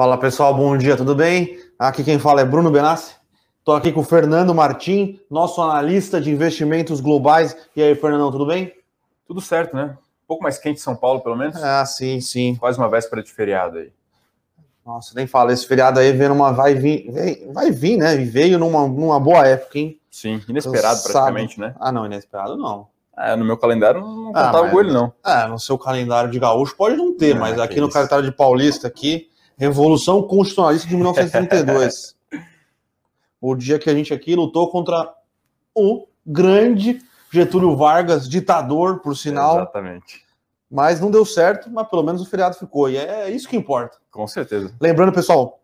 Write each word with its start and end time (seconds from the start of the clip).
Fala 0.00 0.16
pessoal, 0.16 0.54
bom 0.54 0.78
dia, 0.78 0.96
tudo 0.96 1.14
bem? 1.14 1.58
Aqui 1.78 2.02
quem 2.02 2.18
fala 2.18 2.40
é 2.40 2.44
Bruno 2.46 2.70
Benassi. 2.70 3.16
Estou 3.58 3.74
aqui 3.74 3.92
com 3.92 4.00
o 4.00 4.02
Fernando 4.02 4.54
Martim, 4.54 5.20
nosso 5.30 5.60
analista 5.60 6.18
de 6.18 6.30
investimentos 6.30 7.02
globais. 7.02 7.54
E 7.76 7.82
aí, 7.82 7.94
Fernandão, 7.94 8.32
tudo 8.32 8.46
bem? 8.46 8.72
Tudo 9.26 9.42
certo, 9.42 9.76
né? 9.76 9.94
Um 10.24 10.26
pouco 10.26 10.42
mais 10.42 10.56
quente 10.56 10.78
em 10.78 10.82
São 10.82 10.96
Paulo, 10.96 11.20
pelo 11.20 11.36
menos. 11.36 11.62
Ah, 11.62 11.84
sim, 11.84 12.18
sim. 12.18 12.56
Quase 12.56 12.78
uma 12.78 12.88
véspera 12.88 13.22
de 13.22 13.30
feriado 13.30 13.76
aí. 13.76 13.92
Nossa, 14.86 15.12
nem 15.14 15.26
fala, 15.26 15.52
esse 15.52 15.66
feriado 15.66 16.00
aí 16.00 16.12
vem 16.12 16.30
numa. 16.30 16.50
Vai 16.50 16.74
vir, 16.74 17.12
vai 17.52 17.70
vir, 17.70 17.98
né? 17.98 18.18
E 18.18 18.24
veio 18.24 18.58
numa, 18.58 18.88
numa 18.88 19.20
boa 19.20 19.46
época, 19.46 19.78
hein? 19.78 20.00
Sim, 20.10 20.40
inesperado 20.48 21.02
praticamente, 21.02 21.60
né? 21.60 21.74
Ah, 21.78 21.92
não, 21.92 22.06
inesperado 22.06 22.56
não. 22.56 22.88
É, 23.18 23.36
no 23.36 23.44
meu 23.44 23.58
calendário 23.58 24.00
não 24.00 24.30
ah, 24.30 24.46
contava 24.46 24.70
com 24.70 24.80
ele, 24.80 24.94
não. 24.94 25.12
É, 25.22 25.46
no 25.46 25.58
seu 25.58 25.76
calendário 25.76 26.30
de 26.30 26.38
gaúcho 26.38 26.74
pode 26.74 26.96
não 26.96 27.14
ter, 27.14 27.34
mas 27.34 27.58
aqui 27.58 27.78
no 27.82 27.90
calendário 27.90 28.24
de 28.24 28.32
paulista, 28.32 28.88
aqui, 28.88 29.29
Revolução 29.60 30.22
Constitucionalista 30.22 30.88
de 30.88 30.96
1932. 30.96 32.16
o 33.38 33.54
dia 33.54 33.78
que 33.78 33.90
a 33.90 33.94
gente 33.94 34.14
aqui 34.14 34.34
lutou 34.34 34.70
contra 34.70 35.12
o 35.74 36.06
grande 36.24 36.98
Getúlio 37.30 37.76
Vargas, 37.76 38.26
ditador, 38.26 39.00
por 39.00 39.14
sinal. 39.14 39.56
Exatamente. 39.56 40.24
Mas 40.70 40.98
não 40.98 41.10
deu 41.10 41.26
certo, 41.26 41.68
mas 41.70 41.86
pelo 41.88 42.02
menos 42.02 42.22
o 42.22 42.24
feriado 42.24 42.56
ficou. 42.56 42.88
E 42.88 42.96
é 42.96 43.28
isso 43.28 43.46
que 43.46 43.54
importa. 43.54 43.98
Com 44.10 44.26
certeza. 44.26 44.74
Lembrando, 44.80 45.12
pessoal, 45.12 45.60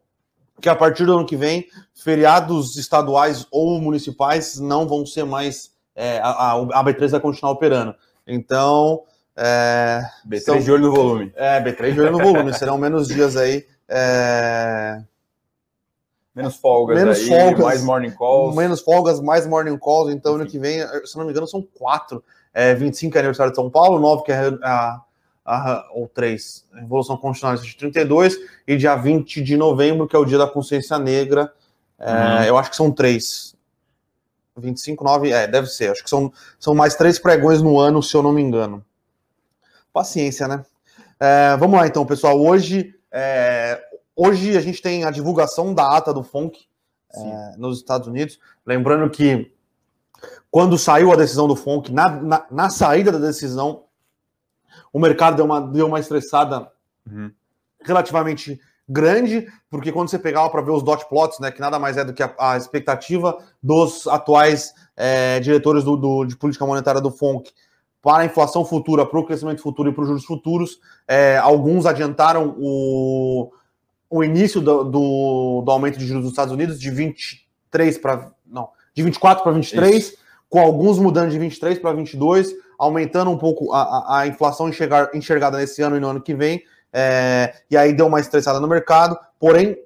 que 0.60 0.68
a 0.68 0.76
partir 0.76 1.06
do 1.06 1.14
ano 1.14 1.26
que 1.26 1.36
vem, 1.36 1.66
feriados 1.94 2.76
estaduais 2.76 3.46
ou 3.50 3.80
municipais 3.80 4.60
não 4.60 4.86
vão 4.86 5.06
ser 5.06 5.24
mais. 5.24 5.70
É, 5.94 6.18
a, 6.18 6.52
a 6.52 6.84
B3 6.84 7.12
vai 7.12 7.20
continuar 7.20 7.52
operando. 7.52 7.94
Então. 8.26 9.04
É, 9.34 10.02
B3 10.28 10.40
são, 10.40 10.58
de 10.58 10.70
olho 10.70 10.82
no 10.82 10.92
volume. 10.92 11.32
É, 11.34 11.62
B3 11.62 11.94
de 11.94 12.00
olho 12.02 12.12
no 12.12 12.18
volume. 12.18 12.52
Serão 12.52 12.76
menos 12.76 13.08
dias 13.08 13.38
aí 13.38 13.64
é... 13.88 15.02
Menos 16.34 16.56
folgas 16.56 16.98
menos 16.98 17.18
aí, 17.18 17.28
folgas, 17.28 17.64
mais 17.64 17.82
morning 17.82 18.10
calls. 18.10 18.54
Menos 18.54 18.80
folgas, 18.82 19.20
mais 19.20 19.46
morning 19.46 19.78
calls. 19.78 20.12
Então, 20.12 20.32
Enfim. 20.32 20.42
ano 20.42 20.50
que 20.50 20.58
vem, 20.58 20.80
se 21.06 21.16
não 21.16 21.24
me 21.24 21.30
engano, 21.30 21.46
são 21.46 21.62
quatro. 21.62 22.22
É, 22.52 22.74
25 22.74 23.16
é 23.16 23.20
aniversário 23.20 23.52
de 23.52 23.56
São 23.56 23.70
Paulo, 23.70 23.98
9 23.98 24.22
que 24.22 24.32
é 24.32 24.48
a, 24.62 25.00
a, 25.44 25.88
ou 25.92 26.08
3, 26.08 26.66
Revolução 26.74 27.16
Constitucional 27.16 27.56
de 27.56 27.76
32, 27.76 28.36
e 28.66 28.76
dia 28.76 28.96
20 28.96 29.42
de 29.42 29.56
novembro, 29.56 30.06
que 30.06 30.14
é 30.14 30.18
o 30.18 30.26
dia 30.26 30.36
da 30.36 30.46
consciência 30.46 30.98
negra. 30.98 31.52
É, 31.98 32.12
uhum. 32.12 32.42
Eu 32.44 32.58
acho 32.58 32.70
que 32.70 32.76
são 32.76 32.90
três. 32.90 33.54
25, 34.58 35.04
9, 35.04 35.30
é, 35.30 35.46
deve 35.46 35.68
ser. 35.68 35.90
Acho 35.90 36.02
que 36.02 36.10
são, 36.10 36.32
são 36.58 36.74
mais 36.74 36.94
três 36.94 37.18
pregões 37.18 37.62
no 37.62 37.78
ano, 37.78 38.02
se 38.02 38.14
eu 38.14 38.22
não 38.22 38.32
me 38.32 38.42
engano. 38.42 38.84
Paciência, 39.92 40.46
né? 40.46 40.64
É, 41.18 41.56
vamos 41.56 41.78
lá 41.78 41.86
então, 41.86 42.04
pessoal. 42.04 42.38
Hoje 42.38 42.94
é, 43.10 43.82
hoje 44.16 44.56
a 44.56 44.60
gente 44.60 44.80
tem 44.80 45.04
a 45.04 45.10
divulgação 45.10 45.74
da 45.74 45.96
ata 45.96 46.12
do 46.12 46.24
FONC 46.24 46.66
é, 47.14 47.56
nos 47.56 47.78
Estados 47.78 48.08
Unidos. 48.08 48.40
Lembrando 48.64 49.08
que 49.10 49.52
quando 50.50 50.78
saiu 50.78 51.12
a 51.12 51.16
decisão 51.16 51.46
do 51.46 51.54
FONC, 51.54 51.92
na, 51.92 52.08
na, 52.08 52.46
na 52.50 52.70
saída 52.70 53.12
da 53.12 53.18
decisão, 53.18 53.84
o 54.92 54.98
mercado 54.98 55.36
deu 55.36 55.44
uma, 55.44 55.60
deu 55.60 55.86
uma 55.86 56.00
estressada 56.00 56.70
uhum. 57.06 57.30
relativamente 57.82 58.58
grande, 58.88 59.46
porque 59.68 59.92
quando 59.92 60.08
você 60.08 60.18
pegava 60.18 60.48
para 60.48 60.62
ver 60.62 60.70
os 60.70 60.82
dot 60.82 61.06
plots, 61.08 61.40
né, 61.40 61.50
que 61.50 61.60
nada 61.60 61.78
mais 61.78 61.96
é 61.96 62.04
do 62.04 62.14
que 62.14 62.22
a, 62.22 62.34
a 62.38 62.56
expectativa 62.56 63.36
dos 63.62 64.06
atuais 64.06 64.72
é, 64.96 65.40
diretores 65.40 65.82
do, 65.84 65.96
do, 65.96 66.24
de 66.24 66.36
política 66.36 66.64
monetária 66.64 67.00
do 67.00 67.10
FONC 67.10 67.50
para 68.00 68.22
a 68.22 68.24
inflação 68.24 68.64
futura, 68.64 69.04
para 69.04 69.18
o 69.18 69.26
crescimento 69.26 69.60
futuro 69.60 69.90
e 69.90 69.92
para 69.92 70.02
os 70.02 70.08
juros 70.08 70.24
futuros. 70.24 70.78
É, 71.08 71.36
alguns 71.38 71.86
adiantaram 71.86 72.54
o, 72.56 73.50
o 74.08 74.22
início 74.22 74.60
do, 74.60 74.84
do, 74.84 75.62
do, 75.64 75.70
aumento 75.70 75.98
de 75.98 76.06
juros 76.06 76.22
dos 76.22 76.32
Estados 76.32 76.52
Unidos 76.52 76.80
de 76.80 76.90
23 76.90 77.98
para. 77.98 78.30
Não, 78.46 78.70
de 78.94 79.02
24 79.02 79.42
para 79.42 79.52
23, 79.52 79.96
Isso. 79.96 80.16
com 80.48 80.58
alguns 80.60 80.98
mudando 80.98 81.30
de 81.30 81.38
23 81.38 81.78
para 81.78 81.92
22, 81.92 82.54
aumentando 82.78 83.30
um 83.30 83.38
pouco 83.38 83.72
a, 83.72 83.82
a, 83.82 84.20
a 84.20 84.26
inflação 84.26 84.68
enxergar, 84.68 85.10
enxergada 85.14 85.58
nesse 85.58 85.82
ano 85.82 85.96
e 85.96 86.00
no 86.00 86.08
ano 86.08 86.22
que 86.22 86.34
vem. 86.34 86.62
É, 86.92 87.54
e 87.70 87.76
aí 87.76 87.92
deu 87.92 88.06
uma 88.06 88.20
estressada 88.20 88.60
no 88.60 88.68
mercado. 88.68 89.18
Porém, 89.38 89.76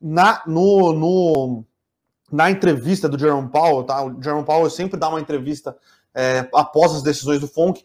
na, 0.00 0.42
no, 0.46 0.92
no, 0.92 1.64
na 2.30 2.50
entrevista 2.50 3.08
do 3.08 3.18
Jerome 3.18 3.50
Powell, 3.50 3.84
tá? 3.84 4.02
O 4.02 4.22
Jerome 4.22 4.44
Powell 4.44 4.70
sempre 4.70 4.98
dá 4.98 5.08
uma 5.08 5.20
entrevista 5.20 5.76
é, 6.14 6.48
após 6.54 6.92
as 6.92 7.02
decisões 7.02 7.40
do 7.40 7.48
FONC. 7.48 7.84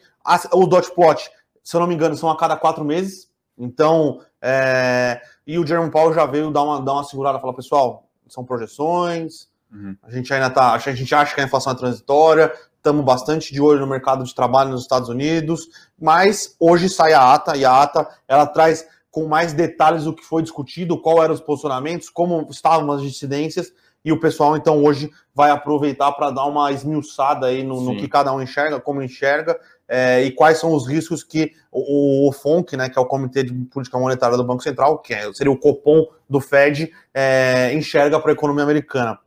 O 0.54 0.66
dot 0.66 0.94
plot, 0.94 1.30
se 1.64 1.76
eu 1.76 1.80
não 1.80 1.88
me 1.88 1.96
engano, 1.96 2.16
são 2.16 2.30
a 2.30 2.38
cada 2.38 2.56
quatro 2.56 2.86
meses. 2.86 3.30
Então, 3.58 4.22
é, 4.42 5.22
e 5.50 5.58
o 5.58 5.66
Jerome 5.66 5.90
Powell 5.90 6.14
já 6.14 6.28
veio 6.28 6.52
dar 6.52 6.62
uma, 6.62 6.80
dar 6.80 6.94
uma 6.94 7.04
segurada, 7.04 7.40
falar, 7.40 7.54
pessoal, 7.54 8.08
são 8.28 8.46
projeções, 8.46 9.48
uhum. 9.74 9.98
a 10.04 10.12
gente 10.12 10.32
ainda 10.32 10.48
tá, 10.48 10.74
a 10.74 10.78
gente 10.78 11.16
acha 11.16 11.34
que 11.34 11.42
a 11.42 11.44
inflação 11.44 11.74
é 11.74 11.76
transitória, 11.76 12.54
estamos 12.78 13.04
bastante 13.04 13.52
de 13.52 13.60
olho 13.60 13.80
no 13.80 13.88
mercado 13.88 14.24
de 14.24 14.36
trabalho 14.36 14.70
nos 14.70 14.84
Estados 14.84 15.10
Unidos, 15.10 15.68
mas 16.00 16.56
hoje 16.60 16.88
sai 16.88 17.14
a 17.14 17.34
ata, 17.34 17.58
e 17.58 17.66
a 17.66 17.82
ata, 17.82 18.08
ela 18.28 18.46
traz 18.46 18.88
com 19.10 19.28
mais 19.28 19.52
detalhes 19.52 20.06
o 20.06 20.14
que 20.14 20.24
foi 20.24 20.44
discutido, 20.44 21.02
qual 21.02 21.24
eram 21.24 21.34
os 21.34 21.42
posicionamentos, 21.42 22.12
como 22.12 22.48
estavam 22.52 22.92
as 22.92 23.02
dissidências, 23.02 23.74
e 24.06 24.12
o 24.12 24.20
pessoal, 24.20 24.56
então, 24.56 24.84
hoje 24.84 25.10
vai 25.34 25.50
aproveitar 25.50 26.12
para 26.12 26.30
dar 26.30 26.46
uma 26.46 26.72
esmiuçada 26.72 27.48
aí 27.48 27.64
no, 27.64 27.82
no, 27.82 27.98
que 27.98 28.08
cada 28.08 28.32
um 28.32 28.40
enxerga, 28.40 28.80
como 28.80 29.02
enxerga, 29.02 29.60
é, 29.90 30.22
e 30.22 30.32
quais 30.32 30.60
são 30.60 30.72
os 30.72 30.88
riscos 30.88 31.24
que 31.24 31.52
o, 31.72 32.30
o, 32.30 32.32
FONC, 32.32 32.78
né, 32.78 32.88
que 32.88 32.98
é 32.98 33.02
o 33.02 33.06
Comitê 33.06 33.44
de 33.44 33.52
Política 33.66 33.98
Monetária 33.98 34.38
do 34.38 34.44
Banco 34.44 34.62
Central, 34.62 35.00
que 35.00 35.16
é, 35.16 35.34
seria 35.34 35.52
o 35.52 35.58
Copom 35.58 36.06
do 36.30 36.40
Fed, 36.40 36.94
é, 37.12 37.74
enxerga 37.74 38.20
para 38.20 38.32
a 38.32 38.34
economia 38.34 38.64
americana. 38.64 39.18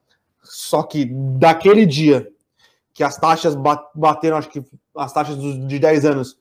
Só 0.40 0.84
que 0.84 1.04
daquele 1.04 1.84
dia 1.84 2.28
que 2.94 3.02
as 3.02 3.16
taxas 3.16 3.56
bateram, 3.94 4.36
acho 4.36 4.48
que 4.48 4.62
as 4.96 5.12
taxas 5.12 5.36
de 5.36 5.78
10 5.78 6.04
anos 6.04 6.36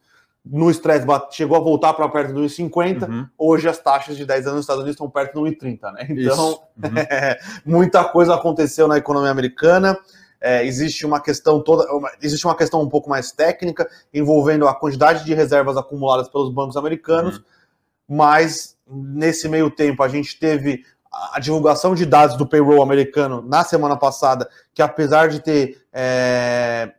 no 0.45 0.69
estresse 0.69 1.05
chegou 1.31 1.55
a 1.55 1.59
voltar 1.59 1.93
para 1.93 2.07
perto 2.09 2.33
do 2.33 2.41
1,50. 2.41 3.07
Uhum. 3.07 3.27
Hoje 3.37 3.69
as 3.69 3.79
taxas 3.79 4.17
de 4.17 4.25
10 4.25 4.47
anos 4.47 4.55
nos 4.55 4.63
Estados 4.63 4.81
Unidos 4.81 4.95
estão 4.95 5.09
perto 5.09 5.33
do 5.35 5.41
1,30, 5.41 5.93
né? 5.93 6.07
Então, 6.09 6.59
uhum. 6.77 6.91
muita 7.65 8.03
coisa 8.03 8.35
aconteceu 8.35 8.87
na 8.87 8.97
economia 8.97 9.31
americana. 9.31 9.97
É, 10.41 10.65
existe 10.65 11.05
uma 11.05 11.21
questão 11.21 11.61
toda, 11.61 11.89
uma, 11.93 12.09
existe 12.21 12.45
uma 12.45 12.55
questão 12.55 12.81
um 12.81 12.89
pouco 12.89 13.09
mais 13.09 13.31
técnica 13.31 13.87
envolvendo 14.11 14.67
a 14.67 14.73
quantidade 14.73 15.23
de 15.23 15.33
reservas 15.35 15.77
acumuladas 15.77 16.27
pelos 16.29 16.51
bancos 16.51 16.75
americanos, 16.75 17.37
uhum. 17.37 17.43
mas 18.09 18.75
nesse 18.87 19.47
meio 19.47 19.69
tempo 19.69 20.01
a 20.01 20.07
gente 20.07 20.39
teve 20.39 20.83
a 21.33 21.39
divulgação 21.39 21.93
de 21.93 22.05
dados 22.05 22.37
do 22.37 22.47
payroll 22.47 22.81
americano 22.81 23.41
na 23.41 23.63
semana 23.63 23.97
passada, 23.97 24.49
que 24.73 24.81
apesar 24.81 25.27
de 25.27 25.41
ter 25.41 25.85
é, 25.93 26.91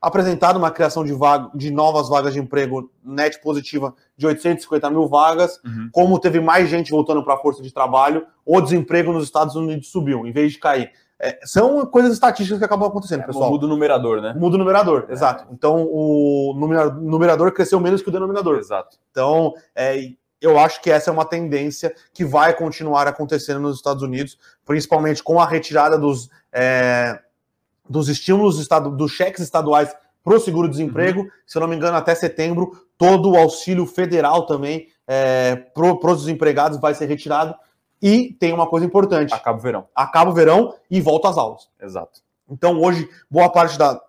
apresentado 0.00 0.56
uma 0.56 0.70
criação 0.70 1.04
de, 1.04 1.12
vaga, 1.12 1.50
de 1.54 1.70
novas 1.70 2.08
vagas 2.08 2.32
de 2.32 2.40
emprego 2.40 2.90
net 3.04 3.40
positiva 3.40 3.94
de 4.16 4.26
850 4.26 4.90
mil 4.90 5.06
vagas, 5.06 5.60
uhum. 5.64 5.90
como 5.92 6.18
teve 6.18 6.40
mais 6.40 6.68
gente 6.68 6.90
voltando 6.90 7.22
para 7.22 7.34
a 7.34 7.38
força 7.38 7.62
de 7.62 7.72
trabalho, 7.72 8.26
o 8.44 8.60
desemprego 8.60 9.12
nos 9.12 9.24
Estados 9.24 9.54
Unidos 9.54 9.88
subiu, 9.88 10.26
em 10.26 10.32
vez 10.32 10.52
de 10.52 10.58
cair. 10.58 10.90
É, 11.20 11.40
são 11.44 11.84
coisas 11.86 12.12
estatísticas 12.12 12.58
que 12.58 12.64
acabam 12.64 12.88
acontecendo, 12.88 13.22
é, 13.22 13.26
pessoal. 13.26 13.50
Muda 13.50 13.66
o 13.66 13.68
numerador, 13.68 14.20
né? 14.20 14.34
Muda 14.34 14.54
o 14.54 14.58
numerador, 14.58 15.06
é. 15.08 15.12
exato. 15.12 15.46
Então, 15.52 15.88
o 15.90 16.54
numerador 17.00 17.52
cresceu 17.52 17.80
menos 17.80 18.02
que 18.02 18.08
o 18.08 18.12
denominador. 18.12 18.58
Exato. 18.58 18.96
Então, 19.10 19.52
é, 19.74 20.12
eu 20.40 20.58
acho 20.58 20.80
que 20.80 20.90
essa 20.90 21.10
é 21.10 21.12
uma 21.12 21.24
tendência 21.24 21.92
que 22.14 22.24
vai 22.24 22.54
continuar 22.54 23.08
acontecendo 23.08 23.58
nos 23.60 23.76
Estados 23.76 24.02
Unidos, 24.02 24.38
principalmente 24.64 25.22
com 25.22 25.40
a 25.40 25.46
retirada 25.46 25.98
dos 25.98 26.30
é, 26.52 27.20
dos 27.88 28.08
estímulos 28.08 28.58
estado, 28.58 28.90
dos 28.90 29.12
cheques 29.12 29.42
estaduais 29.42 29.94
para 30.22 30.36
o 30.36 30.40
seguro-desemprego. 30.40 31.22
Uhum. 31.22 31.28
Se 31.46 31.56
eu 31.56 31.60
não 31.60 31.68
me 31.68 31.74
engano, 31.74 31.96
até 31.96 32.14
setembro, 32.14 32.70
todo 32.96 33.30
o 33.30 33.36
auxílio 33.36 33.86
federal 33.86 34.46
também 34.46 34.88
é, 35.06 35.56
para 35.56 36.12
os 36.12 36.20
desempregados 36.20 36.78
vai 36.78 36.94
ser 36.94 37.06
retirado. 37.06 37.54
E 38.00 38.32
tem 38.38 38.52
uma 38.52 38.66
coisa 38.66 38.86
importante: 38.86 39.34
acaba 39.34 39.58
o 39.58 39.60
verão. 39.60 39.86
Acaba 39.94 40.30
o 40.30 40.34
verão 40.34 40.74
e 40.90 41.00
volta 41.00 41.28
às 41.28 41.38
aulas. 41.38 41.68
Exato. 41.80 42.20
Então, 42.50 42.80
hoje, 42.80 43.08
boa 43.30 43.50
parte 43.50 43.76
da, 43.76 44.00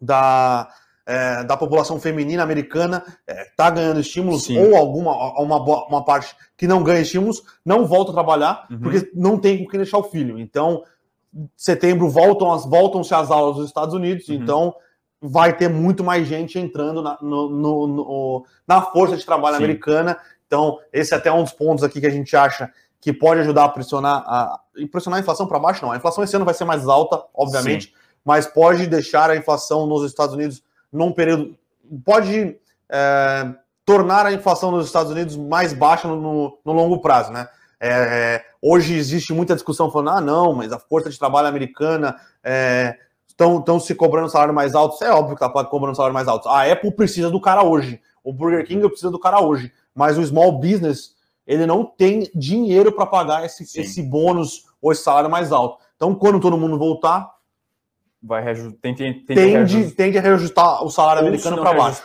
da, 0.00 0.68
é, 1.04 1.44
da 1.44 1.56
população 1.56 2.00
feminina 2.00 2.42
americana 2.42 3.04
está 3.06 3.34
é, 3.34 3.44
tá 3.56 3.70
ganhando 3.70 4.00
estímulos, 4.00 4.44
Sim. 4.44 4.58
ou 4.58 4.76
alguma 4.76 5.12
uma, 5.40 5.86
uma 5.86 6.04
parte 6.04 6.34
que 6.56 6.66
não 6.66 6.82
ganha 6.82 7.00
estímulos, 7.00 7.42
não 7.64 7.86
volta 7.86 8.10
a 8.10 8.14
trabalhar, 8.14 8.66
uhum. 8.70 8.80
porque 8.80 9.10
não 9.14 9.38
tem 9.38 9.58
com 9.62 9.70
quem 9.70 9.80
deixar 9.80 9.98
o 9.98 10.04
filho. 10.04 10.38
Então, 10.38 10.82
setembro 11.56 12.08
voltam 12.08 12.52
as 12.52 12.64
voltam-se 12.64 13.14
as 13.14 13.30
aulas 13.30 13.56
dos 13.56 13.66
Estados 13.66 13.94
Unidos, 13.94 14.28
uhum. 14.28 14.36
então 14.36 14.74
vai 15.20 15.54
ter 15.54 15.68
muito 15.68 16.02
mais 16.02 16.26
gente 16.26 16.58
entrando 16.58 17.02
na, 17.02 17.18
no, 17.20 17.50
no, 17.50 17.86
no, 17.86 18.46
na 18.66 18.80
força 18.80 19.16
de 19.16 19.26
trabalho 19.26 19.56
Sim. 19.56 19.64
americana. 19.64 20.16
Então, 20.46 20.78
esse 20.92 21.12
é 21.12 21.16
até 21.16 21.30
um 21.30 21.42
dos 21.42 21.52
pontos 21.52 21.84
aqui 21.84 22.00
que 22.00 22.06
a 22.06 22.10
gente 22.10 22.34
acha 22.34 22.72
que 23.00 23.12
pode 23.12 23.40
ajudar 23.40 23.64
a 23.64 23.68
pressionar 23.68 24.22
a, 24.26 24.60
pressionar 24.90 25.18
a 25.18 25.22
inflação 25.22 25.46
para 25.46 25.58
baixo, 25.58 25.84
não. 25.84 25.92
A 25.92 25.96
inflação 25.96 26.22
esse 26.22 26.36
ano 26.36 26.44
vai 26.44 26.54
ser 26.54 26.64
mais 26.64 26.86
alta, 26.86 27.22
obviamente, 27.34 27.86
Sim. 27.86 27.92
mas 28.24 28.46
pode 28.46 28.86
deixar 28.86 29.30
a 29.30 29.36
inflação 29.36 29.86
nos 29.86 30.04
Estados 30.04 30.34
Unidos 30.34 30.62
num 30.92 31.12
período. 31.12 31.56
Pode 32.04 32.56
é, 32.90 33.54
tornar 33.84 34.26
a 34.26 34.32
inflação 34.32 34.70
nos 34.70 34.86
Estados 34.86 35.10
Unidos 35.10 35.36
mais 35.36 35.72
baixa 35.72 36.06
no, 36.06 36.58
no 36.64 36.72
longo 36.72 37.00
prazo, 37.00 37.32
né? 37.32 37.48
É, 37.82 38.44
hoje 38.60 38.94
existe 38.94 39.32
muita 39.32 39.54
discussão 39.54 39.90
falando, 39.90 40.10
ah, 40.10 40.20
não, 40.20 40.52
mas 40.52 40.70
a 40.70 40.78
força 40.78 41.08
de 41.08 41.18
trabalho 41.18 41.48
americana 41.48 42.16
estão 43.26 43.76
é, 43.76 43.80
se 43.80 43.94
cobrando 43.94 44.28
salário 44.28 44.52
mais 44.52 44.74
alto. 44.74 45.02
É 45.02 45.10
óbvio 45.10 45.34
que 45.34 45.42
está 45.42 45.64
cobrando 45.64 45.96
salário 45.96 46.12
mais 46.12 46.28
alto. 46.28 46.48
A 46.48 46.70
Apple 46.70 46.92
precisa 46.92 47.30
do 47.30 47.40
cara 47.40 47.62
hoje. 47.62 48.00
O 48.22 48.34
Burger 48.34 48.66
King 48.66 48.86
precisa 48.86 49.10
do 49.10 49.18
cara 49.18 49.40
hoje. 49.40 49.72
Mas 49.94 50.18
o 50.18 50.26
small 50.26 50.52
business, 50.60 51.14
ele 51.46 51.66
não 51.66 51.84
tem 51.84 52.30
dinheiro 52.34 52.92
para 52.92 53.06
pagar 53.06 53.44
esse, 53.44 53.64
esse 53.80 54.02
bônus 54.02 54.66
ou 54.80 54.92
esse 54.92 55.02
salário 55.02 55.30
mais 55.30 55.52
alto. 55.52 55.82
Então, 55.96 56.14
quando 56.14 56.40
todo 56.40 56.56
mundo 56.56 56.78
voltar, 56.78 57.30
vai 58.22 58.42
reajustar, 58.42 58.78
tende, 58.80 59.14
tende, 59.26 59.90
tende, 59.92 60.18
a 60.18 60.20
reajustar 60.20 60.84
o 60.84 60.90
salário 60.90 61.22
Ou 61.22 61.28
americano 61.28 61.60
para 61.60 61.74
baixo. 61.74 62.02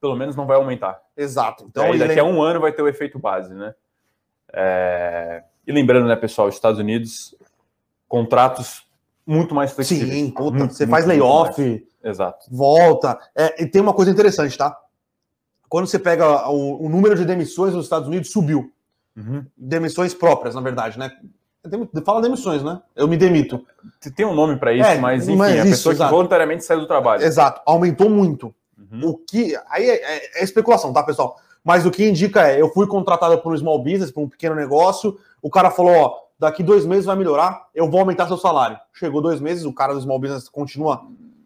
Pelo 0.00 0.16
menos 0.16 0.36
não 0.36 0.46
vai 0.46 0.56
aumentar. 0.56 1.00
Exato. 1.16 1.64
Então, 1.68 1.94
e 1.94 1.98
daqui 1.98 2.18
a 2.18 2.24
um 2.24 2.42
ano 2.42 2.60
vai 2.60 2.72
ter 2.72 2.82
o 2.82 2.88
efeito 2.88 3.18
base, 3.18 3.52
né? 3.54 3.74
É... 4.52 5.42
E 5.66 5.72
lembrando, 5.72 6.06
né, 6.06 6.14
pessoal, 6.14 6.48
Estados 6.48 6.78
Unidos, 6.78 7.34
contratos 8.06 8.86
muito 9.26 9.54
mais 9.54 9.72
flexíveis. 9.72 10.12
Sim, 10.12 10.30
puta, 10.30 10.56
muito, 10.56 10.74
você 10.74 10.86
faz 10.86 11.04
layoff, 11.04 11.84
Exato. 12.02 12.46
volta. 12.50 13.18
É, 13.34 13.64
e 13.64 13.66
tem 13.66 13.82
uma 13.82 13.92
coisa 13.92 14.10
interessante, 14.10 14.56
tá? 14.56 14.78
Quando 15.68 15.88
você 15.88 15.98
pega 15.98 16.48
o, 16.48 16.86
o 16.86 16.88
número 16.88 17.16
de 17.16 17.24
demissões 17.24 17.74
nos 17.74 17.86
Estados 17.86 18.06
Unidos, 18.06 18.30
subiu. 18.30 18.72
Uhum. 19.16 19.44
Demissões 19.56 20.12
próprias, 20.12 20.54
na 20.54 20.60
verdade, 20.60 20.98
né? 20.98 21.10
Fala 22.04 22.20
demissões, 22.20 22.62
né? 22.62 22.80
Eu 22.94 23.08
me 23.08 23.16
demito. 23.16 23.64
Tem 24.14 24.24
um 24.24 24.34
nome 24.34 24.56
para 24.56 24.72
isso, 24.72 24.88
é, 24.88 24.98
mas 24.98 25.26
enfim, 25.26 25.36
mas 25.36 25.52
a 25.52 25.56
isso, 25.58 25.70
pessoa 25.70 25.92
exato. 25.94 26.10
que 26.10 26.16
voluntariamente 26.16 26.64
saiu 26.64 26.80
do 26.80 26.86
trabalho. 26.86 27.24
Exato, 27.24 27.60
aumentou 27.66 28.08
muito. 28.08 28.54
Uhum. 28.78 29.08
O 29.08 29.18
que. 29.18 29.58
Aí 29.68 29.88
é, 29.88 29.94
é, 29.94 30.40
é, 30.40 30.44
especulação, 30.44 30.92
tá, 30.92 31.02
pessoal? 31.02 31.36
Mas 31.64 31.84
o 31.84 31.90
que 31.90 32.08
indica 32.08 32.46
é: 32.46 32.60
eu 32.60 32.68
fui 32.68 32.86
contratado 32.86 33.36
por 33.38 33.52
um 33.52 33.56
small 33.56 33.82
business, 33.82 34.12
por 34.12 34.22
um 34.22 34.28
pequeno 34.28 34.54
negócio, 34.54 35.18
o 35.42 35.50
cara 35.50 35.70
falou: 35.70 35.92
ó, 35.92 36.18
daqui 36.38 36.62
dois 36.62 36.86
meses 36.86 37.06
vai 37.06 37.16
melhorar, 37.16 37.66
eu 37.74 37.90
vou 37.90 38.00
aumentar 38.00 38.28
seu 38.28 38.36
salário. 38.36 38.78
Chegou 38.92 39.20
dois 39.20 39.40
meses, 39.40 39.64
o 39.64 39.72
cara 39.72 39.92
do 39.92 40.00
small 40.00 40.20
business 40.20 40.48
continua 40.48 41.02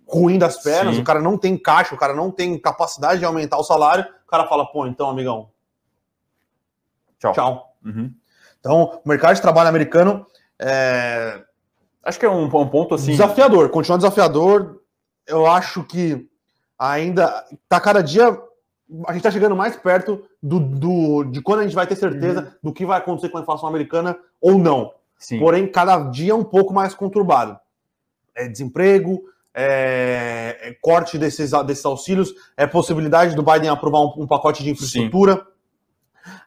ruim 0.06 0.38
das 0.38 0.62
pernas, 0.62 0.96
Sim. 0.96 1.02
o 1.02 1.04
cara 1.04 1.20
não 1.20 1.38
tem 1.38 1.56
caixa, 1.56 1.94
o 1.94 1.98
cara 1.98 2.14
não 2.14 2.30
tem 2.30 2.58
capacidade 2.58 3.20
de 3.20 3.24
aumentar 3.24 3.56
o 3.56 3.64
salário, 3.64 4.04
o 4.26 4.30
cara 4.30 4.46
fala: 4.46 4.66
pô, 4.66 4.86
então, 4.86 5.08
amigão. 5.08 5.48
Tchau. 7.20 7.32
Tchau. 7.32 7.76
Uhum. 7.84 8.12
Então, 8.58 9.00
o 9.04 9.08
mercado 9.08 9.34
de 9.34 9.42
trabalho 9.42 9.68
americano 9.68 10.26
é... 10.58 11.42
Acho 12.02 12.18
que 12.18 12.26
é 12.26 12.30
um, 12.30 12.44
um, 12.44 12.68
ponto 12.68 12.94
assim. 12.94 13.12
Desafiador, 13.12 13.68
continua 13.68 13.98
desafiador. 13.98 14.80
Eu 15.26 15.46
acho 15.46 15.84
que 15.84 16.26
ainda 16.78 17.44
está 17.52 17.78
cada 17.78 18.02
dia. 18.02 18.26
A 19.06 19.12
gente 19.12 19.18
está 19.18 19.30
chegando 19.30 19.54
mais 19.54 19.76
perto 19.76 20.24
do, 20.42 20.58
do, 20.58 21.24
de 21.24 21.42
quando 21.42 21.60
a 21.60 21.62
gente 21.62 21.74
vai 21.74 21.86
ter 21.86 21.96
certeza 21.96 22.40
uhum. 22.40 22.70
do 22.70 22.72
que 22.72 22.86
vai 22.86 22.98
acontecer 22.98 23.28
com 23.28 23.38
a 23.38 23.42
inflação 23.42 23.68
americana 23.68 24.16
ou 24.40 24.58
não. 24.58 24.92
Sim. 25.18 25.38
Porém, 25.38 25.70
cada 25.70 25.98
dia 26.04 26.32
é 26.32 26.34
um 26.34 26.42
pouco 26.42 26.72
mais 26.72 26.94
conturbado. 26.94 27.58
É 28.34 28.48
desemprego, 28.48 29.22
é, 29.54 30.58
é 30.62 30.76
corte 30.80 31.18
desses, 31.18 31.50
desses 31.66 31.84
auxílios, 31.84 32.32
é 32.56 32.66
possibilidade 32.66 33.36
do 33.36 33.42
Biden 33.42 33.68
aprovar 33.68 34.00
um, 34.00 34.22
um 34.22 34.26
pacote 34.26 34.62
de 34.62 34.70
infraestrutura. 34.70 35.34
Sim. 35.34 35.42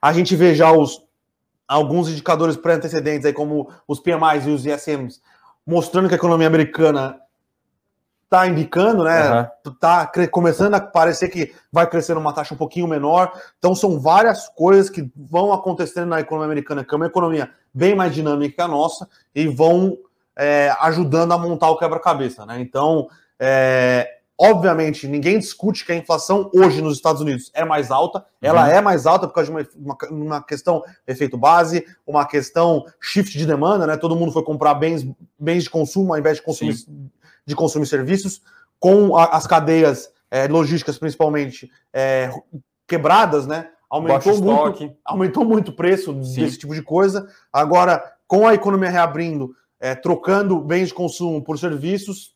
A 0.02 0.14
gente 0.14 0.36
vê 0.36 0.56
já 0.56 0.72
os, 0.72 1.02
alguns 1.68 2.10
indicadores 2.10 2.56
pré-antecedentes, 2.56 3.26
aí, 3.26 3.34
como 3.34 3.70
os 3.88 4.00
PMIs 4.00 4.46
e 4.46 4.50
os 4.50 4.66
ISMs, 4.66 5.22
mostrando 5.66 6.08
que 6.08 6.16
a 6.16 6.18
economia 6.18 6.48
americana 6.48 7.20
está 8.34 8.48
indicando, 8.48 9.04
né? 9.04 9.50
Está 9.66 10.12
uhum. 10.18 10.28
começando 10.28 10.74
a 10.74 10.82
parecer 10.82 11.30
que 11.30 11.54
vai 11.72 11.88
crescer 11.88 12.16
numa 12.16 12.34
taxa 12.34 12.54
um 12.54 12.58
pouquinho 12.58 12.88
menor. 12.88 13.32
Então, 13.60 13.76
são 13.76 14.00
várias 14.00 14.50
coisas 14.50 14.90
que 14.90 15.08
vão 15.16 15.54
acontecendo 15.54 16.08
na 16.08 16.20
economia 16.20 16.48
americana, 16.48 16.84
que 16.84 16.94
é 16.94 16.98
uma 16.98 17.06
economia 17.06 17.52
bem 17.72 17.96
mais 17.96 18.14
dinâmica 18.14 18.56
que 18.56 18.62
a 18.62 18.68
nossa, 18.68 19.08
e 19.36 19.48
vão 19.48 19.98
é, 20.36 20.76
ajudando 20.82 21.32
a 21.32 21.38
montar 21.38 21.70
o 21.70 21.78
quebra-cabeça, 21.78 22.44
né? 22.46 22.60
Então, 22.60 23.08
é, 23.40 24.20
Obviamente, 24.46 25.08
ninguém 25.08 25.40
discute 25.40 25.86
que 25.86 25.94
a 25.94 25.96
inflação 25.96 26.52
hoje 26.54 26.82
nos 26.82 26.98
Estados 26.98 27.22
Unidos 27.22 27.50
é 27.54 27.64
mais 27.64 27.90
alta. 27.90 28.26
Ela 28.42 28.66
uhum. 28.66 28.72
é 28.72 28.82
mais 28.82 29.06
alta 29.06 29.26
por 29.26 29.34
causa 29.34 29.50
de 29.50 29.56
uma, 29.56 29.96
uma, 29.96 29.98
uma, 30.12 30.44
questão 30.44 30.84
efeito 31.08 31.38
base, 31.38 31.86
uma 32.06 32.26
questão 32.26 32.84
shift 33.00 33.38
de 33.38 33.46
demanda, 33.46 33.88
né? 33.88 33.96
Todo 33.96 34.18
mundo 34.18 34.34
foi 34.34 34.44
comprar 34.44 34.74
bens, 34.74 35.08
bens 35.40 35.64
de 35.64 35.70
consumo 35.70 36.12
ao 36.12 36.20
invés 36.20 36.36
de 36.36 36.44
consumir, 36.44 36.76
de 37.46 37.56
consumir 37.56 37.86
serviços, 37.86 38.42
com 38.82 39.16
a, 39.16 39.28
as 39.28 39.48
cadeias 39.48 40.12
é, 40.30 40.46
logísticas, 40.50 40.98
principalmente, 40.98 41.72
é, 41.94 42.30
quebradas, 42.86 43.48
né? 43.48 43.70
Aumentou 43.90 44.42
muito, 44.42 44.94
aumentou 45.06 45.46
muito 45.46 45.70
o 45.70 45.76
preço 45.76 46.22
Sim. 46.22 46.42
desse 46.42 46.58
tipo 46.58 46.76
de 46.76 46.82
coisa. 46.82 47.30
Agora, 47.52 48.04
com 48.28 48.46
a 48.46 48.54
economia 48.54 48.90
reabrindo, 48.90 49.56
é, 49.80 49.96
trocando 49.96 50.60
bens 50.60 50.90
de 50.90 50.94
consumo 50.94 51.42
por 51.42 51.58
serviços, 51.58 52.34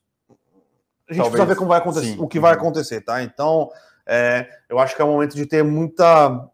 a 1.09 1.13
gente 1.13 1.21
Talvez, 1.21 1.31
precisa 1.31 1.45
ver 1.45 1.55
como 1.55 1.69
vai 1.69 1.79
acontecer, 1.79 2.05
sim. 2.07 2.17
o 2.19 2.27
que 2.27 2.39
vai 2.39 2.53
acontecer, 2.53 3.01
tá? 3.01 3.23
Então, 3.23 3.69
é, 4.05 4.47
eu 4.69 4.77
acho 4.79 4.95
que 4.95 5.01
é 5.01 5.05
o 5.05 5.07
momento 5.07 5.35
de 5.35 5.45
ter 5.45 5.63
muita, 5.63 6.49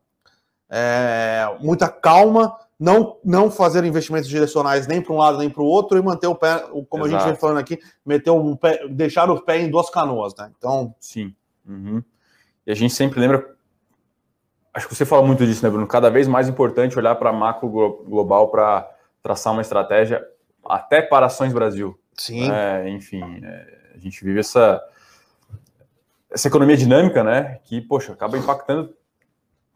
é, 0.70 1.46
muita 1.60 1.90
calma, 1.90 2.56
não, 2.80 3.18
não 3.24 3.50
fazer 3.50 3.84
investimentos 3.84 4.30
direcionais 4.30 4.88
nem 4.88 5.02
para 5.02 5.14
um 5.14 5.18
lado 5.18 5.38
nem 5.38 5.50
para 5.50 5.64
o 5.64 5.66
outro 5.66 5.98
e 5.98 6.02
manter 6.02 6.28
o 6.28 6.36
pé, 6.36 6.60
como 6.90 7.06
Exato. 7.06 7.16
a 7.16 7.20
gente 7.20 7.30
vem 7.30 7.40
falando 7.40 7.60
aqui, 7.60 7.80
meter 8.06 8.30
o 8.30 8.58
pé, 8.58 8.88
deixar 8.90 9.30
o 9.30 9.42
pé 9.42 9.60
em 9.60 9.70
duas 9.70 9.90
canoas, 9.90 10.36
né? 10.36 10.52
Então, 10.58 10.94
sim. 11.00 11.34
Uhum. 11.68 12.04
E 12.66 12.72
a 12.72 12.76
gente 12.76 12.94
sempre 12.94 13.20
lembra, 13.20 13.56
acho 14.74 14.88
que 14.88 14.96
você 14.96 15.06
fala 15.06 15.26
muito 15.26 15.46
disso, 15.46 15.64
né, 15.64 15.70
Bruno? 15.70 15.88
Cada 15.88 16.10
vez 16.10 16.28
mais 16.28 16.48
importante 16.48 16.98
olhar 16.98 17.16
para 17.16 17.34
macro 17.34 17.70
global 17.70 18.50
para 18.50 18.90
traçar 19.22 19.54
uma 19.54 19.62
estratégia 19.62 20.24
até 20.66 21.02
para 21.02 21.26
ações 21.26 21.54
Brasil. 21.54 21.98
Sim. 22.16 22.52
É, 22.52 22.90
enfim. 22.90 23.24
É, 23.44 23.83
a 23.94 23.98
gente 24.00 24.24
vive 24.24 24.40
essa, 24.40 24.82
essa 26.32 26.48
economia 26.48 26.76
dinâmica, 26.76 27.24
né? 27.24 27.60
Que, 27.64 27.82
poxa, 27.82 28.14
acaba 28.14 28.38
impactando 28.38 28.94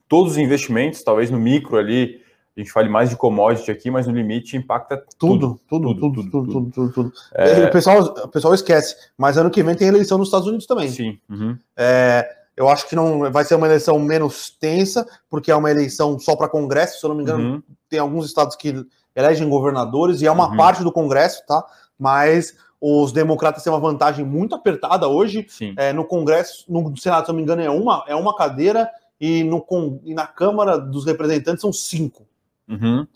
todos 0.08 0.34
os 0.34 0.38
investimentos, 0.38 1.04
talvez 1.04 1.30
no 1.30 1.40
micro 1.40 1.78
ali, 1.78 2.22
a 2.56 2.60
gente 2.60 2.72
fale 2.72 2.90
mais 2.90 3.10
de 3.10 3.16
commodity 3.16 3.70
aqui, 3.70 3.92
mas 3.92 4.08
no 4.08 4.14
limite 4.14 4.58
impacta 4.58 4.98
tudo. 5.20 5.60
Tudo, 5.70 5.94
tudo, 5.94 6.00
tudo, 6.00 6.32
tudo, 6.32 6.52
tudo, 6.52 6.72
tudo. 6.72 6.94
tudo. 6.94 7.14
É... 7.36 7.66
O, 7.66 7.72
pessoal, 7.72 8.02
o 8.02 8.28
pessoal 8.30 8.54
esquece, 8.54 8.96
mas 9.16 9.38
ano 9.38 9.52
que 9.52 9.62
vem 9.62 9.76
tem 9.76 9.88
eleição 9.88 10.18
nos 10.18 10.30
Estados 10.30 10.48
Unidos 10.48 10.66
também. 10.66 10.90
Sim. 10.90 11.20
Uhum. 11.30 11.56
É, 11.76 12.28
eu 12.56 12.68
acho 12.68 12.90
que 12.90 12.96
não 12.96 13.32
vai 13.32 13.46
ser 13.46 13.54
uma 13.54 13.68
eleição 13.68 14.00
menos 14.00 14.50
tensa, 14.50 15.08
porque 15.30 15.52
é 15.52 15.56
uma 15.56 15.70
eleição 15.70 16.18
só 16.18 16.36
para 16.36 16.50
Congresso, 16.50 17.00
se 17.00 17.06
eu 17.06 17.10
não 17.10 17.16
me 17.16 17.22
engano, 17.22 17.44
uhum. 17.44 17.64
tem 17.88 18.00
alguns 18.00 18.26
estados 18.26 18.56
que 18.56 18.84
elegem 19.16 19.48
governadores, 19.48 20.24
e 20.24 20.26
é 20.26 20.32
uma 20.32 20.50
uhum. 20.50 20.58
parte 20.58 20.84
do 20.84 20.92
Congresso, 20.92 21.46
tá? 21.46 21.64
Mas 22.00 22.56
os 22.80 23.12
democratas 23.12 23.64
têm 23.64 23.74
uma 23.74 23.80
vantagem 23.80 24.24
muito 24.24 24.56
apertada 24.56 25.08
hoje. 25.08 25.48
É, 25.78 25.92
no 25.92 26.06
Congresso, 26.06 26.66
no 26.70 26.96
Senado, 26.98 27.26
se 27.26 27.30
não 27.30 27.36
me 27.36 27.42
engano, 27.42 27.62
é 27.62 27.70
uma, 27.70 28.04
é 28.08 28.16
uma 28.16 28.36
cadeira, 28.36 28.90
e, 29.20 29.44
no, 29.44 29.66
e 30.04 30.14
na 30.14 30.28
Câmara 30.28 30.78
dos 30.78 31.06
Representantes 31.06 31.62
são 31.62 31.74
cinco. 31.74 32.28
Uhum. 32.68 33.08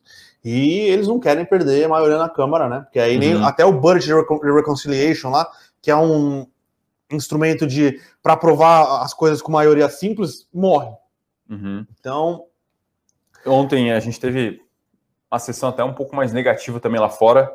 E 0.43 0.79
eles 0.79 1.07
não 1.07 1.19
querem 1.19 1.45
perder 1.45 1.83
a 1.83 1.89
maioria 1.89 2.17
na 2.17 2.29
Câmara, 2.29 2.67
né? 2.67 2.79
Porque 2.81 2.99
aí 2.99 3.17
nem, 3.17 3.35
uhum. 3.35 3.45
até 3.45 3.63
o 3.63 3.71
Budget 3.71 4.11
Reconciliation 4.11 5.29
lá, 5.29 5.47
que 5.81 5.91
é 5.91 5.95
um 5.95 6.47
instrumento 7.11 7.67
de 7.67 7.99
para 8.23 8.33
aprovar 8.33 9.03
as 9.03 9.13
coisas 9.13 9.41
com 9.41 9.51
maioria 9.51 9.87
simples, 9.89 10.47
morre. 10.51 10.91
Uhum. 11.49 11.85
Então. 11.99 12.45
Ontem 13.45 13.91
a 13.91 13.99
gente 13.99 14.19
teve 14.19 14.61
uma 15.29 15.39
sessão 15.39 15.69
até 15.69 15.83
um 15.83 15.93
pouco 15.93 16.15
mais 16.15 16.33
negativa 16.33 16.79
também 16.79 16.99
lá 16.99 17.09
fora 17.09 17.51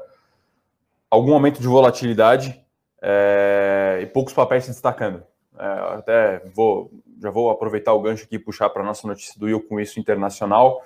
algum 1.16 1.35
aumento 1.35 1.61
de 1.61 1.66
volatilidade 1.66 2.61
é, 3.02 4.00
e 4.02 4.06
poucos 4.06 4.32
papéis 4.32 4.64
se 4.64 4.70
destacando. 4.70 5.23
É, 5.58 5.66
até 5.94 6.42
vou, 6.54 6.90
já 7.20 7.30
vou 7.30 7.50
aproveitar 7.50 7.92
o 7.94 8.00
gancho 8.00 8.25
aqui 8.25 8.37
e 8.37 8.38
puxar 8.38 8.68
para 8.70 8.82
a 8.82 8.87
nossa 8.87 9.06
notícia 9.08 9.38
do 9.38 9.49
Eu 9.49 9.61
com 9.61 9.80
isso 9.80 9.99
internacional. 9.99 10.82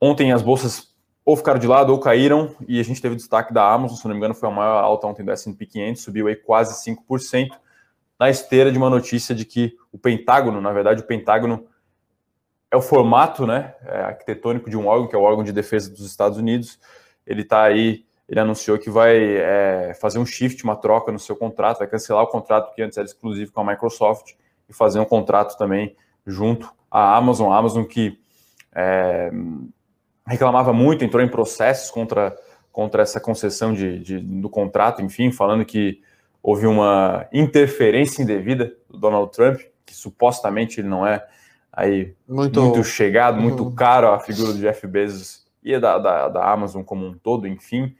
Ontem 0.00 0.32
as 0.32 0.42
bolsas 0.42 0.94
ou 1.24 1.36
ficaram 1.36 1.58
de 1.58 1.66
lado 1.66 1.92
ou 1.92 1.98
caíram 1.98 2.56
e 2.66 2.80
a 2.80 2.82
gente 2.82 3.02
teve 3.02 3.14
destaque 3.14 3.52
da 3.52 3.70
Amazon, 3.70 3.98
se 3.98 4.04
não 4.06 4.12
me 4.12 4.18
engano, 4.18 4.34
foi 4.34 4.48
a 4.48 4.52
maior 4.52 4.82
alta 4.82 5.06
ontem 5.06 5.22
do 5.22 5.30
S&P 5.30 5.66
500, 5.66 6.02
subiu 6.02 6.26
aí 6.26 6.34
quase 6.34 6.90
5%, 6.90 7.50
na 8.18 8.30
esteira 8.30 8.72
de 8.72 8.78
uma 8.78 8.88
notícia 8.88 9.34
de 9.34 9.44
que 9.44 9.76
o 9.92 9.98
Pentágono, 9.98 10.58
na 10.60 10.72
verdade, 10.72 11.02
o 11.02 11.06
Pentágono 11.06 11.66
é 12.70 12.76
o 12.76 12.80
formato 12.80 13.46
né, 13.46 13.74
é 13.84 14.00
arquitetônico 14.04 14.70
de 14.70 14.76
um 14.78 14.86
órgão, 14.86 15.06
que 15.06 15.14
é 15.14 15.18
o 15.18 15.22
órgão 15.22 15.44
de 15.44 15.52
defesa 15.52 15.90
dos 15.90 16.06
Estados 16.06 16.38
Unidos, 16.38 16.78
ele 17.26 17.42
está 17.42 17.62
aí 17.62 18.06
ele 18.28 18.40
anunciou 18.40 18.78
que 18.78 18.90
vai 18.90 19.16
é, 19.16 19.94
fazer 19.98 20.18
um 20.18 20.26
shift, 20.26 20.62
uma 20.62 20.76
troca 20.76 21.10
no 21.10 21.18
seu 21.18 21.34
contrato, 21.34 21.78
vai 21.78 21.88
cancelar 21.88 22.22
o 22.22 22.26
contrato 22.26 22.74
que 22.74 22.82
antes 22.82 22.98
era 22.98 23.06
exclusivo 23.06 23.52
com 23.52 23.60
a 23.62 23.64
Microsoft 23.64 24.32
e 24.68 24.72
fazer 24.72 25.00
um 25.00 25.04
contrato 25.04 25.56
também 25.56 25.96
junto 26.26 26.70
à 26.90 27.16
Amazon. 27.16 27.50
A 27.50 27.56
Amazon 27.56 27.84
que 27.84 28.18
é, 28.74 29.30
reclamava 30.26 30.74
muito, 30.74 31.04
entrou 31.04 31.22
em 31.22 31.28
processos 31.28 31.90
contra, 31.90 32.36
contra 32.70 33.02
essa 33.02 33.18
concessão 33.18 33.72
de, 33.72 33.98
de, 33.98 34.18
do 34.18 34.50
contrato, 34.50 35.00
enfim, 35.00 35.32
falando 35.32 35.64
que 35.64 36.02
houve 36.42 36.66
uma 36.66 37.26
interferência 37.32 38.22
indevida 38.22 38.74
do 38.90 38.98
Donald 38.98 39.32
Trump, 39.32 39.60
que 39.86 39.94
supostamente 39.94 40.80
ele 40.80 40.88
não 40.88 41.06
é 41.06 41.26
aí 41.72 42.14
muito, 42.28 42.60
muito 42.60 42.84
chegado, 42.84 43.40
muito 43.40 43.64
uhum. 43.64 43.74
caro 43.74 44.08
a 44.08 44.20
figura 44.20 44.52
do 44.52 44.58
Jeff 44.58 44.86
Bezos 44.86 45.46
e 45.62 45.78
da, 45.78 45.98
da, 45.98 46.28
da 46.28 46.52
Amazon 46.52 46.82
como 46.82 47.06
um 47.06 47.14
todo, 47.14 47.48
enfim. 47.48 47.96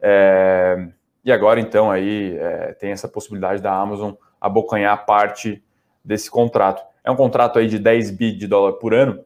É, 0.00 0.88
e 1.24 1.32
agora, 1.32 1.60
então, 1.60 1.90
aí 1.90 2.36
é, 2.36 2.72
tem 2.74 2.92
essa 2.92 3.08
possibilidade 3.08 3.60
da 3.62 3.72
Amazon 3.72 4.12
abocanhar 4.40 5.04
parte 5.04 5.62
desse 6.04 6.30
contrato. 6.30 6.82
É 7.02 7.10
um 7.10 7.16
contrato 7.16 7.58
aí 7.58 7.66
de 7.66 7.78
10 7.78 8.10
bi 8.12 8.32
de 8.32 8.46
dólar 8.46 8.74
por 8.74 8.94
ano. 8.94 9.24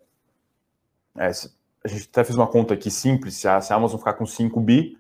É, 1.18 1.30
a 1.84 1.88
gente 1.88 2.08
até 2.10 2.24
fez 2.24 2.36
uma 2.36 2.46
conta 2.46 2.74
aqui 2.74 2.90
simples, 2.90 3.34
se 3.34 3.48
a, 3.48 3.60
Amazon 3.70 3.98
ficar 3.98 4.14
com 4.14 4.26
5 4.26 4.60
bi, 4.60 4.98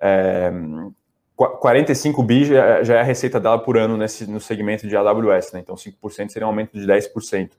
é, 0.00 0.52
45 1.36 2.22
bi 2.22 2.44
já, 2.44 2.82
já, 2.82 2.96
é 2.96 3.00
a 3.00 3.04
receita 3.04 3.38
dela 3.38 3.58
por 3.58 3.76
ano 3.76 3.96
nesse, 3.96 4.28
no 4.28 4.40
segmento 4.40 4.88
de 4.88 4.96
AWS, 4.96 5.52
né? 5.52 5.60
então 5.60 5.76
5% 5.76 6.28
seria 6.30 6.46
um 6.46 6.50
aumento 6.50 6.72
de 6.72 6.84
10%. 6.84 7.50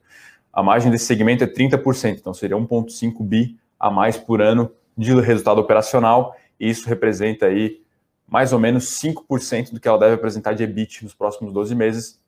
A 0.51 0.62
margem 0.62 0.91
desse 0.91 1.06
segmento 1.06 1.44
é 1.44 1.48
30%, 1.48 2.18
então 2.20 2.34
seria 2.34 2.58
1,5 2.58 3.24
bi 3.24 3.58
a 3.79 3.89
mais 3.89 4.18
por 4.18 4.41
ano 4.41 4.72
de 4.98 5.13
resultado 5.22 5.60
operacional, 5.62 6.36
e 6.59 6.69
isso 6.69 6.87
representa 6.87 7.45
aí 7.45 7.81
mais 8.27 8.53
ou 8.53 8.59
menos 8.59 8.85
5% 9.01 9.73
do 9.73 9.79
que 9.79 9.87
ela 9.87 9.97
deve 9.97 10.13
apresentar 10.13 10.53
de 10.53 10.63
EBIT 10.63 11.03
nos 11.03 11.15
próximos 11.15 11.51
12 11.51 11.73
meses. 11.73 12.19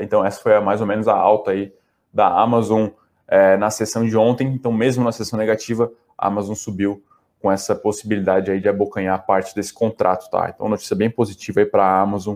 Então, 0.00 0.24
essa 0.24 0.40
foi 0.40 0.58
mais 0.60 0.80
ou 0.80 0.86
menos 0.86 1.06
a 1.06 1.14
alta 1.14 1.52
aí 1.52 1.72
da 2.12 2.26
Amazon 2.26 2.88
é, 3.28 3.56
na 3.56 3.70
sessão 3.70 4.04
de 4.04 4.16
ontem. 4.16 4.48
Então, 4.48 4.72
mesmo 4.72 5.04
na 5.04 5.12
sessão 5.12 5.38
negativa, 5.38 5.92
a 6.16 6.26
Amazon 6.26 6.54
subiu 6.54 7.02
com 7.40 7.52
essa 7.52 7.74
possibilidade 7.74 8.50
aí 8.50 8.60
de 8.60 8.68
abocanhar 8.68 9.24
parte 9.24 9.54
desse 9.54 9.72
contrato, 9.72 10.28
tá? 10.28 10.52
Então, 10.52 10.68
notícia 10.68 10.96
bem 10.96 11.08
positiva 11.08 11.60
aí 11.60 11.66
para 11.66 11.84
a 11.84 12.00
Amazon 12.00 12.34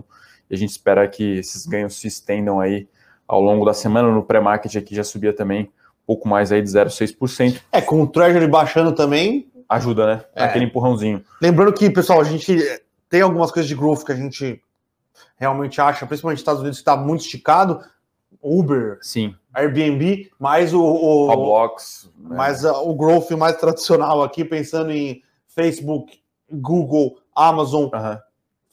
e 0.49 0.55
a 0.55 0.57
gente 0.57 0.69
espera 0.69 1.05
que 1.07 1.39
esses 1.39 1.65
ganhos 1.65 1.99
se 1.99 2.07
estendam 2.07 2.61
aí 2.61 2.87
ao 3.27 3.41
longo 3.41 3.65
da 3.65 3.73
semana. 3.73 4.09
No 4.09 4.23
pré-market 4.23 4.75
aqui 4.77 4.95
já 4.95 5.03
subia 5.03 5.33
também 5.33 5.63
um 5.63 6.05
pouco 6.07 6.27
mais 6.27 6.53
aí 6.53 6.61
de 6.61 6.69
0,6%. 6.69 7.59
É, 7.71 7.81
com 7.81 8.01
o 8.01 8.07
Treasury 8.07 8.47
baixando 8.47 8.93
também... 8.93 9.51
Ajuda, 9.67 10.05
né? 10.05 10.25
É. 10.35 10.43
Aquele 10.43 10.65
empurrãozinho. 10.65 11.23
Lembrando 11.41 11.73
que, 11.73 11.89
pessoal, 11.89 12.21
a 12.21 12.23
gente 12.23 12.57
tem 13.09 13.21
algumas 13.21 13.51
coisas 13.51 13.67
de 13.67 13.75
growth 13.75 14.03
que 14.03 14.11
a 14.11 14.15
gente 14.15 14.61
realmente 15.37 15.79
acha, 15.79 16.05
principalmente 16.05 16.37
nos 16.37 16.41
Estados 16.41 16.61
Unidos, 16.61 16.79
que 16.79 16.81
está 16.81 16.95
muito 16.95 17.21
esticado. 17.21 17.79
Uber, 18.41 18.97
sim, 19.01 19.33
Airbnb, 19.53 20.29
mais 20.37 20.73
o, 20.73 20.81
o 20.81 21.27
Roblox, 21.27 22.09
né? 22.17 22.35
mais 22.35 22.65
o 22.65 22.93
growth 22.93 23.31
mais 23.31 23.55
tradicional 23.55 24.21
aqui, 24.21 24.43
pensando 24.43 24.91
em 24.91 25.21
Facebook, 25.47 26.19
Google, 26.51 27.17
Amazon, 27.33 27.89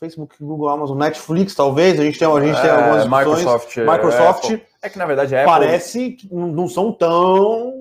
Facebook, 0.00 0.35
Google, 0.40 0.68
Amazon, 0.68 0.99
Netflix, 0.99 1.54
talvez. 1.54 2.00
A 2.00 2.04
gente 2.04 2.18
tem, 2.18 2.26
a 2.26 2.40
gente 2.40 2.59
é, 2.59 2.62
tem 2.62 2.70
algumas 2.70 3.04
Microsoft, 3.04 3.76
Microsoft. 3.76 4.50
É, 4.50 4.61
é, 4.82 4.88
que 4.88 4.99
na 4.99 5.06
verdade 5.06 5.37
Apple... 5.37 5.47
parece 5.47 6.12
que 6.12 6.35
não 6.35 6.66
são 6.66 6.92
tão 6.92 7.79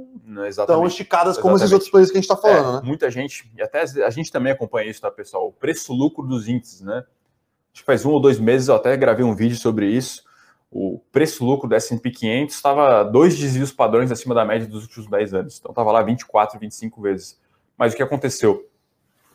tão 0.65 0.85
esticadas 0.85 1.37
como 1.37 1.55
esses 1.55 1.71
outros 1.71 1.89
países 1.89 2.11
que 2.11 2.17
a 2.17 2.21
gente 2.21 2.31
está 2.31 2.41
falando, 2.41 2.77
é, 2.77 2.81
né? 2.81 2.87
Muita 2.87 3.09
gente, 3.09 3.51
e 3.55 3.61
até 3.61 3.81
a 3.81 4.09
gente 4.09 4.31
também 4.31 4.51
acompanha 4.51 4.89
isso, 4.89 5.01
tá, 5.01 5.09
pessoal? 5.11 5.47
O 5.47 5.51
preço-lucro 5.51 6.27
dos 6.27 6.47
índices, 6.47 6.81
né? 6.81 7.03
Acho 7.73 7.81
que 7.81 7.85
faz 7.85 8.05
um 8.05 8.11
ou 8.11 8.19
dois 8.19 8.39
meses 8.39 8.67
eu 8.67 8.75
até 8.75 8.95
gravei 8.97 9.23
um 9.23 9.35
vídeo 9.35 9.57
sobre 9.57 9.87
isso. 9.87 10.23
O 10.71 10.99
preço-lucro 11.11 11.67
do 11.67 11.75
S&P 11.75 12.11
500 12.11 12.55
estava 12.55 13.03
dois 13.03 13.37
desvios 13.37 13.71
padrões 13.71 14.11
acima 14.11 14.35
da 14.35 14.45
média 14.45 14.67
dos 14.67 14.83
últimos 14.83 15.09
10 15.09 15.33
anos. 15.33 15.57
Então 15.59 15.71
estava 15.71 15.91
lá 15.91 16.01
24, 16.01 16.59
25 16.59 17.01
vezes. 17.01 17.39
Mas 17.77 17.93
o 17.93 17.95
que 17.95 18.03
aconteceu? 18.03 18.67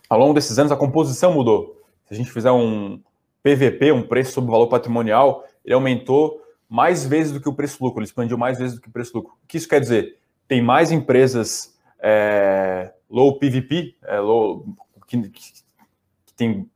Ao 0.08 0.18
longo 0.18 0.34
desses 0.34 0.58
anos 0.58 0.70
a 0.70 0.76
composição 0.76 1.32
mudou. 1.32 1.82
Se 2.06 2.14
a 2.14 2.16
gente 2.16 2.30
fizer 2.30 2.52
um 2.52 3.00
PVP, 3.42 3.92
um 3.92 4.06
preço 4.06 4.32
sobre 4.32 4.50
valor 4.50 4.68
patrimonial, 4.68 5.44
ele 5.64 5.74
aumentou 5.74 6.40
mais 6.68 7.04
vezes 7.04 7.32
do 7.32 7.40
que 7.40 7.48
o 7.48 7.54
preço-lucro, 7.54 8.00
ele 8.00 8.06
expandiu 8.06 8.38
mais 8.38 8.58
vezes 8.58 8.76
do 8.76 8.80
que 8.80 8.88
o 8.88 8.92
preço-lucro. 8.92 9.34
O 9.42 9.46
que 9.46 9.56
isso 9.56 9.68
quer 9.68 9.80
dizer? 9.80 10.18
Tem 10.46 10.62
mais 10.62 10.92
empresas 10.92 11.74
é, 12.00 12.92
low 13.08 13.38
PVP, 13.38 13.96
é, 14.04 14.18
low, 14.18 14.66
que, 15.06 15.28
que, 15.28 15.64
tem 16.36 16.68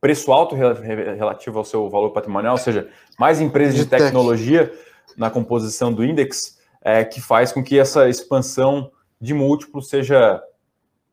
preço 0.00 0.32
alto 0.32 0.54
relativo 0.54 1.58
ao 1.58 1.64
seu 1.64 1.88
valor 1.88 2.10
patrimonial, 2.10 2.54
ou 2.54 2.58
seja, 2.58 2.90
mais 3.18 3.40
empresas 3.40 3.76
de 3.76 3.86
tecnologia 3.86 4.72
na 5.16 5.30
composição 5.30 5.92
do 5.92 6.04
índice, 6.04 6.58
é, 6.82 7.04
que 7.04 7.20
faz 7.20 7.52
com 7.52 7.62
que 7.62 7.78
essa 7.78 8.08
expansão 8.08 8.90
de 9.20 9.32
múltiplos 9.32 9.88
seja 9.88 10.42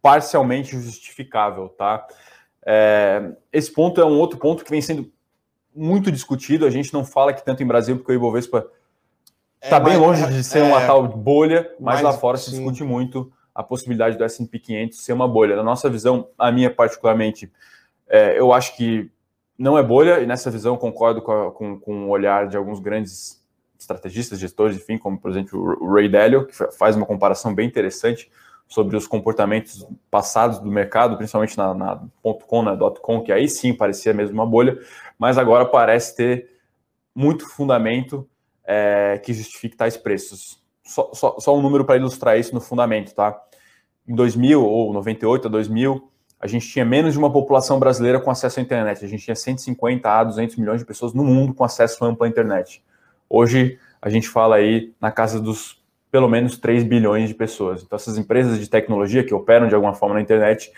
parcialmente 0.01 0.71
justificável, 0.71 1.69
tá? 1.69 2.05
É, 2.65 3.31
esse 3.53 3.71
ponto 3.71 4.01
é 4.01 4.05
um 4.05 4.19
outro 4.19 4.37
ponto 4.37 4.63
que 4.63 4.71
vem 4.71 4.81
sendo 4.81 5.11
muito 5.73 6.11
discutido. 6.11 6.65
A 6.65 6.69
gente 6.69 6.93
não 6.93 7.05
fala 7.05 7.33
que 7.33 7.45
tanto 7.45 7.63
em 7.63 7.67
Brasil, 7.67 7.97
porque 7.97 8.11
o 8.11 8.15
Ibovespa 8.15 8.67
Está 9.61 9.77
é, 9.77 9.79
bem 9.79 9.97
longe 9.97 10.25
de 10.27 10.43
ser 10.43 10.59
é, 10.59 10.63
uma 10.63 10.81
tal 10.85 11.07
bolha, 11.07 11.69
mas, 11.79 11.95
mas 11.95 12.01
lá 12.01 12.13
fora 12.13 12.37
sim. 12.37 12.45
se 12.45 12.57
discute 12.57 12.83
muito 12.83 13.31
a 13.53 13.61
possibilidade 13.61 14.17
do 14.17 14.23
S&P 14.23 14.59
500 14.59 14.97
ser 14.99 15.13
uma 15.13 15.27
bolha. 15.27 15.55
Na 15.55 15.63
nossa 15.63 15.89
visão, 15.89 16.27
a 16.37 16.51
minha 16.51 16.73
particularmente, 16.73 17.51
é, 18.09 18.39
eu 18.39 18.51
acho 18.51 18.75
que 18.75 19.11
não 19.57 19.77
é 19.77 19.83
bolha, 19.83 20.19
e 20.19 20.25
nessa 20.25 20.49
visão 20.49 20.75
concordo 20.75 21.21
com, 21.21 21.31
a, 21.31 21.51
com, 21.51 21.79
com 21.79 22.05
o 22.05 22.09
olhar 22.09 22.47
de 22.47 22.57
alguns 22.57 22.79
grandes 22.79 23.39
estrategistas, 23.77 24.39
gestores, 24.39 24.77
enfim, 24.77 24.97
como 24.97 25.19
por 25.19 25.29
exemplo 25.29 25.77
o 25.79 25.93
Ray 25.93 26.09
Dalio, 26.09 26.47
que 26.47 26.55
faz 26.77 26.95
uma 26.95 27.05
comparação 27.05 27.53
bem 27.53 27.67
interessante 27.67 28.31
sobre 28.67 28.95
os 28.95 29.05
comportamentos 29.05 29.85
passados 30.09 30.59
do 30.59 30.71
mercado, 30.71 31.17
principalmente 31.17 31.57
na, 31.57 31.73
na 31.73 32.01
.com, 32.47 32.63
na 32.63 32.77
.com, 32.77 33.21
que 33.21 33.31
aí 33.31 33.47
sim 33.47 33.73
parecia 33.73 34.13
mesmo 34.13 34.33
uma 34.33 34.45
bolha, 34.45 34.79
mas 35.19 35.37
agora 35.37 35.65
parece 35.65 36.15
ter 36.15 36.49
muito 37.13 37.47
fundamento 37.47 38.27
é, 38.65 39.19
que 39.23 39.33
justifique 39.33 39.75
tais 39.75 39.97
preços. 39.97 40.61
Só, 40.83 41.11
só, 41.13 41.39
só 41.39 41.57
um 41.57 41.61
número 41.61 41.85
para 41.85 41.97
ilustrar 41.97 42.37
isso 42.37 42.53
no 42.53 42.61
fundamento, 42.61 43.13
tá? 43.13 43.39
Em 44.07 44.15
2000, 44.15 44.63
ou 44.63 44.93
98 44.93 45.47
a 45.47 45.51
2000, 45.51 46.11
a 46.39 46.47
gente 46.47 46.67
tinha 46.67 46.83
menos 46.83 47.13
de 47.13 47.19
uma 47.19 47.31
população 47.31 47.79
brasileira 47.79 48.19
com 48.19 48.31
acesso 48.31 48.59
à 48.59 48.63
internet. 48.63 49.05
A 49.05 49.07
gente 49.07 49.23
tinha 49.23 49.35
150 49.35 50.09
a 50.09 50.23
200 50.23 50.55
milhões 50.55 50.79
de 50.79 50.85
pessoas 50.85 51.13
no 51.13 51.23
mundo 51.23 51.53
com 51.53 51.63
acesso 51.63 52.03
amplo 52.03 52.25
à 52.25 52.27
internet. 52.27 52.83
Hoje, 53.29 53.79
a 54.01 54.09
gente 54.09 54.27
fala 54.27 54.55
aí 54.55 54.93
na 54.99 55.11
casa 55.11 55.39
dos 55.39 55.79
pelo 56.11 56.27
menos 56.27 56.57
3 56.57 56.83
bilhões 56.83 57.29
de 57.29 57.35
pessoas. 57.35 57.83
Então, 57.83 57.95
essas 57.95 58.17
empresas 58.17 58.59
de 58.59 58.69
tecnologia 58.69 59.23
que 59.23 59.33
operam 59.33 59.67
de 59.67 59.75
alguma 59.75 59.93
forma 59.93 60.15
na 60.15 60.21
internet 60.21 60.71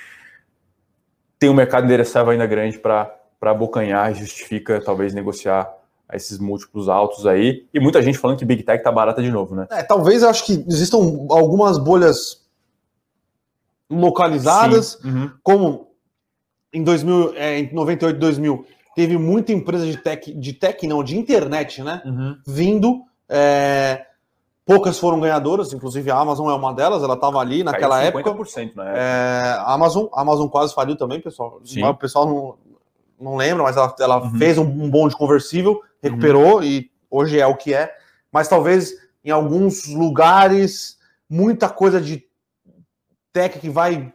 têm 1.40 1.50
um 1.50 1.54
mercado 1.54 1.86
endereçável 1.86 2.32
ainda 2.32 2.46
grande 2.46 2.78
para 2.78 3.18
abocanhar 3.42 4.12
e 4.12 4.16
justifica, 4.16 4.80
talvez, 4.80 5.14
negociar 5.14 5.74
esses 6.12 6.40
múltiplos 6.40 6.90
altos 6.90 7.26
aí. 7.26 7.66
E 7.74 7.80
muita 7.80 8.02
gente 8.02 8.18
falando 8.18 8.38
que 8.38 8.46
Big 8.46 8.64
Tech 8.64 8.84
tá 8.84 8.92
barata 8.92 9.22
de 9.22 9.32
novo, 9.32 9.56
né? 9.56 9.68
É, 9.72 9.84
talvez 9.84 10.24
eu 10.24 10.30
acho 10.30 10.46
que 10.46 10.64
existam 10.68 10.98
algumas 11.30 11.78
bolhas 11.78 12.44
localizadas, 13.90 14.96
uhum. 15.04 15.32
como 15.44 15.88
em 16.74 16.84
2000, 16.84 17.34
é, 17.36 17.60
em 17.60 17.74
98, 17.74 18.20
2000, 18.20 18.66
teve 18.96 19.18
muita 19.18 19.52
empresa 19.52 19.86
de 19.86 19.98
tech, 19.98 20.34
de 20.34 20.54
tech 20.54 20.88
não, 20.88 21.04
de 21.04 21.18
internet, 21.18 21.84
né? 21.84 22.02
Uhum. 22.06 22.38
Vindo. 22.46 23.04
É, 23.30 24.06
poucas 24.66 25.00
foram 25.00 25.20
ganhadoras, 25.20 25.74
inclusive 25.74 26.10
a 26.10 26.18
Amazon 26.18 26.50
é 26.50 26.54
uma 26.54 26.74
delas, 26.74 27.04
ela 27.04 27.16
estava 27.16 27.40
ali 27.40 27.64
naquela 27.64 28.00
Caiu 28.00 28.12
50% 28.12 28.62
época. 28.64 28.74
Na 28.76 28.90
época. 28.90 29.00
É, 29.00 29.42
a 29.60 29.74
Amazon, 29.74 30.06
a 30.14 30.22
Amazon 30.22 30.48
quase 30.48 30.74
faliu 30.74 30.96
também, 30.96 31.20
pessoal. 31.20 31.62
Sim. 31.64 31.84
O 31.84 31.94
pessoal 31.96 32.26
não, 32.26 32.56
não 33.20 33.36
lembra, 33.36 33.64
mas 33.64 33.78
ela, 33.78 33.96
ela 34.00 34.24
uhum. 34.24 34.38
fez 34.38 34.58
um, 34.58 34.64
um 34.64 34.90
bonde 34.90 35.16
conversível, 35.16 35.82
recuperou 36.02 36.58
uhum. 36.58 36.64
e 36.64 36.92
hoje 37.10 37.40
é 37.40 37.48
o 37.48 37.56
que 37.56 37.74
é. 37.74 37.94
Mas 38.32 38.48
talvez 38.48 38.94
em 39.24 39.32
alguns 39.32 39.88
lugares, 39.88 40.98
muita 41.30 41.70
coisa 41.70 42.02
de 42.02 42.26
tech 43.32 43.58
que 43.60 43.70
vai. 43.70 44.14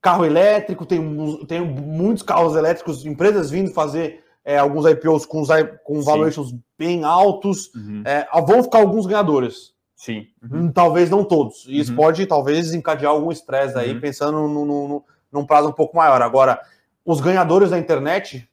Carro 0.00 0.24
elétrico, 0.24 0.86
tem, 0.86 1.00
tem 1.46 1.60
muitos 1.60 2.22
carros 2.22 2.54
elétricos, 2.54 3.04
empresas 3.04 3.50
vindo 3.50 3.72
fazer 3.72 4.24
é, 4.44 4.56
alguns 4.56 4.86
IPOs 4.86 5.26
com, 5.26 5.42
com 5.84 6.02
valuations 6.02 6.54
bem 6.78 7.04
altos. 7.04 7.72
Uhum. 7.74 8.02
É, 8.04 8.26
vão 8.46 8.62
ficar 8.62 8.78
alguns 8.78 9.06
ganhadores. 9.06 9.74
Sim. 9.94 10.28
Uhum. 10.40 10.70
Talvez 10.70 11.10
não 11.10 11.24
todos. 11.24 11.66
E 11.66 11.80
isso 11.80 11.90
uhum. 11.90 11.96
pode, 11.96 12.24
talvez, 12.26 12.66
desencadear 12.66 13.10
algum 13.10 13.32
estresse 13.32 13.76
aí, 13.76 13.92
uhum. 13.92 14.00
pensando 14.00 14.32
no, 14.32 14.64
no, 14.64 14.88
no, 14.88 15.04
num 15.32 15.44
prazo 15.44 15.68
um 15.68 15.72
pouco 15.72 15.96
maior. 15.96 16.22
Agora, 16.22 16.60
os 17.08 17.22
ganhadores 17.22 17.70
da 17.70 17.78
internet, 17.78 18.46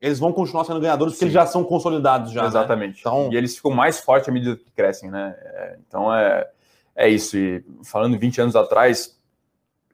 eles 0.00 0.18
vão 0.18 0.32
continuar 0.32 0.64
sendo 0.64 0.80
ganhadores 0.80 1.12
Sim. 1.12 1.16
porque 1.16 1.24
eles 1.26 1.34
já 1.34 1.44
são 1.44 1.62
consolidados 1.62 2.32
já. 2.32 2.40
Né? 2.40 2.48
Exatamente. 2.48 2.94
Né? 2.94 3.00
Então... 3.00 3.30
E 3.30 3.36
eles 3.36 3.54
ficam 3.54 3.70
mais 3.70 4.00
fortes 4.00 4.30
à 4.30 4.32
medida 4.32 4.56
que 4.56 4.70
crescem, 4.70 5.10
né? 5.10 5.36
É, 5.38 5.76
então 5.86 6.12
é, 6.14 6.48
é 6.96 7.10
isso. 7.10 7.36
E 7.36 7.62
falando 7.84 8.18
20 8.18 8.40
anos 8.40 8.56
atrás, 8.56 9.20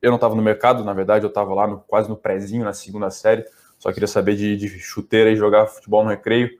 eu 0.01 0.13
não 0.13 0.15
estava 0.15 0.37
no 0.37 0.41
mercado, 0.41 0.85
na 0.85 0.93
verdade, 0.93 1.25
eu 1.25 1.29
estava 1.29 1.53
lá 1.53 1.67
no, 1.67 1.81
quase 1.81 2.09
no 2.09 2.17
prézinho, 2.17 2.65
na 2.65 2.73
segunda 2.73 3.11
série. 3.11 3.45
Só 3.81 3.93
queria 3.93 4.07
saber 4.07 4.37
de, 4.37 4.57
de 4.57 4.69
chuteira 4.79 5.33
e 5.33 5.37
jogar 5.37 5.67
futebol 5.67 6.05
no 6.05 6.11
recreio, 6.11 6.51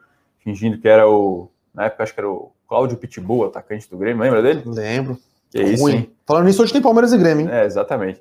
fingindo 0.41 0.77
que 0.77 0.89
era 0.89 1.09
o. 1.09 1.49
Na 1.73 1.85
época, 1.85 2.03
acho 2.03 2.15
que 2.15 2.19
era 2.19 2.29
o 2.29 2.51
Cláudio 2.67 2.97
Pitbull, 2.97 3.45
atacante 3.45 3.89
do 3.89 3.97
Grêmio. 3.97 4.25
Lembra 4.25 4.43
dele? 4.43 4.65
Lembro. 4.67 5.17
Que 5.51 5.59
é 5.59 5.63
isso. 5.69 5.89
Hein? 5.89 6.13
Falando 6.27 6.47
nisso, 6.47 6.61
hoje 6.65 6.73
tem 6.73 6.83
Palmeiras 6.83 7.13
e 7.13 7.17
Grêmio, 7.17 7.47
hein? 7.47 7.53
É, 7.53 7.65
exatamente. 7.65 8.21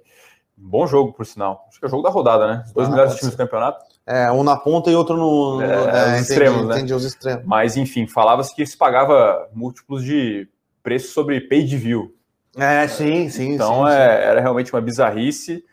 Bom 0.57 0.87
jogo, 0.87 1.13
por 1.13 1.25
sinal. 1.25 1.65
Acho 1.69 1.79
que 1.79 1.85
é 1.85 1.87
o 1.87 1.91
jogo 1.91 2.01
da 2.01 2.09
rodada, 2.09 2.47
né? 2.47 2.63
Os 2.65 2.73
dois 2.73 2.87
ah, 2.87 2.91
melhores 2.91 3.15
times 3.15 3.35
do 3.35 3.37
campeonato. 3.37 3.85
É, 4.05 4.31
um 4.31 4.43
na 4.43 4.57
ponta 4.57 4.89
e 4.89 4.95
outro 4.95 5.15
no. 5.15 5.61
É, 5.61 5.65
é, 5.65 5.77
os 5.77 5.85
entendi, 5.85 6.21
extremos, 6.21 6.67
né? 6.67 6.75
Entendi 6.75 6.93
os 6.93 7.05
extremos. 7.05 7.45
Mas, 7.45 7.77
enfim, 7.77 8.07
falava-se 8.07 8.55
que 8.55 8.65
se 8.65 8.75
pagava 8.75 9.47
múltiplos 9.53 10.03
de 10.03 10.49
preço 10.81 11.13
sobre 11.13 11.41
pay 11.41 11.63
de 11.63 11.77
view. 11.77 12.15
É, 12.57 12.87
sim, 12.87 13.29
sim. 13.29 13.53
Então 13.53 13.85
sim, 13.85 13.91
é, 13.91 13.95
sim. 13.95 14.23
era 14.23 14.41
realmente 14.41 14.73
uma 14.73 14.81
bizarrice 14.81 15.63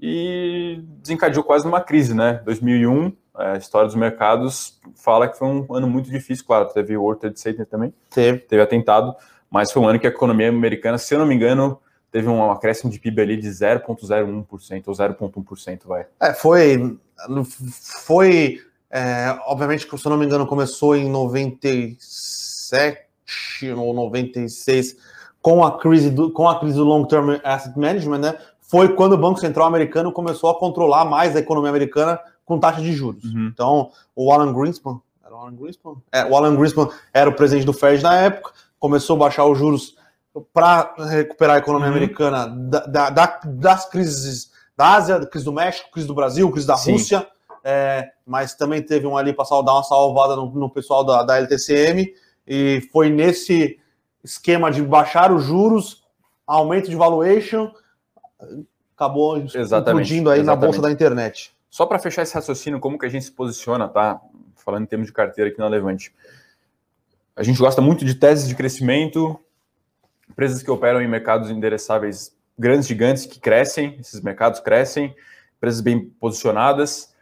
e 0.00 0.80
desencadeou 1.02 1.44
quase 1.44 1.64
numa 1.64 1.80
crise, 1.80 2.14
né? 2.14 2.40
2001, 2.44 3.12
é, 3.38 3.52
a 3.52 3.56
história 3.56 3.86
dos 3.86 3.96
mercados 3.96 4.80
fala 4.94 5.28
que 5.28 5.38
foi 5.38 5.48
um 5.48 5.66
ano 5.74 5.86
muito 5.86 6.10
difícil, 6.10 6.44
claro, 6.46 6.66
teve 6.68 6.96
o 6.96 7.02
World 7.02 7.20
Trade 7.20 7.40
Center 7.40 7.66
também, 7.66 7.92
Teve. 8.10 8.38
teve 8.38 8.62
atentado, 8.62 9.14
mas 9.50 9.70
foi 9.70 9.82
um 9.82 9.88
ano 9.88 9.98
que 9.98 10.06
a 10.06 10.10
economia 10.10 10.48
americana, 10.48 10.96
se 10.96 11.14
eu 11.14 11.18
não 11.18 11.26
me 11.26 11.34
engano, 11.34 11.80
teve 12.10 12.28
um 12.28 12.50
acréscimo 12.50 12.90
de 12.90 12.98
PIB 12.98 13.20
ali 13.22 13.36
de 13.36 13.48
0,01% 13.48 14.84
ou 14.86 14.94
0,1%, 14.94 15.80
vai. 15.86 16.06
É, 16.20 16.32
foi. 16.32 16.98
Foi. 18.04 18.60
é, 18.90 19.38
obviamente, 19.46 19.86
que, 19.86 19.98
se 19.98 20.06
eu 20.06 20.10
não 20.10 20.18
me 20.18 20.26
engano, 20.26 20.46
começou 20.46 20.96
em 20.96 21.08
97 21.10 23.06
ou 23.76 23.92
96 23.94 24.96
com 25.42 25.64
a 25.64 25.78
crise 25.78 26.10
do, 26.10 26.30
com 26.30 26.48
a 26.48 26.58
crise 26.58 26.76
do 26.76 26.84
Long 26.84 27.04
Term 27.04 27.36
Asset 27.44 27.78
Management, 27.78 28.18
né? 28.18 28.38
Foi 28.60 28.88
quando 28.94 29.12
o 29.12 29.18
Banco 29.18 29.38
Central 29.38 29.66
americano 29.66 30.10
começou 30.10 30.50
a 30.50 30.58
controlar 30.58 31.04
mais 31.04 31.36
a 31.36 31.38
economia 31.38 31.70
americana 31.70 32.18
com 32.44 32.58
taxa 32.58 32.80
de 32.80 32.92
juros. 32.92 33.24
Uhum. 33.24 33.50
Então, 33.52 33.90
o 34.14 34.32
Alan 34.32 34.52
Greenspan, 34.52 35.00
era 35.24 35.34
o 35.34 35.38
Alan 35.38 35.54
Greenspan? 35.54 35.94
É, 36.10 36.24
o 36.24 36.36
Alan 36.36 36.56
Greenspan 36.56 36.88
era 37.12 37.30
o 37.30 37.32
presidente 37.32 37.64
do 37.64 37.72
Fed 37.72 38.02
na 38.02 38.16
época, 38.16 38.52
começou 38.78 39.16
a 39.16 39.18
baixar 39.20 39.44
os 39.46 39.58
juros 39.58 39.95
para 40.52 40.94
recuperar 41.08 41.56
a 41.56 41.58
economia 41.58 41.88
Uhum. 41.88 41.94
americana 41.96 42.46
da- 42.46 42.86
da- 42.86 43.10
da- 43.10 43.40
das 43.44 43.88
crises 43.88 44.50
da 44.76 44.94
Ásia, 44.94 45.24
crise 45.26 45.44
do 45.44 45.52
México, 45.52 45.90
crise 45.90 46.06
do 46.06 46.14
Brasil, 46.14 46.50
crise 46.50 46.66
da 46.66 46.76
Sim. 46.76 46.92
Rússia, 46.92 47.26
é, 47.64 48.10
mas 48.26 48.54
também 48.54 48.82
teve 48.82 49.06
um 49.06 49.16
ali 49.16 49.32
para 49.32 49.44
dar 49.62 49.72
uma 49.72 49.82
salvada 49.82 50.36
no, 50.36 50.46
no 50.54 50.70
pessoal 50.70 51.02
da, 51.04 51.22
da 51.22 51.36
LTCM, 51.38 52.12
e 52.46 52.86
foi 52.92 53.08
nesse 53.08 53.78
esquema 54.22 54.70
de 54.70 54.82
baixar 54.82 55.32
os 55.32 55.44
juros, 55.44 56.04
aumento 56.46 56.88
de 56.90 56.96
valuation, 56.96 57.72
acabou 58.94 59.38
Exatamente, 59.38 60.02
explodindo 60.04 60.30
aí 60.30 60.38
na 60.38 60.42
exatamente. 60.52 60.64
bolsa 60.66 60.82
da 60.82 60.90
internet. 60.92 61.56
Só 61.70 61.86
para 61.86 61.98
fechar 61.98 62.22
esse 62.22 62.34
raciocínio, 62.34 62.78
como 62.80 62.98
que 62.98 63.06
a 63.06 63.08
gente 63.08 63.24
se 63.24 63.32
posiciona, 63.32 63.88
tá? 63.88 64.20
Falando 64.56 64.82
em 64.84 64.86
termos 64.86 65.06
de 65.08 65.12
carteira 65.12 65.50
aqui 65.50 65.58
na 65.58 65.68
Levante. 65.68 66.14
A 67.34 67.42
gente 67.42 67.58
gosta 67.58 67.80
muito 67.82 68.04
de 68.04 68.14
teses 68.14 68.48
de 68.48 68.54
crescimento, 68.54 69.38
empresas 70.36 70.62
que 70.62 70.70
operam 70.70 71.00
em 71.00 71.08
mercados 71.08 71.50
endereçáveis 71.50 72.36
grandes, 72.58 72.86
gigantes, 72.86 73.24
que 73.24 73.40
crescem, 73.40 73.96
esses 73.98 74.20
mercados 74.20 74.60
crescem, 74.60 75.16
empresas 75.56 75.80
bem 75.80 76.10
posicionadas, 76.20 77.14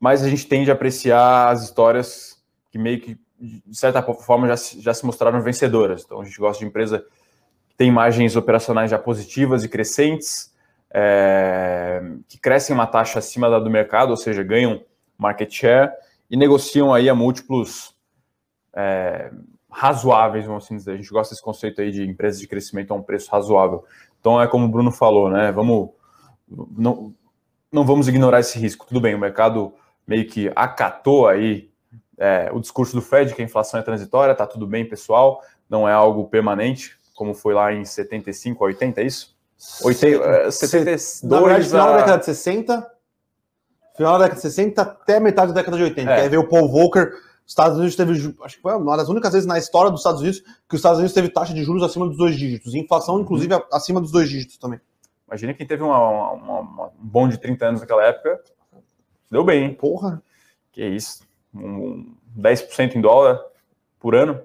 mas 0.00 0.24
a 0.24 0.28
gente 0.28 0.48
tende 0.48 0.68
a 0.68 0.74
apreciar 0.74 1.50
as 1.50 1.62
histórias 1.62 2.42
que 2.68 2.78
meio 2.78 3.00
que, 3.00 3.16
de 3.38 3.78
certa 3.78 4.02
forma, 4.02 4.48
já 4.48 4.56
já 4.80 4.92
se 4.92 5.06
mostraram 5.06 5.40
vencedoras. 5.40 6.02
Então, 6.04 6.20
a 6.20 6.24
gente 6.24 6.36
gosta 6.36 6.58
de 6.58 6.68
empresa 6.68 7.06
que 7.68 7.76
tem 7.76 7.92
margens 7.92 8.34
operacionais 8.34 8.90
já 8.90 8.98
positivas 8.98 9.62
e 9.62 9.68
crescentes, 9.68 10.52
é, 10.92 12.02
que 12.26 12.40
crescem 12.40 12.74
uma 12.74 12.88
taxa 12.88 13.20
acima 13.20 13.48
da 13.48 13.60
do 13.60 13.70
mercado, 13.70 14.10
ou 14.10 14.16
seja, 14.16 14.42
ganham 14.42 14.84
market 15.16 15.52
share 15.52 15.92
e 16.28 16.36
negociam 16.36 16.92
aí 16.92 17.08
a 17.08 17.14
múltiplos 17.14 17.94
é, 18.74 19.30
razoáveis, 19.72 20.46
vamos 20.46 20.64
assim 20.64 20.76
dizer. 20.76 20.92
A 20.92 20.96
gente 20.96 21.10
gosta 21.10 21.34
desse 21.34 21.42
conceito 21.42 21.80
aí 21.80 21.90
de 21.90 22.04
empresas 22.08 22.40
de 22.40 22.46
crescimento 22.46 22.92
a 22.92 22.96
um 22.96 23.02
preço 23.02 23.30
razoável. 23.30 23.84
Então 24.20 24.40
é 24.40 24.46
como 24.46 24.66
o 24.66 24.68
Bruno 24.68 24.92
falou, 24.92 25.30
né? 25.30 25.50
Vamos 25.50 25.90
não, 26.76 27.14
não 27.72 27.84
vamos 27.84 28.06
ignorar 28.08 28.40
esse 28.40 28.58
risco. 28.58 28.86
Tudo 28.86 29.00
bem, 29.00 29.14
o 29.14 29.18
mercado 29.18 29.72
meio 30.06 30.26
que 30.28 30.52
acatou 30.54 31.26
aí 31.26 31.72
é, 32.18 32.50
o 32.52 32.60
discurso 32.60 32.94
do 32.94 33.02
Fed 33.02 33.34
que 33.34 33.42
a 33.42 33.44
inflação 33.44 33.80
é 33.80 33.82
transitória, 33.82 34.34
tá 34.34 34.46
tudo 34.46 34.66
bem, 34.66 34.88
pessoal, 34.88 35.42
não 35.68 35.88
é 35.88 35.92
algo 35.92 36.28
permanente, 36.28 36.96
como 37.14 37.34
foi 37.34 37.54
lá 37.54 37.72
em 37.72 37.84
75 37.84 38.62
a 38.64 38.66
80, 38.68 39.00
é 39.00 39.04
isso? 39.04 39.36
80, 39.82 40.24
é, 40.24 40.50
72 40.50 41.22
Na 41.22 41.40
verdade, 41.40 41.66
final 41.66 41.86
da 41.86 41.96
década 41.96 42.18
de 42.18 42.24
60, 42.24 42.92
final 43.96 44.12
da 44.12 44.24
década 44.24 44.36
de 44.36 44.42
60 44.42 44.82
até 44.82 45.20
metade 45.20 45.52
da 45.52 45.60
década 45.60 45.76
de 45.76 45.82
80. 45.82 46.10
É. 46.10 46.14
Que 46.14 46.20
aí 46.22 46.28
veio 46.28 46.42
o 46.42 46.48
Paul 46.48 46.68
Volcker, 46.68 47.12
Estados 47.52 47.76
Unidos 47.78 47.94
teve, 47.96 48.12
acho 48.44 48.56
que 48.56 48.62
foi 48.62 48.74
uma 48.74 48.96
das 48.96 49.08
únicas 49.08 49.32
vezes 49.32 49.46
na 49.46 49.58
história 49.58 49.90
dos 49.90 50.00
Estados 50.00 50.20
Unidos 50.20 50.40
que 50.40 50.74
os 50.74 50.78
Estados 50.78 50.98
Unidos 50.98 51.14
teve 51.14 51.28
taxa 51.28 51.52
de 51.54 51.62
juros 51.62 51.82
acima 51.82 52.06
dos 52.06 52.16
dois 52.16 52.36
dígitos, 52.36 52.74
inflação, 52.74 53.20
inclusive, 53.20 53.54
a- 53.54 53.64
acima 53.72 54.00
dos 54.00 54.10
dois 54.10 54.28
dígitos 54.28 54.58
também. 54.58 54.80
Imagina 55.26 55.54
quem 55.54 55.66
teve 55.66 55.82
uma, 55.82 55.98
uma- 56.32 56.60
uma- 56.60 56.86
um 56.88 56.90
bom 56.98 57.28
de 57.28 57.38
30 57.38 57.66
anos 57.66 57.80
naquela 57.80 58.04
época. 58.04 58.40
Deu 59.30 59.42
bem, 59.44 59.64
hein? 59.64 59.74
Porra. 59.74 60.22
Que 60.70 60.84
isso. 60.86 61.26
Um 61.54 62.14
10% 62.36 62.96
em 62.96 63.00
dólar 63.00 63.40
por 63.98 64.14
ano. 64.14 64.40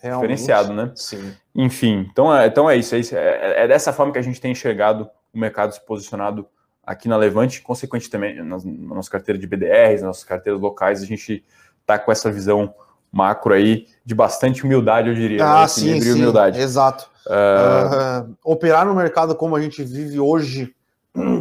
Realmente. 0.00 0.28
Diferenciado, 0.36 0.72
né? 0.72 0.92
Sim. 0.94 1.32
Enfim, 1.54 2.06
então 2.10 2.34
é, 2.34 2.46
então 2.46 2.70
é 2.70 2.76
isso. 2.76 2.94
É, 2.94 2.98
isso. 2.98 3.16
É- 3.16 3.64
é 3.64 3.68
dessa 3.68 3.92
forma 3.92 4.12
que 4.12 4.18
a 4.18 4.22
gente 4.22 4.40
tem 4.40 4.52
enxergado 4.52 5.10
o 5.32 5.38
mercado 5.38 5.72
se 5.74 5.80
posicionado 5.84 6.46
aqui 6.84 7.08
na 7.08 7.16
Levante. 7.16 7.60
Consequente 7.60 8.08
também, 8.08 8.36
na, 8.36 8.44
na 8.58 8.94
nossa 8.94 9.10
carteira 9.10 9.38
de 9.38 9.46
BDRs, 9.46 10.00
nas 10.00 10.08
nossas 10.08 10.24
carteiras 10.24 10.60
locais, 10.60 11.02
a 11.02 11.06
gente 11.06 11.44
está 11.88 11.98
com 11.98 12.12
essa 12.12 12.30
visão 12.30 12.74
macro 13.10 13.54
aí 13.54 13.86
de 14.04 14.14
bastante 14.14 14.62
humildade, 14.62 15.08
eu 15.08 15.14
diria. 15.14 15.38
né? 15.38 15.44
Ah, 15.62 15.66
sim, 15.66 15.86
Equilíbrio 15.86 16.10
e 16.10 16.12
sim. 16.14 16.20
humildade. 16.20 16.60
Exato. 16.60 17.10
Ah, 17.26 18.26
operar 18.44 18.84
no 18.86 18.94
mercado 18.94 19.34
como 19.34 19.56
a 19.56 19.60
gente 19.62 19.82
vive 19.82 20.20
hoje, 20.20 20.74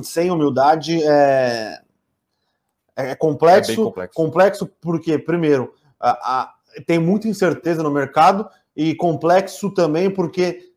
sem 0.04 0.32
humildade, 0.32 1.04
é, 1.04 1.82
é 2.96 3.16
complexo. 3.16 3.72
É 3.72 3.76
bem 3.76 3.84
complexo. 3.86 4.16
Complexo 4.16 4.72
porque, 4.82 5.20
primeiro, 5.20 5.74
a- 6.00 6.12
a- 6.42 6.54
tem 6.86 6.98
muita 6.98 7.28
incerteza 7.28 7.84
no 7.84 7.92
mercado 7.92 8.48
e 8.76 8.96
complexo 8.96 9.70
também 9.72 10.10
porque 10.10 10.72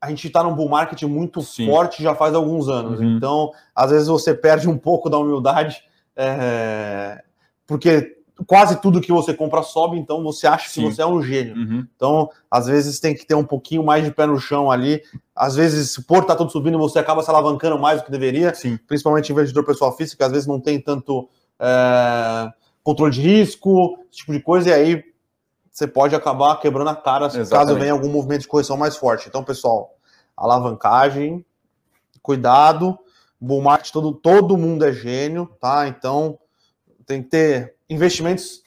a 0.00 0.08
gente 0.08 0.26
está 0.26 0.42
num 0.42 0.54
bull 0.54 0.68
market 0.68 1.02
muito 1.02 1.42
Sim. 1.42 1.66
forte 1.66 2.02
já 2.02 2.14
faz 2.14 2.34
alguns 2.34 2.68
anos. 2.68 3.00
Uhum. 3.00 3.16
Então, 3.16 3.52
às 3.74 3.90
vezes 3.90 4.08
você 4.08 4.34
perde 4.34 4.68
um 4.68 4.78
pouco 4.78 5.10
da 5.10 5.18
humildade, 5.18 5.82
é, 6.14 7.22
porque 7.66 8.15
quase 8.44 8.80
tudo 8.80 9.00
que 9.00 9.12
você 9.12 9.32
compra 9.32 9.62
sobe, 9.62 9.96
então 9.96 10.22
você 10.22 10.46
acha 10.46 10.68
Sim. 10.68 10.82
que 10.82 10.94
você 10.94 11.00
é 11.00 11.06
um 11.06 11.22
gênio. 11.22 11.56
Uhum. 11.56 11.86
Então, 11.96 12.28
às 12.50 12.66
vezes 12.66 13.00
tem 13.00 13.14
que 13.14 13.24
ter 13.26 13.34
um 13.34 13.44
pouquinho 13.44 13.82
mais 13.82 14.04
de 14.04 14.10
pé 14.10 14.26
no 14.26 14.38
chão 14.38 14.70
ali. 14.70 15.02
Às 15.34 15.56
vezes, 15.56 15.92
se 15.92 16.00
o 16.00 16.04
porto 16.04 16.26
tá 16.26 16.36
todo 16.36 16.50
subindo, 16.50 16.78
você 16.78 16.98
acaba 16.98 17.22
se 17.22 17.30
alavancando 17.30 17.78
mais 17.78 18.00
do 18.00 18.04
que 18.04 18.10
deveria, 18.10 18.54
Sim. 18.54 18.78
principalmente 18.86 19.32
investidor 19.32 19.64
pessoal 19.64 19.96
físico, 19.96 20.22
às 20.22 20.32
vezes 20.32 20.46
não 20.46 20.60
tem 20.60 20.80
tanto 20.80 21.28
é, 21.58 22.50
controle 22.82 23.12
de 23.12 23.22
risco, 23.22 23.98
esse 24.10 24.18
tipo 24.18 24.32
de 24.32 24.40
coisa, 24.40 24.68
e 24.68 24.72
aí 24.72 25.04
você 25.70 25.86
pode 25.86 26.14
acabar 26.14 26.56
quebrando 26.56 26.88
a 26.88 26.96
cara 26.96 27.28
se 27.30 27.36
caso 27.38 27.48
Exatamente. 27.48 27.80
venha 27.80 27.92
algum 27.92 28.08
movimento 28.08 28.42
de 28.42 28.48
correção 28.48 28.76
mais 28.76 28.96
forte. 28.96 29.28
Então, 29.28 29.44
pessoal, 29.44 29.94
alavancagem, 30.36 31.44
cuidado, 32.22 32.98
bull 33.40 33.62
market, 33.62 33.90
todo, 33.92 34.12
todo 34.12 34.56
mundo 34.56 34.84
é 34.84 34.92
gênio, 34.92 35.50
tá? 35.60 35.86
Então, 35.88 36.38
tem 37.06 37.22
que 37.22 37.28
ter 37.28 37.75
investimentos 37.88 38.62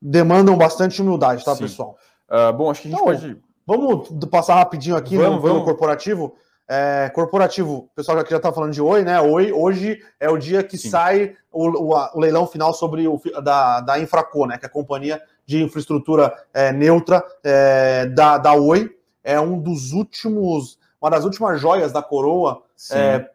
demandam 0.00 0.56
bastante 0.56 1.00
humildade, 1.02 1.44
tá, 1.44 1.54
Sim. 1.54 1.64
pessoal? 1.64 1.96
Ah, 2.28 2.52
bom, 2.52 2.70
acho 2.70 2.82
que 2.82 2.88
a 2.88 2.90
gente 2.90 2.98
Não, 3.00 3.06
pode. 3.06 3.36
Vamos 3.66 4.08
passar 4.30 4.54
rapidinho 4.56 4.96
aqui 4.96 5.16
Vamos, 5.16 5.36
no, 5.36 5.40
vamos. 5.40 5.64
corporativo. 5.64 6.34
É, 6.72 7.10
corporativo, 7.12 7.72
o 7.78 7.88
pessoal 7.96 8.18
já, 8.18 8.24
já 8.24 8.38
tá 8.40 8.52
falando 8.52 8.72
de 8.72 8.80
Oi, 8.80 9.02
né? 9.02 9.20
Oi, 9.20 9.50
hoje 9.52 10.00
é 10.20 10.30
o 10.30 10.38
dia 10.38 10.62
que 10.62 10.78
Sim. 10.78 10.88
sai 10.90 11.36
o, 11.50 11.68
o- 11.68 11.94
o 12.14 12.20
leilão 12.20 12.46
final 12.46 12.72
sobre 12.72 13.08
o 13.08 13.20
da, 13.42 13.80
da 13.80 13.98
Infraco, 13.98 14.46
né? 14.46 14.56
Que 14.56 14.66
é 14.66 14.68
a 14.68 14.72
companhia 14.72 15.20
de 15.44 15.62
infraestrutura 15.62 16.32
é, 16.54 16.72
neutra 16.72 17.24
é, 17.42 18.06
da, 18.06 18.38
da 18.38 18.54
Oi. 18.54 18.88
É 19.22 19.38
um 19.40 19.58
dos 19.60 19.92
últimos, 19.92 20.78
uma 21.02 21.10
das 21.10 21.24
últimas 21.24 21.60
joias 21.60 21.90
da 21.92 22.02
coroa 22.02 22.62
é, 22.92 23.28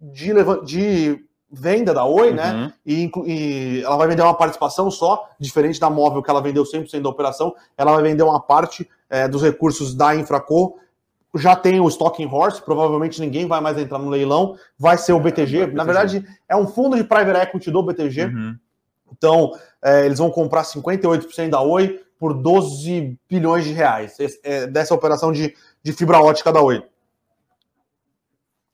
de, 0.00 0.32
de 0.64 1.24
venda 1.54 1.94
da 1.94 2.04
Oi, 2.04 2.32
né? 2.32 2.52
Uhum. 2.52 2.72
e, 2.84 3.02
inclu- 3.02 3.26
e 3.26 3.82
ela 3.84 3.96
vai 3.96 4.08
vender 4.08 4.22
uma 4.22 4.34
participação 4.34 4.90
só, 4.90 5.30
diferente 5.38 5.78
da 5.78 5.88
móvel 5.88 6.22
que 6.22 6.28
ela 6.30 6.42
vendeu 6.42 6.64
100% 6.64 7.00
da 7.02 7.08
operação, 7.08 7.54
ela 7.78 7.92
vai 7.92 8.02
vender 8.02 8.22
uma 8.22 8.40
parte 8.40 8.88
é, 9.08 9.28
dos 9.28 9.42
recursos 9.42 9.94
da 9.94 10.14
Infraco. 10.14 10.78
Já 11.36 11.56
tem 11.56 11.80
o 11.80 11.88
Stocking 11.88 12.26
Horse, 12.26 12.62
provavelmente 12.62 13.20
ninguém 13.20 13.46
vai 13.46 13.60
mais 13.60 13.76
entrar 13.78 13.98
no 13.98 14.08
leilão, 14.08 14.56
vai 14.78 14.96
ser 14.98 15.12
o 15.12 15.20
BTG. 15.20 15.58
BTG. 15.60 15.76
Na 15.76 15.84
verdade, 15.84 16.26
é 16.48 16.56
um 16.56 16.66
fundo 16.66 16.96
de 16.96 17.04
private 17.04 17.38
equity 17.40 17.70
do 17.70 17.82
BTG. 17.82 18.24
Uhum. 18.26 18.56
Então, 19.16 19.52
é, 19.82 20.04
eles 20.06 20.18
vão 20.18 20.30
comprar 20.30 20.62
58% 20.64 21.50
da 21.50 21.60
Oi 21.60 22.00
por 22.18 22.34
12 22.34 23.18
bilhões 23.28 23.64
de 23.64 23.72
reais. 23.72 24.16
É, 24.42 24.66
dessa 24.66 24.94
operação 24.94 25.32
de, 25.32 25.54
de 25.82 25.92
fibra 25.92 26.20
ótica 26.20 26.52
da 26.52 26.60
Oi. 26.62 26.82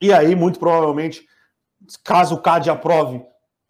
E 0.01 0.13
aí, 0.13 0.35
muito 0.35 0.59
provavelmente, 0.59 1.27
caso 2.05 2.35
o 2.35 2.39
CAD 2.39 2.71
aprove 2.71 3.23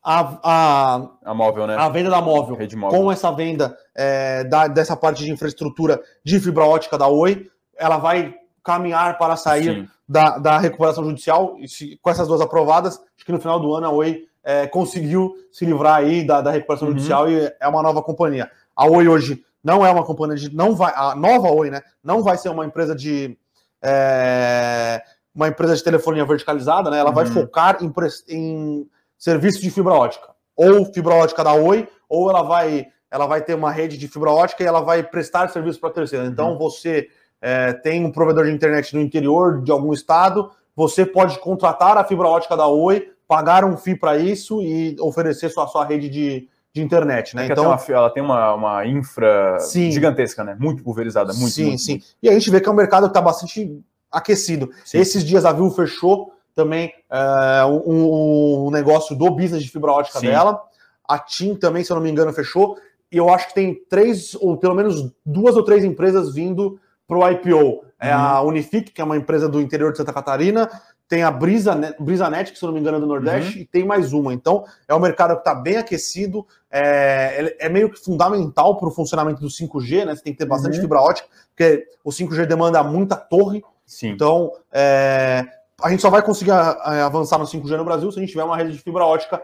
a, 0.03 0.39
a, 0.43 1.09
A 1.27 1.35
móvel, 1.35 1.67
né? 1.67 1.77
a 1.77 1.89
venda 1.89 2.09
da 2.11 2.21
móvel, 2.23 2.57
Rede 2.57 2.75
móvel. 2.77 2.99
com 3.01 3.13
essa 3.13 3.31
venda 3.31 3.77
é, 3.95 4.45
da- 4.45 4.67
dessa 4.69 4.97
parte 4.97 5.23
de 5.25 5.31
infraestrutura 5.31 6.01
de 6.25 6.41
fibra 6.41 6.65
ótica 6.65 6.97
da 6.97 7.07
Oi, 7.07 7.47
ela 7.77 7.99
vai 7.99 8.35
caminhar 8.65 9.19
para 9.19 9.37
sair 9.37 9.89
da, 10.09 10.39
da 10.39 10.59
recuperação 10.59 11.05
judicial. 11.05 11.57
E 11.59 11.69
se- 11.69 11.99
com 12.03 12.09
essas 12.11 12.27
duas 12.29 12.41
aprovadas, 12.41 12.95
acho 13.17 13.25
que 13.27 13.33
no 13.33 13.41
final 13.41 13.61
do 13.61 13.75
ano 13.75 13.87
a 13.87 13.91
Oi 13.91 14.25
é, 14.43 14.67
conseguiu 14.67 15.35
se 15.53 15.67
livrar 15.67 15.97
aí 15.97 16.27
da, 16.27 16.41
da 16.41 16.51
recuperação 16.51 16.89
Uhum. 16.89 16.95
judicial 16.95 17.31
e 17.31 17.53
é 17.61 17.69
uma 17.69 17.83
nova 17.83 18.03
companhia. 18.03 18.51
A 18.75 18.87
Oi 18.87 19.07
hoje 19.07 19.45
não 19.63 19.85
é 19.85 19.91
uma 19.91 20.03
companhia 20.05 20.37
de. 20.37 20.55
não 20.55 20.75
vai 20.75 20.93
A 20.97 21.15
nova 21.15 21.51
Oi, 21.53 21.69
né? 21.71 21.83
Não 22.03 22.23
vai 22.23 22.39
ser 22.39 22.49
uma 22.49 22.65
empresa 22.65 22.95
de 22.95 23.37
é, 23.83 25.03
uma 25.41 25.49
empresa 25.49 25.75
de 25.75 25.83
telefonia 25.83 26.25
verticalizada, 26.25 26.91
né? 26.91 26.99
Ela 26.99 27.09
uhum. 27.09 27.15
vai 27.15 27.27
focar 27.27 27.79
em, 27.81 27.91
em 28.29 28.87
serviço 29.17 29.63
de 29.63 29.71
fibra 29.71 29.95
ótica, 29.95 30.29
ou 30.55 30.85
fibra 30.93 31.15
ótica 31.15 31.43
da 31.43 31.55
Oi, 31.55 31.89
ou 32.07 32.29
ela 32.29 32.43
vai, 32.43 32.87
ela 33.11 33.27
vai 33.27 33.41
ter 33.41 33.55
uma 33.55 33.71
rede 33.73 33.97
de 33.97 34.07
fibra 34.07 34.31
ótica 34.31 34.63
e 34.63 34.67
ela 34.67 34.83
vai 34.83 35.03
prestar 35.03 35.49
serviço 35.49 35.81
para 35.81 35.91
terceira. 35.91 36.27
Então, 36.27 36.53
uhum. 36.53 36.59
você 36.59 37.09
é, 37.41 37.73
tem 37.73 38.05
um 38.05 38.13
provedor 38.13 38.45
de 38.45 38.53
internet 38.53 38.95
no 38.95 39.01
interior 39.01 39.63
de 39.63 39.73
algum 39.73 39.95
estado, 39.95 40.51
você 40.77 41.07
pode 41.07 41.39
contratar 41.39 41.97
a 41.97 42.05
fibra 42.05 42.29
ótica 42.29 42.55
da 42.55 42.67
Oi, 42.67 43.11
pagar 43.27 43.65
um 43.65 43.79
FII 43.79 43.97
para 43.97 44.19
isso 44.19 44.61
e 44.61 44.95
oferecer 45.01 45.49
sua, 45.49 45.67
sua 45.69 45.87
rede 45.87 46.11
de, 46.11 46.49
de 46.75 46.83
internet, 46.83 47.35
né? 47.35 47.45
É 47.45 47.47
então, 47.47 47.65
tem 47.65 47.95
uma, 47.95 47.99
ela 47.99 48.11
tem 48.11 48.23
uma, 48.23 48.55
uma 48.55 48.87
infra 48.87 49.59
sim, 49.59 49.91
gigantesca, 49.91 50.45
né? 50.45 50.55
Muito 50.61 50.83
pulverizada, 50.83 51.33
muito. 51.33 51.51
Sim, 51.51 51.67
muito, 51.69 51.81
sim. 51.81 51.93
Muito. 51.93 52.07
E 52.23 52.29
a 52.29 52.33
gente 52.33 52.51
vê 52.51 52.61
que 52.61 52.69
é 52.69 52.73
um 52.73 52.75
mercado 52.75 53.05
que 53.05 53.11
está 53.11 53.23
bastante 53.23 53.83
aquecido. 54.11 54.71
Sim. 54.85 54.99
Esses 54.99 55.25
dias 55.25 55.45
a 55.45 55.53
Viu 55.53 55.71
fechou 55.71 56.33
também 56.55 56.93
é, 57.11 57.65
um, 57.65 58.67
um, 58.67 58.71
negócio 58.71 59.17
do 59.17 59.31
business 59.31 59.63
de 59.63 59.71
fibra 59.71 59.93
ótica 59.93 60.19
sim. 60.19 60.27
dela. 60.27 60.61
A 61.09 61.19
TIM 61.19 61.55
também, 61.55 61.85
se 61.85 61.91
eu 61.91 61.97
não 61.97 62.03
me 62.03 62.11
engano, 62.11 62.33
fechou. 62.33 62.77
E 63.11 63.17
eu 63.17 63.29
acho 63.29 63.49
que 63.49 63.55
tem 63.55 63.75
três, 63.89 64.35
ou 64.35 64.57
pelo 64.57 64.75
menos 64.75 65.13
duas 65.25 65.57
ou 65.57 65.65
três 65.65 65.85
empresas 65.85 66.35
vindo 66.35 66.79
para 67.07 67.19
o 67.19 67.29
IPO. 67.29 67.85
É 67.99 68.15
uhum. 68.15 68.23
a 68.23 68.43
Unifique, 68.43 68.93
que 68.93 69.01
é 69.01 69.05
uma 69.05 69.17
empresa 69.17 69.49
do 69.49 69.61
interior 69.61 69.91
de 69.91 69.99
Santa 69.99 70.13
Catarina, 70.13 70.71
tem 71.11 71.25
a 71.25 71.31
Brisa, 71.31 71.75
BrisaNet, 71.99 72.53
que 72.53 72.59
se 72.59 72.65
não 72.65 72.73
me 72.73 72.79
engano 72.79 72.99
é 72.99 73.01
do 73.01 73.07
Nordeste, 73.07 73.57
uhum. 73.57 73.63
e 73.63 73.67
tem 73.67 73.85
mais 73.85 74.13
uma. 74.13 74.33
Então, 74.33 74.65
é 74.87 74.95
um 74.95 75.01
mercado 75.01 75.35
que 75.35 75.41
está 75.41 75.53
bem 75.53 75.77
aquecido, 75.77 76.47
é, 76.71 77.57
é, 77.59 77.69
meio 77.69 77.91
que 77.91 77.99
fundamental 77.99 78.79
para 78.79 78.89
o 78.89 78.93
funcionamento 78.93 79.41
do 79.41 79.49
5G, 79.49 80.05
né? 80.05 80.15
Você 80.15 80.23
tem 80.23 80.33
que 80.33 80.39
ter 80.39 80.47
bastante 80.47 80.77
uhum. 80.77 80.83
fibra 80.83 81.01
ótica, 81.01 81.29
porque 81.49 81.85
o 82.05 82.11
5G 82.11 82.47
demanda 82.47 82.81
muita 82.85 83.17
torre. 83.17 83.61
Sim. 83.91 84.11
Então, 84.11 84.53
é, 84.71 85.45
a 85.83 85.91
gente 85.91 86.01
só 86.01 86.11
vai 86.11 86.23
conseguir 86.23 86.53
é, 86.53 87.01
avançar 87.01 87.39
no 87.39 87.45
5G 87.45 87.77
no 87.77 87.85
Brasil 87.85 88.13
se 88.13 88.19
a 88.19 88.21
gente 88.21 88.31
tiver 88.31 88.45
uma 88.45 88.57
rede 88.57 88.73
de 88.73 88.79
fibra 88.79 89.05
ótica 89.05 89.43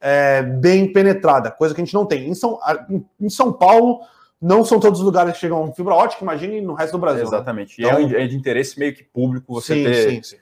é, 0.00 0.42
bem 0.42 0.90
penetrada, 0.90 1.50
coisa 1.50 1.74
que 1.74 1.80
a 1.80 1.84
gente 1.84 1.94
não 1.94 2.06
tem. 2.06 2.28
Em 2.28 2.34
São, 2.34 2.58
em 3.20 3.28
São 3.28 3.52
Paulo, 3.52 4.00
não 4.40 4.64
são 4.64 4.80
todos 4.80 5.00
os 5.00 5.04
lugares 5.04 5.34
que 5.34 5.40
chegam 5.40 5.72
fibra 5.74 5.94
ótica, 5.94 6.24
imagine 6.24 6.60
no 6.60 6.72
resto 6.72 6.92
do 6.92 6.98
Brasil. 6.98 7.24
Né? 7.24 7.28
Exatamente. 7.28 7.80
Né? 7.80 7.88
Então, 7.88 8.00
e 8.00 8.16
é 8.16 8.26
de 8.26 8.36
interesse 8.36 8.78
meio 8.78 8.94
que 8.94 9.04
público 9.04 9.52
você 9.52 9.74
sim, 9.74 9.84
ter. 9.84 10.10
Sim, 10.10 10.22
sim 10.22 10.36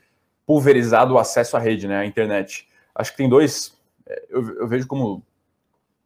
pulverizado 0.51 1.13
o 1.13 1.17
acesso 1.17 1.55
à 1.55 1.59
rede, 1.61 1.87
né, 1.87 1.99
à 1.99 2.05
internet. 2.05 2.67
Acho 2.93 3.11
que 3.11 3.17
tem 3.17 3.29
dois, 3.29 3.73
é, 4.05 4.25
eu, 4.29 4.59
eu 4.59 4.67
vejo 4.67 4.85
como 4.85 5.23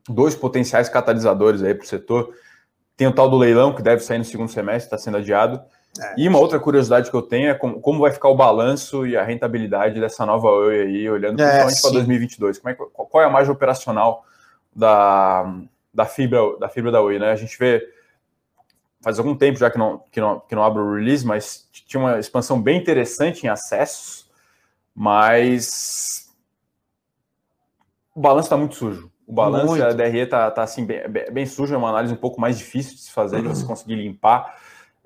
dois 0.07 0.35
potenciais 0.35 0.87
catalisadores 0.87 1.63
aí 1.63 1.73
para 1.73 1.83
o 1.83 1.87
setor. 1.87 2.31
Tem 2.95 3.07
o 3.07 3.11
tal 3.11 3.27
do 3.27 3.37
leilão, 3.37 3.73
que 3.73 3.81
deve 3.81 4.03
sair 4.03 4.19
no 4.19 4.23
segundo 4.23 4.51
semestre, 4.51 4.85
está 4.85 4.99
sendo 4.99 5.17
adiado. 5.17 5.61
É. 5.99 6.13
E 6.17 6.27
uma 6.27 6.39
outra 6.39 6.59
curiosidade 6.59 7.09
que 7.09 7.15
eu 7.15 7.21
tenho 7.21 7.49
é 7.49 7.53
como, 7.53 7.79
como, 7.79 7.99
vai 7.99 8.11
ficar 8.11 8.27
o 8.27 8.35
balanço 8.35 9.07
e 9.07 9.15
a 9.15 9.23
rentabilidade 9.23 9.99
dessa 9.99 10.25
nova 10.25 10.49
Oi 10.49 10.81
aí, 10.81 11.09
olhando 11.09 11.41
é, 11.41 11.63
principalmente 11.63 11.81
para 11.81 11.91
2022. 11.91 12.59
Como 12.59 12.69
é, 12.69 12.75
qual 12.75 13.23
é 13.23 13.25
a 13.25 13.29
margem 13.29 13.51
operacional 13.51 14.25
da, 14.75 15.55
da, 15.93 16.05
fibra, 16.05 16.39
da 16.59 16.67
fibra 16.67 16.91
da 16.91 17.01
Oi? 17.01 17.17
Né? 17.17 17.31
A 17.31 17.35
gente 17.35 17.57
vê, 17.57 17.87
faz 19.01 19.17
algum 19.19 19.35
tempo 19.35 19.57
já 19.57 19.71
que 19.71 19.77
não, 19.77 20.03
que 20.11 20.19
não, 20.19 20.39
que 20.41 20.53
não 20.53 20.63
abre 20.63 20.81
o 20.81 20.95
release, 20.95 21.25
mas 21.25 21.65
tinha 21.71 22.01
uma 22.01 22.19
expansão 22.19 22.61
bem 22.61 22.77
interessante 22.77 23.45
em 23.45 23.49
acessos, 23.49 24.29
mas 24.93 26.29
o 28.13 28.19
balanço 28.19 28.47
está 28.47 28.57
muito 28.57 28.75
sujo. 28.75 29.11
O 29.27 29.33
balanço 29.33 29.67
muito. 29.67 29.81
da 29.81 29.91
DRE 29.91 30.19
está 30.19 30.51
tá, 30.51 30.63
assim, 30.63 30.85
bem, 30.85 31.01
bem 31.31 31.45
sujo, 31.45 31.73
é 31.73 31.77
uma 31.77 31.89
análise 31.89 32.13
um 32.13 32.17
pouco 32.17 32.39
mais 32.39 32.57
difícil 32.57 32.95
de 32.95 33.01
se 33.01 33.11
fazer, 33.11 33.41
de 33.41 33.47
você 33.47 33.63
uhum. 33.63 33.69
conseguir 33.69 33.95
limpar. 33.95 34.55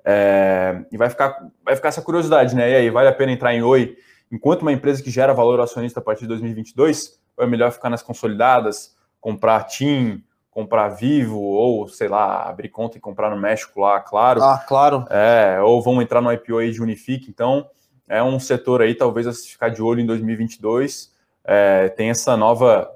É, 0.04 0.84
e 0.90 0.96
vai 0.96 1.10
ficar, 1.10 1.46
vai 1.64 1.76
ficar 1.76 1.88
essa 1.88 2.02
curiosidade, 2.02 2.54
né? 2.54 2.70
E 2.70 2.76
aí, 2.76 2.90
vale 2.90 3.08
a 3.08 3.12
pena 3.12 3.32
entrar 3.32 3.54
em 3.54 3.62
Oi 3.62 3.96
enquanto 4.30 4.62
uma 4.62 4.72
empresa 4.72 5.02
que 5.02 5.10
gera 5.10 5.34
valor 5.34 5.60
acionista 5.60 6.00
a 6.00 6.02
partir 6.02 6.22
de 6.22 6.28
2022? 6.28 7.20
Ou 7.36 7.44
é 7.44 7.46
melhor 7.46 7.72
ficar 7.72 7.90
nas 7.90 8.02
consolidadas, 8.02 8.96
comprar 9.20 9.64
TIM, 9.64 10.22
comprar 10.50 10.88
Vivo, 10.88 11.40
ou 11.40 11.88
sei 11.88 12.08
lá, 12.08 12.48
abrir 12.48 12.68
conta 12.68 12.98
e 12.98 13.00
comprar 13.00 13.30
no 13.30 13.40
México 13.40 13.80
lá, 13.80 14.00
claro. 14.00 14.42
Ah, 14.42 14.58
claro. 14.66 15.06
É, 15.10 15.60
ou 15.60 15.82
vão 15.82 16.00
entrar 16.02 16.20
no 16.20 16.32
IPO 16.32 16.58
aí 16.58 16.70
de 16.70 16.82
Unifique. 16.82 17.30
Então, 17.30 17.68
é 18.08 18.22
um 18.22 18.40
setor 18.40 18.82
aí, 18.82 18.94
talvez, 18.94 19.26
a 19.26 19.32
ficar 19.32 19.68
de 19.68 19.82
olho 19.82 20.00
em 20.00 20.06
2022. 20.06 21.12
É, 21.44 21.88
tem 21.90 22.10
essa 22.10 22.36
nova 22.36 22.90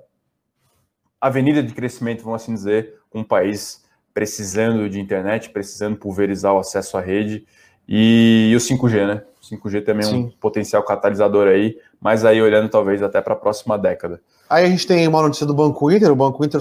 avenida 1.21 1.63
de 1.63 1.73
crescimento, 1.73 2.25
vamos 2.25 2.43
assim 2.43 2.53
dizer, 2.53 3.01
com 3.09 3.21
um 3.21 3.25
país 3.25 3.84
precisando 4.15 4.89
de 4.89 5.01
internet, 5.01 5.51
precisando 5.51 5.97
pulverizar 5.97 6.55
o 6.55 6.59
acesso 6.59 6.97
à 6.97 7.01
rede 7.01 7.45
e, 7.87 8.51
e 8.53 8.57
o 8.57 8.59
5G, 8.59 9.07
né? 9.07 9.23
O 9.43 9.55
5G 9.55 9.85
também 9.85 10.07
é 10.07 10.11
um 10.11 10.31
potencial 10.31 10.83
catalisador 10.85 11.49
aí, 11.49 11.77
mas 12.01 12.25
aí 12.25 12.41
olhando 12.41 12.71
talvez 12.71 13.03
até 13.03 13.21
para 13.21 13.35
a 13.35 13.37
próxima 13.37 13.77
década. 13.77 14.23
Aí 14.49 14.65
a 14.65 14.69
gente 14.69 14.87
tem 14.87 15.07
uma 15.07 15.21
notícia 15.21 15.45
do 15.45 15.53
Banco 15.53 15.91
Inter, 15.91 16.11
o 16.11 16.17
Banco 16.17 16.45
Inter 16.45 16.61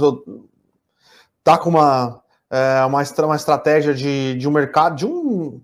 tá 1.43 1.57
com 1.57 1.69
uma, 1.69 2.21
é, 2.49 2.83
uma, 2.85 3.03
uma 3.25 3.35
estratégia 3.35 3.93
de, 3.93 4.35
de 4.35 4.47
um 4.47 4.51
mercado, 4.51 4.95
de 4.95 5.05
um 5.05 5.61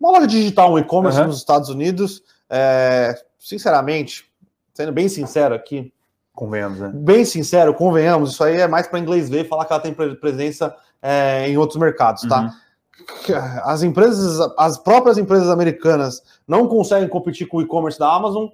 uma 0.00 0.12
loja 0.12 0.26
digital, 0.26 0.72
um 0.72 0.78
e-commerce 0.78 1.20
uhum. 1.20 1.26
nos 1.26 1.36
Estados 1.36 1.68
Unidos, 1.68 2.22
é, 2.48 3.14
sinceramente, 3.38 4.24
sendo 4.72 4.92
bem 4.92 5.10
sincero 5.10 5.54
aqui, 5.54 5.92
convenhamos, 6.32 6.80
né? 6.80 6.90
Bem 6.94 7.22
sincero, 7.26 7.74
convenhamos, 7.74 8.32
isso 8.32 8.42
aí 8.42 8.56
é 8.56 8.66
mais 8.66 8.86
para 8.88 8.98
inglês 8.98 9.28
ver, 9.28 9.46
falar 9.46 9.66
que 9.66 9.72
ela 9.74 9.82
tem 9.82 9.92
presença 9.92 10.74
é, 11.02 11.48
em 11.48 11.56
outros 11.56 11.78
mercados, 11.78 12.22
tá? 12.22 12.42
Uhum. 12.42 13.34
As 13.64 13.82
empresas, 13.82 14.38
as 14.56 14.78
próprias 14.78 15.18
empresas 15.18 15.48
americanas 15.48 16.22
não 16.46 16.68
conseguem 16.68 17.08
competir 17.08 17.46
com 17.46 17.56
o 17.58 17.62
e-commerce 17.62 17.98
da 17.98 18.12
Amazon. 18.12 18.48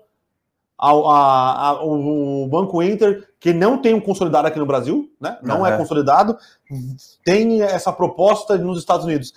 A, 0.78 0.90
a, 0.90 1.68
a, 1.68 1.84
o 1.84 2.46
Banco 2.48 2.82
Inter, 2.82 3.26
que 3.40 3.52
não 3.52 3.78
tem 3.80 3.94
um 3.94 4.00
consolidado 4.00 4.46
aqui 4.46 4.58
no 4.58 4.66
Brasil, 4.66 5.10
né? 5.18 5.38
Não 5.42 5.60
uhum. 5.60 5.66
é 5.66 5.76
consolidado, 5.76 6.36
tem 7.24 7.62
essa 7.62 7.90
proposta 7.90 8.58
nos 8.58 8.78
Estados 8.78 9.06
Unidos. 9.06 9.32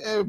É, 0.00 0.24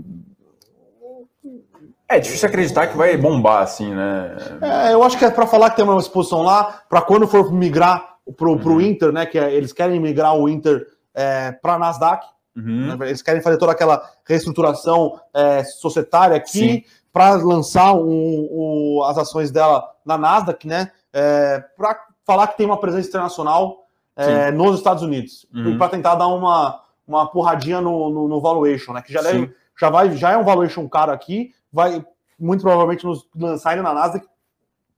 é 2.08 2.20
difícil 2.20 2.48
acreditar 2.48 2.88
que 2.88 2.96
vai 2.96 3.18
bombar 3.18 3.64
assim, 3.64 3.92
né? 3.92 4.38
É, 4.62 4.94
eu 4.94 5.02
acho 5.02 5.18
que 5.18 5.26
é 5.26 5.32
para 5.32 5.48
falar 5.48 5.72
que 5.72 5.78
tem 5.78 5.86
uma 5.86 6.00
exposição 6.00 6.44
lá, 6.44 6.84
para 6.88 7.02
quando 7.02 7.28
for 7.28 7.52
migrar 7.52 8.18
pro, 8.38 8.52
uhum. 8.52 8.60
pro 8.60 8.82
Inter, 8.82 9.12
né? 9.12 9.26
Que 9.26 9.40
é, 9.40 9.52
eles 9.52 9.74
querem 9.74 10.00
migrar 10.00 10.36
o 10.36 10.48
Inter 10.48 10.86
é, 11.16 11.52
para 11.54 11.80
Nasdaq. 11.80 12.28
Uhum. 12.56 12.98
Né, 12.98 13.08
eles 13.08 13.22
querem 13.22 13.42
fazer 13.42 13.58
toda 13.58 13.72
aquela 13.72 14.10
reestruturação 14.26 15.20
é, 15.34 15.64
societária 15.64 16.38
aqui 16.38 16.86
para 17.12 17.36
lançar 17.36 17.94
um, 17.94 18.48
um, 18.52 19.04
as 19.04 19.18
ações 19.18 19.50
dela 19.50 19.90
na 20.06 20.18
Nasdaq, 20.18 20.68
né? 20.68 20.92
É, 21.14 21.64
para 21.78 21.98
falar 22.26 22.48
que 22.48 22.58
tem 22.58 22.66
uma 22.66 22.80
presença 22.80 23.08
internacional 23.08 23.86
é, 24.16 24.52
nos 24.52 24.78
Estados 24.78 25.02
Unidos 25.02 25.46
uhum. 25.54 25.72
e 25.72 25.78
para 25.78 25.90
tentar 25.90 26.16
dar 26.16 26.28
uma, 26.28 26.82
uma 27.08 27.30
porradinha 27.30 27.80
no, 27.82 28.10
no, 28.10 28.28
no 28.28 28.42
valuation, 28.42 28.94
né? 28.94 29.02
Que 29.02 29.14
já 29.14 29.22
deve, 29.22 29.54
já 29.80 29.90
vai 29.90 30.12
já 30.16 30.32
é 30.32 30.38
um 30.38 30.44
valuation 30.44 30.88
caro 30.90 31.12
aqui, 31.12 31.54
vai 31.72 32.06
muito 32.38 32.62
provavelmente 32.62 33.06
nos 33.06 33.28
lançar 33.36 33.76
na 33.78 33.94
Nasdaq, 33.94 34.26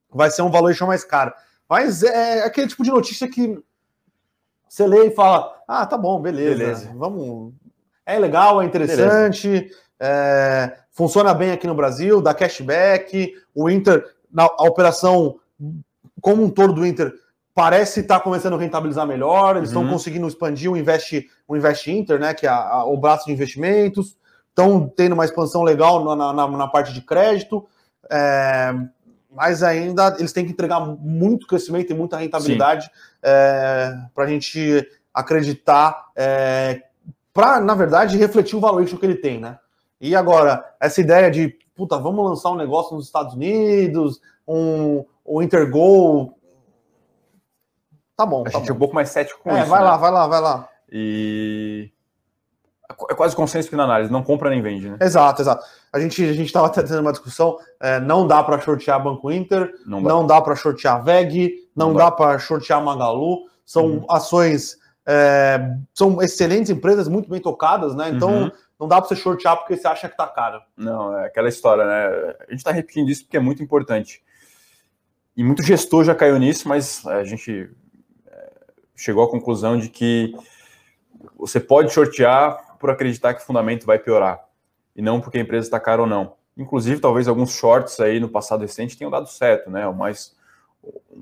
vai 0.10 0.32
ser 0.32 0.42
um 0.42 0.50
valuation 0.50 0.88
mais 0.88 1.04
caro. 1.04 1.34
Mas 1.70 2.02
é 2.02 2.44
aquele 2.44 2.68
tipo 2.68 2.84
de 2.84 2.90
notícia 2.90 3.28
que 3.28 3.62
você 4.68 4.86
lê 4.88 5.08
e 5.08 5.12
fala: 5.12 5.54
ah, 5.68 5.86
tá 5.86 5.98
bom, 5.98 6.20
beleza, 6.20 6.58
beleza. 6.58 6.92
vamos. 6.96 7.54
É 8.06 8.18
legal, 8.18 8.62
é 8.62 8.66
interessante, 8.66 9.70
é, 10.00 10.78
funciona 10.92 11.34
bem 11.34 11.52
aqui 11.52 11.68
no 11.68 11.76
Brasil, 11.76 12.22
dá 12.22 12.34
cashback, 12.34 13.34
o 13.54 13.70
Inter, 13.70 14.06
na, 14.32 14.44
a 14.44 14.64
operação 14.64 15.40
como 16.22 16.44
um 16.44 16.50
todo 16.50 16.74
do 16.74 16.86
Inter 16.86 17.14
parece 17.54 18.02
estar 18.02 18.20
tá 18.20 18.24
começando 18.24 18.54
a 18.54 18.58
rentabilizar 18.58 19.06
melhor, 19.06 19.58
eles 19.58 19.74
uhum. 19.74 19.82
estão 19.82 19.94
conseguindo 19.94 20.28
expandir 20.28 20.72
o 20.72 20.78
Invest, 20.78 21.28
o 21.48 21.58
Invest 21.58 21.92
Inter, 21.92 22.20
né, 22.20 22.34
que 22.34 22.46
é 22.46 22.50
a, 22.50 22.56
a, 22.56 22.86
o 22.86 22.96
braço 22.96 23.26
de 23.26 23.32
investimentos 23.32 24.16
estão 24.50 24.88
tendo 24.88 25.14
uma 25.14 25.26
expansão 25.26 25.64
legal 25.64 26.04
na, 26.04 26.34
na, 26.34 26.48
na 26.48 26.68
parte 26.68 26.92
de 26.92 27.02
crédito, 27.02 27.68
é, 28.10 28.74
mas 29.32 29.62
ainda 29.62 30.16
eles 30.18 30.34
têm 30.34 30.46
que 30.46 30.52
entregar 30.52 30.80
muito 30.80 31.46
crescimento 31.46 31.92
e 31.92 31.96
muita 31.96 32.18
rentabilidade 32.18 32.90
é, 33.24 33.94
para 34.14 34.26
a 34.26 34.28
gente 34.28 34.88
acreditar, 35.14 36.08
é, 36.16 36.84
para, 37.34 37.60
na 37.60 37.74
verdade, 37.74 38.18
refletir 38.18 38.56
o 38.56 38.60
valuation 38.60 38.98
que 38.98 39.06
ele 39.06 39.16
tem, 39.16 39.40
né? 39.40 39.60
E 40.00 40.16
agora, 40.16 40.64
essa 40.80 41.02
ideia 41.02 41.30
de, 41.30 41.58
puta, 41.76 41.98
vamos 41.98 42.24
lançar 42.24 42.52
um 42.52 42.56
negócio 42.56 42.96
nos 42.96 43.06
Estados 43.06 43.34
Unidos, 43.34 44.22
um, 44.48 45.04
o 45.26 45.42
Intergol. 45.42 46.38
Tá 48.16 48.26
bom. 48.26 48.42
A 48.42 48.44
tá 48.46 48.52
gente 48.52 48.68
bom. 48.68 48.74
é 48.74 48.76
um 48.76 48.80
pouco 48.80 48.96
mais 48.96 49.10
cético 49.10 49.42
com 49.42 49.52
é, 49.52 49.62
isso. 49.62 49.70
Vai 49.70 49.80
né? 49.80 49.86
lá, 49.86 49.98
vai 49.98 50.12
lá, 50.12 50.28
vai 50.28 50.42
lá. 50.42 50.70
E 50.92 51.92
é 53.10 53.14
quase 53.14 53.36
consenso 53.36 53.70
que 53.70 53.76
na 53.76 53.84
análise, 53.84 54.12
não 54.12 54.24
compra 54.24 54.50
nem 54.50 54.62
vende, 54.62 54.90
né? 54.90 54.98
Exato, 55.02 55.42
exato. 55.42 55.66
A 55.92 56.00
gente 56.00 56.24
a 56.24 56.34
gente 56.34 56.46
estava 56.48 56.70
tendo 56.70 57.00
uma 57.00 57.12
discussão, 57.12 57.58
é, 57.82 58.00
não 58.00 58.26
dá 58.26 58.42
para 58.44 58.60
shortear 58.62 59.04
Banco 59.04 59.30
Inter, 59.30 59.74
não 59.86 60.02
dá, 60.02 60.10
não 60.10 60.26
dá 60.26 60.42
para 60.42 60.56
shortear 60.56 61.04
VEG, 61.04 61.68
não, 61.76 61.90
não 61.90 61.96
dá, 61.96 62.06
dá 62.06 62.12
para 62.12 62.40
shortear 62.40 62.82
Magalu, 62.82 63.42
são 63.66 63.86
uhum. 63.86 64.06
ações, 64.10 64.78
é, 65.06 65.60
são 65.94 66.22
excelentes 66.22 66.70
empresas, 66.70 67.10
muito 67.10 67.30
bem 67.30 67.42
tocadas, 67.42 67.94
né? 67.94 68.10
Então, 68.10 68.44
uhum. 68.44 68.52
não 68.80 68.88
dá 68.88 69.02
para 69.02 69.10
você 69.10 69.16
shortear 69.18 69.58
porque 69.58 69.76
você 69.76 69.88
acha 69.88 70.08
que 70.08 70.16
tá 70.16 70.28
caro. 70.28 70.62
Não, 70.78 71.18
é 71.18 71.26
aquela 71.26 71.50
história, 71.50 71.86
né? 71.86 72.36
A 72.48 72.52
gente 72.52 72.60
está 72.60 72.72
repetindo 72.72 73.10
isso 73.10 73.24
porque 73.24 73.38
é 73.38 73.42
muito 73.42 73.62
importante. 73.62 74.24
E 75.36 75.44
muito 75.44 75.62
gestor 75.62 76.06
já 76.06 76.16
caiu 76.16 76.40
nisso, 76.40 76.70
mas 76.70 77.06
a 77.06 77.24
gente 77.26 77.70
é, 78.26 78.50
chegou 78.96 79.24
à 79.24 79.30
conclusão 79.30 79.78
de 79.78 79.90
que 79.90 80.34
você 81.38 81.60
pode 81.60 81.92
shortear 81.92 82.67
por 82.80 82.90
acreditar 82.90 83.34
que 83.34 83.42
o 83.42 83.46
fundamento 83.46 83.86
vai 83.86 84.00
piorar 84.00 84.48
e 84.98 85.02
não 85.02 85.22
porque 85.22 85.38
a 85.38 85.42
empresa 85.42 85.68
está 85.68 85.80
cara 85.80 86.02
ou 86.02 86.08
não. 86.08 86.34
Inclusive, 86.58 87.00
talvez 87.00 87.28
alguns 87.28 87.52
shorts 87.52 88.00
aí 88.00 88.20
no 88.20 88.28
passado 88.28 88.62
recente 88.62 88.98
tenham 88.98 89.12
dado 89.12 89.28
certo, 89.28 89.70
né? 89.70 89.88
O 89.88 89.94
mais 89.94 90.36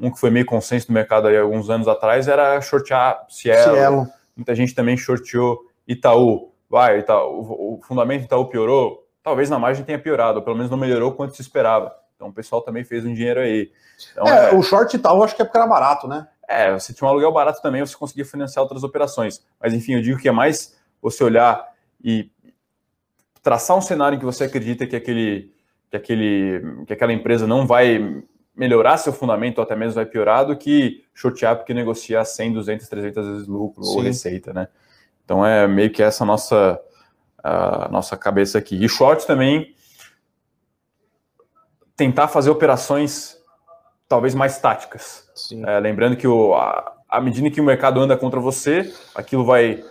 um 0.01 0.09
que 0.09 0.19
foi 0.19 0.29
meio 0.29 0.45
consenso 0.45 0.87
no 0.87 0.93
mercado 0.93 1.27
aí 1.27 1.37
alguns 1.37 1.69
anos 1.69 1.87
atrás 1.87 2.27
era 2.27 2.59
shortear 2.61 3.25
Cielo. 3.27 3.75
Cielo. 3.75 4.07
Muita 4.35 4.55
gente 4.55 4.73
também 4.73 4.95
shorteou 4.95 5.59
Itaú. 5.85 6.53
Vai, 6.69 6.99
Itaú, 6.99 7.77
o, 7.77 7.81
fundamento 7.85 8.23
Itaú 8.23 8.47
piorou? 8.47 9.05
Talvez 9.21 9.49
na 9.49 9.59
margem 9.59 9.83
tenha 9.83 9.99
piorado, 9.99 10.39
ou 10.39 10.43
pelo 10.43 10.55
menos 10.55 10.71
não 10.71 10.77
melhorou 10.77 11.11
quanto 11.13 11.35
se 11.35 11.41
esperava. 11.41 11.93
Então 12.15 12.29
o 12.29 12.33
pessoal 12.33 12.61
também 12.61 12.83
fez 12.85 13.05
um 13.05 13.13
dinheiro 13.13 13.41
aí. 13.41 13.71
Então, 14.11 14.25
é, 14.27 14.51
é... 14.51 14.55
O 14.55 14.61
short 14.63 14.95
Itaú 14.95 15.21
acho 15.21 15.35
que 15.35 15.41
é 15.41 15.45
porque 15.45 15.57
era 15.57 15.67
barato, 15.67 16.07
né? 16.07 16.27
É, 16.47 16.71
você 16.71 16.93
tinha 16.93 17.07
um 17.07 17.11
aluguel 17.11 17.31
barato 17.33 17.61
também, 17.61 17.81
você 17.85 17.95
conseguia 17.95 18.23
financiar 18.23 18.63
outras 18.63 18.83
operações. 18.83 19.43
Mas 19.59 19.73
enfim, 19.73 19.95
eu 19.95 20.01
digo 20.01 20.19
que 20.19 20.29
é 20.29 20.31
mais 20.31 20.77
você 21.05 21.23
olhar 21.23 21.71
e 22.03 22.31
traçar 23.43 23.77
um 23.77 23.81
cenário 23.81 24.15
em 24.15 24.19
que 24.19 24.25
você 24.25 24.45
acredita 24.45 24.87
que 24.87 24.95
aquele 24.95 25.53
que 25.91 25.97
aquele 25.97 26.83
que 26.87 26.93
aquela 26.93 27.13
empresa 27.13 27.45
não 27.45 27.67
vai 27.67 28.23
melhorar 28.55 28.97
seu 28.97 29.13
fundamento 29.13 29.59
ou 29.59 29.63
até 29.63 29.75
mesmo 29.75 29.93
vai 29.93 30.05
piorar 30.05 30.45
do 30.45 30.57
que 30.57 31.05
shortear 31.13 31.55
porque 31.57 31.73
negociar 31.75 32.25
100, 32.25 32.53
200, 32.53 32.87
300 32.87 33.27
vezes 33.27 33.47
lucro 33.47 33.83
Sim. 33.83 33.97
ou 33.97 34.01
receita, 34.01 34.51
né? 34.51 34.67
Então 35.23 35.45
é 35.45 35.67
meio 35.67 35.91
que 35.91 36.01
essa 36.01 36.25
nossa 36.25 36.81
a 37.43 37.87
nossa 37.91 38.17
cabeça 38.17 38.57
aqui. 38.57 38.83
E 38.83 38.89
short 38.89 39.27
também 39.27 39.75
tentar 41.95 42.27
fazer 42.27 42.49
operações 42.49 43.37
talvez 44.07 44.33
mais 44.33 44.57
táticas. 44.57 45.23
É, 45.67 45.79
lembrando 45.79 46.17
que 46.17 46.27
o, 46.27 46.55
a, 46.55 46.95
à 47.07 47.21
medida 47.21 47.51
que 47.51 47.61
o 47.61 47.63
mercado 47.63 47.99
anda 47.99 48.17
contra 48.17 48.39
você, 48.39 48.91
aquilo 49.13 49.45
vai 49.45 49.83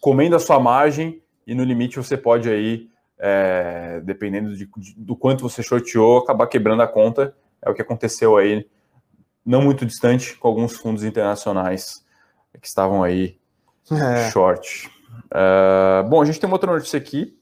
comendo 0.00 0.34
a 0.34 0.40
sua 0.40 0.58
margem 0.58 1.22
e 1.46 1.54
no 1.54 1.62
limite 1.62 1.96
você 1.96 2.16
pode 2.16 2.48
aí, 2.48 2.88
é, 3.18 4.00
dependendo 4.02 4.56
de, 4.56 4.68
de, 4.76 4.94
do 4.96 5.14
quanto 5.14 5.42
você 5.42 5.62
shorteou, 5.62 6.18
acabar 6.18 6.46
quebrando 6.46 6.82
a 6.82 6.88
conta 6.88 7.34
é 7.62 7.70
o 7.70 7.74
que 7.74 7.82
aconteceu 7.82 8.36
aí, 8.36 8.66
não 9.44 9.62
muito 9.62 9.84
distante, 9.84 10.36
com 10.36 10.48
alguns 10.48 10.76
fundos 10.76 11.04
internacionais 11.04 12.04
que 12.60 12.66
estavam 12.66 13.02
aí 13.02 13.38
é. 13.90 14.30
short. 14.30 14.90
Uh, 15.26 16.08
bom, 16.08 16.22
a 16.22 16.24
gente 16.24 16.40
tem 16.40 16.48
uma 16.48 16.54
outra 16.54 16.72
notícia 16.72 16.98
aqui. 16.98 17.36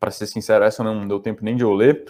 Para 0.00 0.10
ser 0.10 0.26
sincero, 0.26 0.64
essa 0.64 0.82
não 0.82 1.06
deu 1.06 1.20
tempo 1.20 1.44
nem 1.44 1.56
de 1.56 1.62
eu 1.62 1.72
ler, 1.72 2.04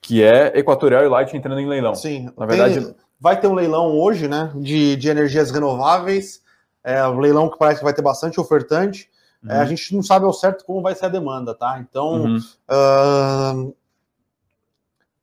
que 0.00 0.22
é 0.22 0.52
Equatorial 0.58 1.04
e 1.04 1.08
Light 1.08 1.36
entrando 1.36 1.60
em 1.60 1.66
leilão. 1.66 1.94
Sim, 1.94 2.30
na 2.36 2.46
verdade. 2.46 2.84
Tem, 2.84 2.94
vai 3.18 3.40
ter 3.40 3.48
um 3.48 3.54
leilão 3.54 3.98
hoje, 3.98 4.28
né? 4.28 4.52
De, 4.54 4.96
de 4.96 5.08
energias 5.08 5.50
renováveis. 5.50 6.42
É 6.86 7.04
um 7.08 7.18
leilão 7.18 7.50
que 7.50 7.58
parece 7.58 7.80
que 7.80 7.84
vai 7.84 7.92
ter 7.92 8.00
bastante 8.00 8.38
ofertante. 8.38 9.10
Uhum. 9.42 9.50
É, 9.50 9.58
a 9.58 9.64
gente 9.64 9.92
não 9.92 10.04
sabe 10.04 10.24
ao 10.24 10.32
certo 10.32 10.64
como 10.64 10.80
vai 10.80 10.94
ser 10.94 11.06
a 11.06 11.08
demanda, 11.08 11.52
tá? 11.52 11.80
Então, 11.80 12.22
uhum. 12.22 12.38
uh, 12.70 13.76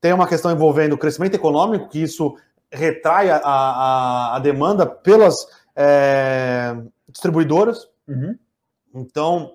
tem 0.02 0.12
uma 0.12 0.28
questão 0.28 0.52
envolvendo 0.52 0.92
o 0.92 0.98
crescimento 0.98 1.36
econômico, 1.36 1.88
que 1.88 2.04
isso 2.04 2.36
retrai 2.70 3.30
a, 3.30 3.38
a, 3.38 4.36
a 4.36 4.40
demanda 4.40 4.86
pelas 4.86 5.36
é, 5.74 6.76
distribuidoras. 7.08 7.88
Uhum. 8.10 8.38
Então, 8.94 9.54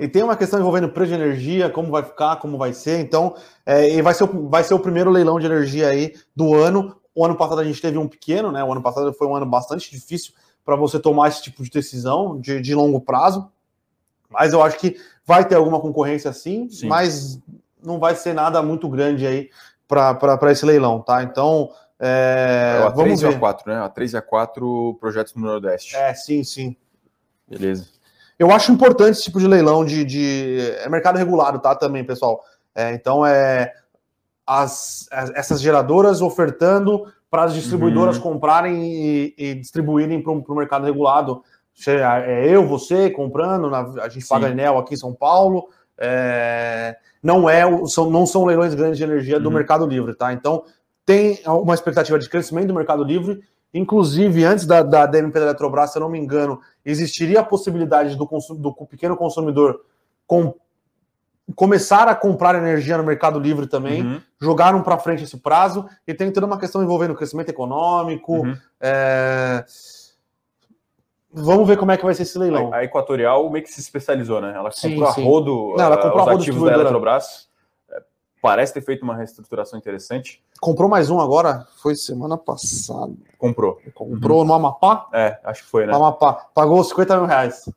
e 0.00 0.08
tem 0.08 0.22
uma 0.22 0.38
questão 0.38 0.58
envolvendo 0.58 0.88
preço 0.88 1.14
de 1.14 1.20
energia, 1.20 1.68
como 1.68 1.90
vai 1.90 2.02
ficar, 2.02 2.36
como 2.36 2.56
vai 2.56 2.72
ser. 2.72 2.98
Então, 3.00 3.36
é, 3.66 3.90
e 3.90 4.00
vai 4.00 4.14
ser, 4.14 4.24
o, 4.24 4.48
vai 4.48 4.64
ser 4.64 4.72
o 4.72 4.80
primeiro 4.80 5.10
leilão 5.10 5.38
de 5.38 5.44
energia 5.44 5.88
aí 5.88 6.14
do 6.34 6.54
ano. 6.54 6.96
O 7.14 7.26
ano 7.26 7.36
passado 7.36 7.60
a 7.60 7.64
gente 7.64 7.82
teve 7.82 7.98
um 7.98 8.08
pequeno, 8.08 8.50
né? 8.50 8.64
O 8.64 8.72
ano 8.72 8.80
passado 8.80 9.12
foi 9.12 9.26
um 9.26 9.36
ano 9.36 9.44
bastante 9.44 9.90
difícil 9.90 10.32
para 10.66 10.74
você 10.74 10.98
tomar 10.98 11.28
esse 11.28 11.42
tipo 11.44 11.62
de 11.62 11.70
decisão 11.70 12.40
de, 12.40 12.60
de 12.60 12.74
longo 12.74 13.00
prazo. 13.00 13.48
Mas 14.28 14.52
eu 14.52 14.60
acho 14.62 14.76
que 14.78 14.96
vai 15.24 15.46
ter 15.46 15.54
alguma 15.54 15.80
concorrência 15.80 16.32
sim, 16.32 16.68
sim. 16.68 16.88
mas 16.88 17.40
não 17.82 18.00
vai 18.00 18.16
ser 18.16 18.34
nada 18.34 18.60
muito 18.60 18.88
grande 18.88 19.24
aí 19.24 19.48
para 19.86 20.50
esse 20.50 20.66
leilão, 20.66 21.00
tá? 21.00 21.22
Então, 21.22 21.70
é, 22.00 22.80
é 22.82 22.86
a 22.86 22.90
3 22.90 23.22
e 23.22 23.26
a 23.26 23.38
4, 23.38 23.72
né? 23.72 23.78
A 23.78 23.88
3 23.88 24.12
e 24.12 24.16
a 24.16 24.22
4 24.22 24.98
projetos 25.00 25.34
no 25.34 25.46
Nordeste. 25.46 25.94
É, 25.94 26.12
sim, 26.12 26.42
sim. 26.42 26.76
Beleza. 27.48 27.86
Eu 28.36 28.50
acho 28.50 28.72
importante 28.72 29.12
esse 29.12 29.22
tipo 29.22 29.38
de 29.38 29.46
leilão 29.46 29.84
de. 29.84 30.04
de... 30.04 30.74
É 30.78 30.88
mercado 30.88 31.16
regulado, 31.16 31.60
tá? 31.60 31.76
Também, 31.76 32.04
pessoal. 32.04 32.42
É, 32.74 32.92
então, 32.92 33.24
é 33.24 33.72
as, 34.44 35.08
essas 35.34 35.60
geradoras 35.60 36.20
ofertando 36.20 37.06
para 37.36 37.44
as 37.44 37.54
distribuidoras 37.54 38.16
uhum. 38.16 38.22
comprarem 38.22 38.82
e, 38.82 39.34
e 39.36 39.54
distribuírem 39.56 40.22
para 40.22 40.32
o 40.32 40.56
mercado 40.56 40.86
regulado. 40.86 41.42
É 41.86 42.48
eu, 42.48 42.66
você 42.66 43.10
comprando, 43.10 43.66
a 43.74 44.08
gente 44.08 44.22
Sim. 44.22 44.28
paga 44.30 44.48
Enel 44.48 44.78
aqui 44.78 44.94
em 44.94 44.96
São 44.96 45.12
Paulo, 45.12 45.68
é, 45.98 46.96
não 47.22 47.46
é 47.46 47.62
são, 47.88 48.08
não 48.08 48.24
são 48.24 48.46
leilões 48.46 48.74
grandes 48.74 48.96
de 48.96 49.04
energia 49.04 49.38
do 49.38 49.50
uhum. 49.50 49.54
Mercado 49.54 49.86
Livre, 49.86 50.14
tá? 50.14 50.32
Então 50.32 50.64
tem 51.04 51.38
uma 51.44 51.74
expectativa 51.74 52.18
de 52.18 52.26
crescimento 52.26 52.68
do 52.68 52.74
Mercado 52.74 53.04
Livre. 53.04 53.42
Inclusive, 53.74 54.42
antes 54.42 54.64
da, 54.64 54.82
da, 54.82 55.04
da 55.04 55.18
MP 55.18 55.38
da 55.38 55.44
Eletrobras, 55.44 55.92
se 55.92 55.98
eu 55.98 56.00
não 56.00 56.08
me 56.08 56.18
engano, 56.18 56.58
existiria 56.86 57.40
a 57.40 57.44
possibilidade 57.44 58.16
do, 58.16 58.26
do 58.56 58.72
pequeno 58.86 59.14
consumidor 59.14 59.78
com, 60.26 60.54
começar 61.56 62.06
a 62.06 62.14
comprar 62.14 62.54
energia 62.54 62.96
no 62.96 63.02
Mercado 63.02 63.40
Livre 63.40 63.66
também. 63.66 64.02
Uhum. 64.02 64.20
Jogaram 64.40 64.82
para 64.82 64.98
frente 64.98 65.24
esse 65.24 65.38
prazo 65.38 65.84
e 66.06 66.14
tem 66.14 66.30
toda 66.30 66.46
uma 66.46 66.58
questão 66.58 66.82
envolvendo 66.82 67.16
crescimento 67.16 67.48
econômico. 67.48 68.42
Uhum. 68.42 68.56
É 68.80 69.64
Vamos 71.38 71.68
ver 71.68 71.76
como 71.76 71.92
é 71.92 71.98
que 71.98 72.04
vai 72.04 72.14
ser 72.14 72.22
esse 72.22 72.38
leilão. 72.38 72.72
A, 72.72 72.82
Equatorial 72.82 73.50
meio 73.50 73.62
que 73.62 73.70
se 73.70 73.78
especializou, 73.78 74.40
né? 74.40 74.54
Ela 74.56 74.70
sim, 74.70 74.94
comprou 74.94 75.12
sim. 75.12 75.20
a 75.20 75.24
rodo, 75.24 75.74
Não, 75.76 75.84
ela 75.84 75.96
comprou 75.98 76.22
os 76.22 76.28
a 76.28 76.30
rodo 76.30 76.42
ativos 76.42 76.62
da 76.62 76.72
Eletrobras. 76.72 77.48
É, 77.90 78.02
parece 78.40 78.72
ter 78.72 78.80
feito 78.80 79.02
uma 79.02 79.14
reestruturação 79.14 79.78
interessante. 79.78 80.42
Comprou 80.58 80.88
mais 80.88 81.10
um 81.10 81.20
agora? 81.20 81.66
Foi 81.82 81.94
semana 81.94 82.38
passada. 82.38 83.12
Comprou. 83.36 83.78
Comprou 83.94 84.40
uhum. 84.40 84.46
no 84.46 84.54
Amapá? 84.54 85.08
É, 85.12 85.38
acho 85.44 85.64
que 85.64 85.68
foi, 85.68 85.84
né? 85.84 85.94
Amapá. 85.94 86.32
Pagou 86.54 86.82
50 86.82 87.18
mil 87.18 87.26
reais. 87.26 87.68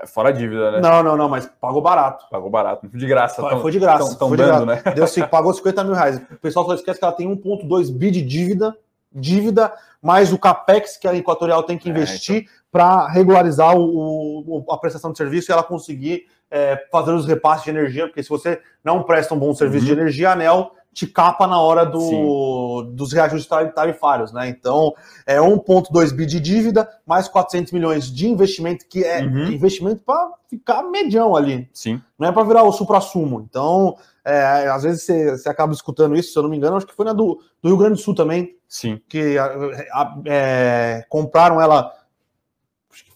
É 0.00 0.06
fora 0.06 0.30
a 0.30 0.32
dívida, 0.32 0.72
né? 0.72 0.80
Não, 0.80 1.02
não, 1.02 1.16
não, 1.16 1.28
mas 1.28 1.48
pagou 1.60 1.80
barato. 1.80 2.26
Pagou 2.30 2.50
barato. 2.50 2.88
De 2.88 3.06
graça. 3.06 3.40
Foi, 3.40 3.50
tão, 3.50 3.60
foi 3.60 3.72
de 3.72 3.78
graça. 3.78 4.12
Estão 4.12 4.34
dando, 4.34 4.66
né? 4.66 4.82
Deu, 4.94 5.06
pagou 5.28 5.54
50 5.54 5.84
mil 5.84 5.94
reais. 5.94 6.16
O 6.30 6.38
pessoal 6.40 6.66
só 6.66 6.74
esquece 6.74 6.98
que 6.98 7.04
ela 7.04 7.14
tem 7.14 7.28
1,2 7.28 7.92
bi 7.92 8.10
de 8.10 8.20
dívida 8.20 8.76
dívida, 9.14 9.72
mais 10.02 10.32
o 10.32 10.38
capex 10.38 10.96
que 10.96 11.06
a 11.06 11.14
Equatorial 11.14 11.62
tem 11.62 11.78
que 11.78 11.88
investir 11.88 12.34
é, 12.34 12.38
então. 12.38 12.52
para 12.72 13.08
regularizar 13.08 13.76
o, 13.76 14.64
o, 14.66 14.72
a 14.72 14.76
prestação 14.76 15.12
de 15.12 15.18
serviço 15.18 15.50
e 15.50 15.52
ela 15.52 15.62
conseguir 15.62 16.26
é, 16.50 16.84
fazer 16.90 17.12
os 17.12 17.26
repasses 17.26 17.64
de 17.64 17.70
energia, 17.70 18.06
porque 18.06 18.22
se 18.22 18.28
você 18.28 18.60
não 18.82 19.02
presta 19.02 19.34
um 19.34 19.38
bom 19.38 19.54
serviço 19.54 19.86
uhum. 19.86 19.94
de 19.94 20.00
energia, 20.00 20.30
a 20.30 20.32
ANEL 20.32 20.72
te 20.94 21.06
capa 21.06 21.46
na 21.46 21.60
hora 21.60 21.84
do, 21.84 22.82
dos 22.92 23.12
reajustes 23.12 23.48
tarifários, 23.74 24.32
né? 24.32 24.48
Então, 24.48 24.94
é 25.26 25.38
1,2 25.38 26.12
bi 26.12 26.24
de 26.24 26.38
dívida, 26.38 26.88
mais 27.04 27.26
400 27.26 27.72
milhões 27.72 28.10
de 28.10 28.28
investimento, 28.28 28.86
que 28.88 29.02
é 29.02 29.20
uhum. 29.22 29.48
investimento 29.48 30.02
para 30.06 30.30
ficar 30.48 30.84
medião 30.84 31.34
ali. 31.34 31.68
Sim. 31.72 32.00
Não 32.16 32.28
é 32.28 32.32
para 32.32 32.44
virar 32.44 32.62
o 32.62 32.72
supra-sumo. 32.72 33.44
Então, 33.46 33.96
é, 34.24 34.68
às 34.68 34.84
vezes 34.84 35.02
você, 35.02 35.32
você, 35.32 35.48
acaba 35.48 35.72
escutando 35.72 36.16
isso, 36.16 36.32
se 36.32 36.38
eu 36.38 36.44
não 36.44 36.50
me 36.50 36.56
engano, 36.56 36.76
acho 36.76 36.86
que 36.86 36.94
foi 36.94 37.04
na 37.04 37.12
do, 37.12 37.40
do 37.60 37.68
Rio 37.68 37.76
Grande 37.76 37.94
do 37.94 38.00
Sul 38.00 38.14
também. 38.14 38.56
Sim. 38.68 39.00
Que 39.08 39.36
a, 39.36 39.46
a, 39.92 40.16
é, 40.26 41.04
compraram 41.08 41.60
ela 41.60 41.92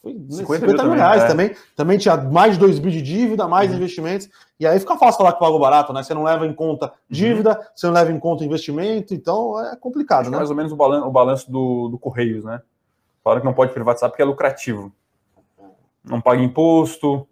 foi 0.03 0.13
50, 0.13 0.67
50 0.67 0.85
mil, 0.85 0.93
reais 0.95 1.23
é. 1.23 1.27
também. 1.27 1.57
Também 1.77 1.99
tinha 1.99 2.17
mais 2.17 2.55
de 2.55 2.61
2 2.61 2.79
bi 2.79 2.91
de 2.91 3.03
dívida, 3.03 3.49
mais 3.49 3.71
uhum. 3.71 3.77
investimentos. 3.77 4.29
E 4.59 4.67
aí 4.67 4.79
fica 4.79 4.97
fácil 4.97 5.19
falar 5.19 5.33
que 5.33 5.41
pagou 5.41 5.59
barato, 5.59 5.93
né? 5.93 6.03
Você 6.03 6.15
não 6.15 6.23
leva 6.23 6.47
em 6.47 6.53
conta 6.53 6.87
uhum. 6.87 6.93
dívida, 7.11 7.51
uhum. 7.51 7.65
você 7.75 7.87
não 7.87 7.95
leva 7.95 8.13
em 8.13 8.19
conta 8.19 8.45
investimento, 8.45 9.15
então 9.15 9.61
é 9.61 9.77
complicado, 9.77 10.23
acho 10.23 10.31
né? 10.31 10.37
É 10.37 10.39
mais 10.39 10.51
ou 10.51 10.57
menos 10.57 10.73
o 10.73 10.77
balanço, 10.77 11.07
o 11.07 11.11
balanço 11.11 11.51
do, 11.51 11.89
do 11.89 11.99
Correios, 11.99 12.45
né? 12.45 12.61
Falaram 13.23 13.41
que 13.41 13.47
não 13.47 13.55
pode 13.55 13.73
privatizar 13.73 14.09
porque 14.09 14.23
é 14.23 14.25
lucrativo. 14.25 14.93
Não 16.05 16.21
paga 16.21 16.43
imposto, 16.43 17.27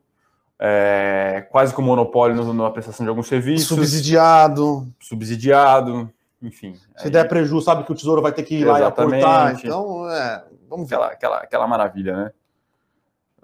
é, 0.59 1.47
quase 1.51 1.75
com 1.75 1.83
monopólio 1.83 2.53
na 2.53 2.71
prestação 2.71 3.05
de 3.05 3.11
alguns 3.11 3.29
serviços. 3.29 3.69
Subsidiado. 3.69 4.87
Subsidiado, 5.01 6.11
enfim. 6.43 6.75
Se 6.97 7.07
aí... 7.07 7.11
der 7.11 7.29
prejuízo, 7.29 7.65
sabe 7.65 7.85
que 7.85 7.93
o 7.93 7.95
tesouro 7.95 8.23
vai 8.23 8.33
ter 8.33 8.43
que 8.43 8.57
ir 8.57 8.67
Exatamente. 8.67 9.23
lá 9.23 9.49
e 9.49 9.53
aportar. 9.53 9.61
Então, 9.65 10.11
é, 10.11 10.45
vamos 10.69 10.89
ver. 10.89 10.97
Aquela, 10.97 11.13
aquela, 11.13 11.37
aquela 11.39 11.67
maravilha, 11.67 12.17
né? 12.17 12.31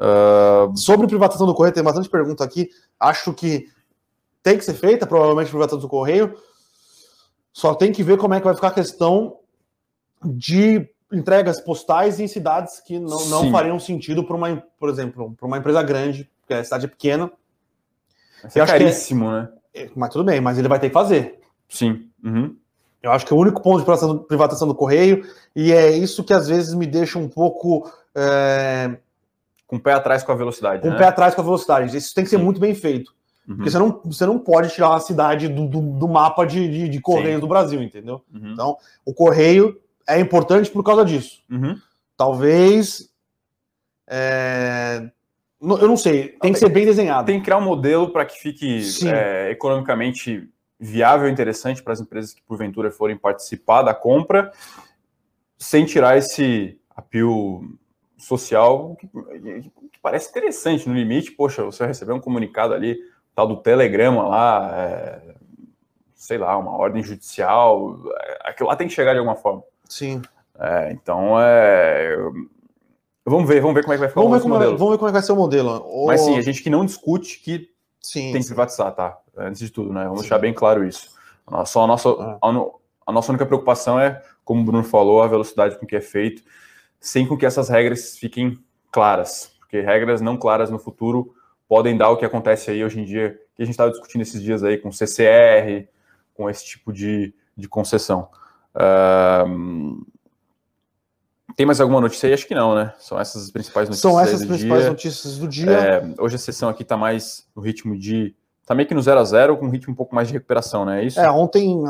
Uh... 0.02 0.76
Sobre 0.76 1.06
privatização 1.06 1.46
do 1.46 1.54
correio, 1.54 1.74
tem 1.74 1.82
bastante 1.82 2.08
pergunta 2.08 2.42
aqui. 2.42 2.68
Acho 2.98 3.32
que 3.32 3.68
tem 4.42 4.58
que 4.58 4.64
ser 4.64 4.74
feita, 4.74 5.06
provavelmente, 5.06 5.50
privatização 5.50 5.80
do 5.80 5.88
correio. 5.88 6.34
Só 7.52 7.74
tem 7.74 7.92
que 7.92 8.02
ver 8.02 8.18
como 8.18 8.34
é 8.34 8.40
que 8.40 8.44
vai 8.44 8.54
ficar 8.54 8.68
a 8.68 8.72
questão 8.72 9.38
de 10.24 10.88
entregas 11.12 11.60
postais 11.60 12.18
em 12.18 12.26
cidades 12.26 12.80
que 12.80 12.98
não, 12.98 13.26
não 13.26 13.50
fariam 13.52 13.78
sentido 13.78 14.24
para 14.24 14.34
uma, 14.34 14.64
por 14.80 14.88
exemplo, 14.88 15.34
para 15.38 15.46
uma 15.46 15.58
empresa 15.58 15.82
grande 15.82 16.30
porque 16.42 16.54
a 16.54 16.64
cidade 16.64 16.86
é 16.86 16.88
pequena. 16.88 17.30
Mas 18.42 18.56
é 18.56 18.66
caríssimo, 18.66 19.30
é... 19.30 19.42
né? 19.74 19.90
Mas 19.96 20.10
tudo 20.10 20.24
bem, 20.24 20.40
mas 20.40 20.58
ele 20.58 20.68
vai 20.68 20.78
ter 20.78 20.88
que 20.88 20.94
fazer. 20.94 21.40
Sim. 21.68 22.10
Uhum. 22.22 22.56
Eu 23.02 23.10
acho 23.10 23.26
que 23.26 23.32
é 23.32 23.36
o 23.36 23.38
único 23.38 23.62
ponto 23.62 23.78
de 23.78 24.26
privatização 24.26 24.68
do 24.68 24.74
correio, 24.74 25.26
e 25.56 25.72
é 25.72 25.90
isso 25.90 26.22
que 26.22 26.32
às 26.32 26.46
vezes 26.46 26.74
me 26.74 26.86
deixa 26.86 27.18
um 27.18 27.28
pouco. 27.28 27.90
É... 28.14 28.96
Com 29.72 29.76
o 29.76 29.80
pé 29.80 29.94
atrás 29.94 30.22
com 30.22 30.30
a 30.30 30.35
velocidade. 30.35 30.82
Com 30.82 30.90
né? 30.90 30.94
o 30.94 30.98
pé 30.98 31.06
atrás 31.06 31.35
com 31.35 31.40
a 31.40 31.44
velocidade. 31.44 31.96
Isso 31.96 32.14
tem 32.14 32.24
que 32.24 32.28
ser 32.28 32.37
Sim. 32.37 32.42
muito 32.42 32.61
bem 32.61 32.74
feito. 32.74 33.14
Uhum. 33.48 33.56
Porque 33.56 33.70
você 33.70 33.78
não, 33.78 34.02
você 34.04 34.26
não 34.26 34.38
pode 34.38 34.68
tirar 34.68 34.94
a 34.94 35.00
cidade 35.00 35.48
do, 35.48 35.66
do, 35.66 35.80
do 35.80 36.06
mapa 36.06 36.44
de, 36.44 36.68
de, 36.68 36.88
de 36.90 37.00
correios 37.00 37.37
Sim. 37.37 37.40
do 37.40 37.48
Brasil, 37.48 37.82
entendeu? 37.82 38.22
Uhum. 38.30 38.52
Então, 38.52 38.76
o 39.02 39.14
correio 39.14 39.80
é 40.06 40.20
importante 40.20 40.70
por 40.70 40.85
causa 40.85 41.06
disso. 41.06 41.42
Uhum. 41.50 41.74
Talvez. 42.18 43.11
É... 44.06 45.11
Eu 45.58 45.88
não 45.88 45.96
sei, 45.96 46.37
tem 46.42 46.52
que 46.52 46.58
ser 46.58 46.68
bem 46.68 46.85
desenhado. 46.85 47.24
Tem 47.24 47.38
que 47.38 47.44
criar 47.44 47.56
um 47.56 47.64
modelo 47.64 48.11
para 48.11 48.26
que 48.26 48.38
fique 48.38 48.82
é, 49.06 49.52
economicamente 49.52 50.50
viável 50.78 51.28
e 51.28 51.32
interessante 51.32 51.82
para 51.82 51.94
as 51.94 52.00
empresas 52.00 52.35
que 52.35 52.42
porventura 52.42 52.90
forem 52.90 53.16
participar 53.16 53.82
da 53.82 53.94
compra, 53.94 54.52
sem 55.56 55.87
tirar 55.87 56.18
esse 56.18 56.78
apelo 56.94 57.64
social 58.22 58.96
que, 58.96 59.06
que, 59.06 59.98
parece 60.00 60.30
interessante 60.30 60.88
no 60.88 60.94
limite. 60.94 61.32
Poxa, 61.32 61.64
você 61.64 61.80
vai 61.80 61.88
receber 61.88 62.12
um 62.12 62.20
comunicado 62.20 62.72
ali, 62.72 62.98
tal 63.35 63.46
do 63.46 63.56
telegrama 63.56 64.26
lá, 64.28 64.70
é, 64.74 65.35
sei 66.14 66.38
lá, 66.38 66.56
uma 66.56 66.76
ordem 66.76 67.02
judicial, 67.02 67.98
é, 68.20 68.38
aquilo 68.44 68.68
lá 68.68 68.76
tem 68.76 68.87
que 68.87 68.94
chegar 68.94 69.12
de 69.12 69.18
alguma 69.18 69.37
forma. 69.37 69.62
Sim. 69.88 70.22
É, 70.58 70.92
então, 70.92 71.40
é, 71.40 72.16
vamos 73.24 73.48
ver, 73.48 73.61
vamos 73.61 73.74
ver 73.74 73.82
como 73.82 73.92
é 73.92 73.96
que 73.96 74.00
vai 74.00 74.08
ficar 74.08 74.20
vamos 74.20 74.38
o 74.38 74.42
ver 74.42 74.48
modelo. 74.48 74.78
vamos 74.78 74.92
ver 74.92 74.98
como 74.98 75.08
é 75.08 75.11
que 75.11 75.18
vai 75.18 75.22
ser 75.22 75.32
o 75.32 75.37
modelo. 75.37 76.06
Mas 76.06 76.20
sim, 76.20 76.37
a 76.38 76.40
gente 76.40 76.62
que 76.62 76.70
não 76.70 76.85
discute 76.85 77.40
que 77.40 77.68
sim, 78.00 78.32
tem 78.32 78.40
que 78.40 78.46
privatizar, 78.46 78.94
tá? 78.94 79.18
Antes 79.37 79.61
de 79.61 79.70
tudo, 79.70 79.92
né? 79.92 80.04
Vamos 80.04 80.20
sim. 80.20 80.22
deixar 80.22 80.38
bem 80.38 80.54
claro 80.54 80.85
isso. 80.85 81.11
Só 81.66 81.85
a 81.85 81.87
nossa, 81.87 82.08
é. 82.08 82.38
a, 82.40 83.12
nossa 83.12 83.32
única 83.32 83.44
preocupação 83.44 83.98
é, 83.98 84.22
como 84.44 84.62
o 84.62 84.64
Bruno 84.64 84.85
falou, 84.85 85.22
a 85.22 85.26
velocidade 85.26 85.78
com 85.78 85.87
que 85.87 85.96
é 85.96 86.00
feito, 86.00 86.42
sem 87.02 87.26
com 87.26 87.36
que 87.36 87.44
essas 87.44 87.68
regras 87.68 88.16
fiquem 88.16 88.58
claras, 88.90 89.52
porque 89.58 89.80
regras 89.80 90.20
não 90.20 90.36
claras 90.36 90.70
no 90.70 90.78
futuro 90.78 91.34
podem 91.68 91.96
dar 91.96 92.10
o 92.10 92.16
que 92.16 92.24
acontece 92.24 92.70
aí 92.70 92.84
hoje 92.84 93.00
em 93.00 93.04
dia, 93.04 93.40
que 93.56 93.62
a 93.62 93.64
gente 93.64 93.72
estava 93.72 93.90
discutindo 93.90 94.20
esses 94.20 94.42
dias 94.42 94.62
aí 94.62 94.78
com 94.78 94.92
CCR, 94.92 95.88
com 96.34 96.48
esse 96.48 96.64
tipo 96.64 96.92
de, 96.92 97.34
de 97.56 97.66
concessão. 97.66 98.28
Uh, 98.76 100.04
tem 101.56 101.66
mais 101.66 101.80
alguma 101.80 102.00
notícia 102.00 102.26
aí? 102.26 102.34
Acho 102.34 102.46
que 102.46 102.54
não, 102.54 102.74
né? 102.74 102.92
São 102.98 103.18
essas 103.18 103.44
as 103.44 103.50
principais 103.50 103.88
notícias. 103.88 104.12
São 104.12 104.20
essas 104.20 104.42
as 104.42 104.46
principais 104.46 104.82
dia. 104.82 104.90
notícias 104.90 105.38
do 105.38 105.48
dia. 105.48 105.70
É, 105.70 106.14
hoje 106.18 106.36
a 106.36 106.38
sessão 106.38 106.68
aqui 106.68 106.82
está 106.82 106.96
mais 106.96 107.46
no 107.56 107.62
ritmo 107.62 107.98
de. 107.98 108.34
Está 108.60 108.74
meio 108.74 108.86
que 108.86 108.94
no 108.94 109.02
0 109.02 109.18
a 109.18 109.24
0 109.24 109.56
com 109.56 109.66
um 109.66 109.70
ritmo 109.70 109.92
um 109.92 109.96
pouco 109.96 110.14
mais 110.14 110.28
de 110.28 110.34
recuperação, 110.34 110.84
né? 110.84 111.02
É 111.02 111.06
isso? 111.06 111.18
É, 111.18 111.30
ontem, 111.30 111.82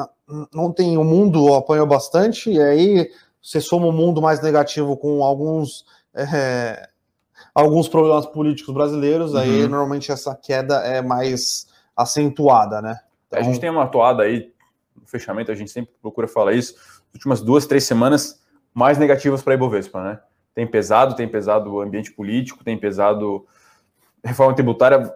ontem 0.54 0.96
o 0.96 1.04
mundo 1.04 1.54
apanhou 1.54 1.86
bastante, 1.86 2.50
e 2.50 2.60
aí 2.60 3.10
você 3.42 3.60
soma 3.60 3.86
o 3.86 3.92
mundo 3.92 4.22
mais 4.22 4.40
negativo 4.40 4.96
com 4.96 5.24
alguns. 5.24 5.84
É, 6.14 6.88
alguns 7.54 7.88
problemas 7.88 8.26
políticos 8.26 8.72
brasileiros, 8.72 9.34
uhum. 9.34 9.40
aí 9.40 9.68
normalmente 9.68 10.10
essa 10.10 10.34
queda 10.34 10.76
é 10.76 11.02
mais 11.02 11.66
acentuada, 11.96 12.80
né? 12.80 12.98
Então... 13.26 13.40
A 13.40 13.42
gente 13.42 13.60
tem 13.60 13.70
uma 13.70 13.84
atuada 13.84 14.22
aí, 14.22 14.52
no 14.98 15.06
fechamento, 15.06 15.50
a 15.50 15.54
gente 15.54 15.70
sempre 15.70 15.92
procura 16.00 16.26
falar 16.26 16.54
isso, 16.54 16.74
nas 16.74 17.14
últimas 17.14 17.40
duas, 17.42 17.66
três 17.66 17.84
semanas 17.84 18.42
mais 18.72 18.96
negativas 18.96 19.42
para 19.42 19.52
a 19.52 19.56
Ibovespa, 19.56 20.02
né? 20.02 20.20
Tem 20.54 20.66
pesado, 20.66 21.14
tem 21.14 21.28
pesado 21.28 21.72
o 21.72 21.80
ambiente 21.80 22.12
político, 22.12 22.64
tem 22.64 22.78
pesado 22.78 23.46
reforma 24.24 24.54
tributária, 24.54 25.14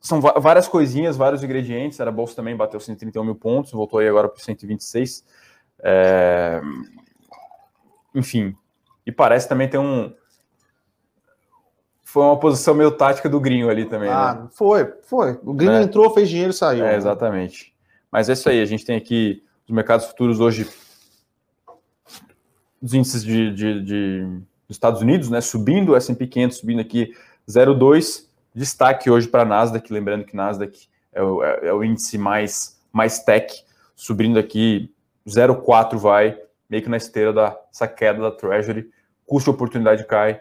são 0.00 0.20
várias 0.20 0.66
coisinhas, 0.66 1.16
vários 1.16 1.44
ingredientes. 1.44 2.00
A 2.00 2.10
bolsa 2.10 2.34
também 2.34 2.56
bateu 2.56 2.80
131 2.80 3.22
mil 3.22 3.36
pontos, 3.36 3.70
voltou 3.70 4.00
aí 4.00 4.08
agora 4.08 4.28
para 4.28 4.42
126. 4.42 5.24
É... 5.84 6.60
Enfim, 8.14 8.54
e 9.06 9.12
parece 9.12 9.48
também 9.48 9.68
ter 9.68 9.78
um. 9.78 10.12
Foi 12.04 12.22
uma 12.24 12.38
posição 12.38 12.74
meio 12.74 12.90
tática 12.90 13.28
do 13.28 13.40
Grinho 13.40 13.70
ali 13.70 13.86
também. 13.86 14.10
Ah, 14.10 14.34
né? 14.34 14.48
foi, 14.52 14.92
foi. 15.02 15.38
O 15.42 15.54
Grinho 15.54 15.72
é. 15.72 15.82
entrou, 15.82 16.12
fez 16.12 16.28
dinheiro 16.28 16.50
e 16.50 16.54
saiu. 16.54 16.84
É, 16.84 16.90
né? 16.90 16.96
exatamente. 16.96 17.74
Mas 18.10 18.28
é 18.28 18.34
isso 18.34 18.48
aí, 18.48 18.60
a 18.60 18.66
gente 18.66 18.84
tem 18.84 18.96
aqui 18.96 19.42
os 19.66 19.74
mercados 19.74 20.06
futuros 20.06 20.38
hoje 20.38 20.68
os 22.82 22.92
índices 22.92 23.24
de, 23.24 23.54
de, 23.54 23.82
de, 23.82 24.20
dos 24.66 24.76
Estados 24.76 25.00
Unidos, 25.00 25.30
né, 25.30 25.40
subindo, 25.40 25.94
S&P 25.94 26.26
500 26.26 26.58
subindo 26.58 26.80
aqui 26.80 27.14
0,2, 27.48 28.26
destaque 28.54 29.08
hoje 29.08 29.28
para 29.28 29.42
a 29.42 29.46
Nasdaq, 29.46 29.90
lembrando 29.92 30.24
que 30.24 30.34
Nasdaq 30.34 30.88
é 31.12 31.22
o, 31.22 31.44
é, 31.44 31.68
é 31.68 31.72
o 31.72 31.84
índice 31.84 32.18
mais, 32.18 32.80
mais 32.92 33.20
tech, 33.20 33.64
subindo 33.94 34.38
aqui 34.38 34.92
0,4 35.26 35.96
vai, 35.96 36.36
meio 36.72 36.82
que 36.82 36.88
na 36.88 36.96
esteira 36.96 37.34
dessa 37.34 37.86
queda 37.86 38.18
da 38.22 38.30
Treasury, 38.30 38.88
custo 39.26 39.50
de 39.50 39.54
oportunidade 39.54 40.06
cai. 40.06 40.40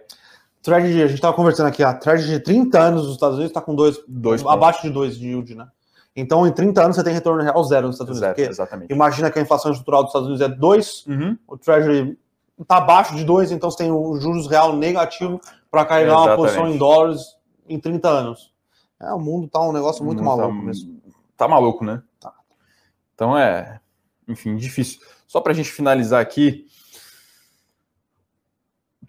Treasury, 0.63 1.04
a 1.04 1.08
gente 1.08 1.15
estava 1.15 1.36
conversando 1.36 1.67
aqui, 1.67 1.84
a 1.84 1.94
Treasury 1.94 2.30
de 2.30 2.39
30 2.39 2.80
anos 2.80 3.04
nos 3.04 3.15
Estados 3.15 3.36
Unidos 3.36 3.50
está 3.50 3.60
com 3.60 3.76
dois, 3.76 4.00
dois 4.08 4.46
abaixo 4.46 4.82
de 4.84 4.89
2 4.91 5.17
de 5.17 5.28
yield, 5.28 5.56
né? 5.56 5.67
Então, 6.15 6.48
em 6.48 6.52
30 6.54 6.84
anos, 6.84 6.96
você 6.96 7.04
tem 7.04 7.13
retorno 7.13 7.44
real 7.44 7.62
zero 7.65 7.88
nos 7.88 7.98
Estados 7.98 8.17
Unidos. 8.17 8.38
Zero, 8.38 8.50
exatamente. 8.50 8.94
Imagina 8.94 9.30
que 9.30 9.39
a 9.39 9.41
inflação 9.41 9.72
estrutural 9.72 10.04
dos 10.04 10.12
Estados 10.12 10.28
Unidos 10.30 10.46
é 10.46 10.50
2, 10.50 11.06
uhum. 11.08 11.38
o 11.48 11.58
Treasury 11.58 12.17
está 12.62 12.78
abaixo 12.78 13.13
de 13.13 13.26
2, 13.26 13.52
então 13.52 13.70
você 13.70 13.80
tem 13.80 13.91
o 13.91 14.17
juros 14.17 14.48
real 14.48 14.74
negativo 14.74 15.41
para 15.70 15.84
carregar 15.84 16.13
Exatamente. 16.13 16.39
uma 16.39 16.46
posição 16.46 16.67
em 16.70 16.78
dólares 16.78 17.38
em 17.67 17.78
30 17.78 18.08
anos. 18.08 18.54
É, 19.02 19.12
o 19.12 19.20
mundo 19.20 19.50
tá 19.50 19.60
um 19.62 19.74
negócio 19.74 20.06
muito 20.06 20.24
maluco 20.24 20.48
tá, 20.48 20.63
mesmo. 20.63 21.02
Tá 21.36 21.48
maluco, 21.48 21.84
né? 21.84 22.02
Tá. 22.20 22.34
Então 23.15 23.38
é, 23.38 23.80
enfim, 24.28 24.56
difícil. 24.56 25.00
Só 25.32 25.39
para 25.39 25.54
a 25.54 25.56
gente 25.56 25.72
finalizar 25.72 26.22
aqui, 26.22 26.67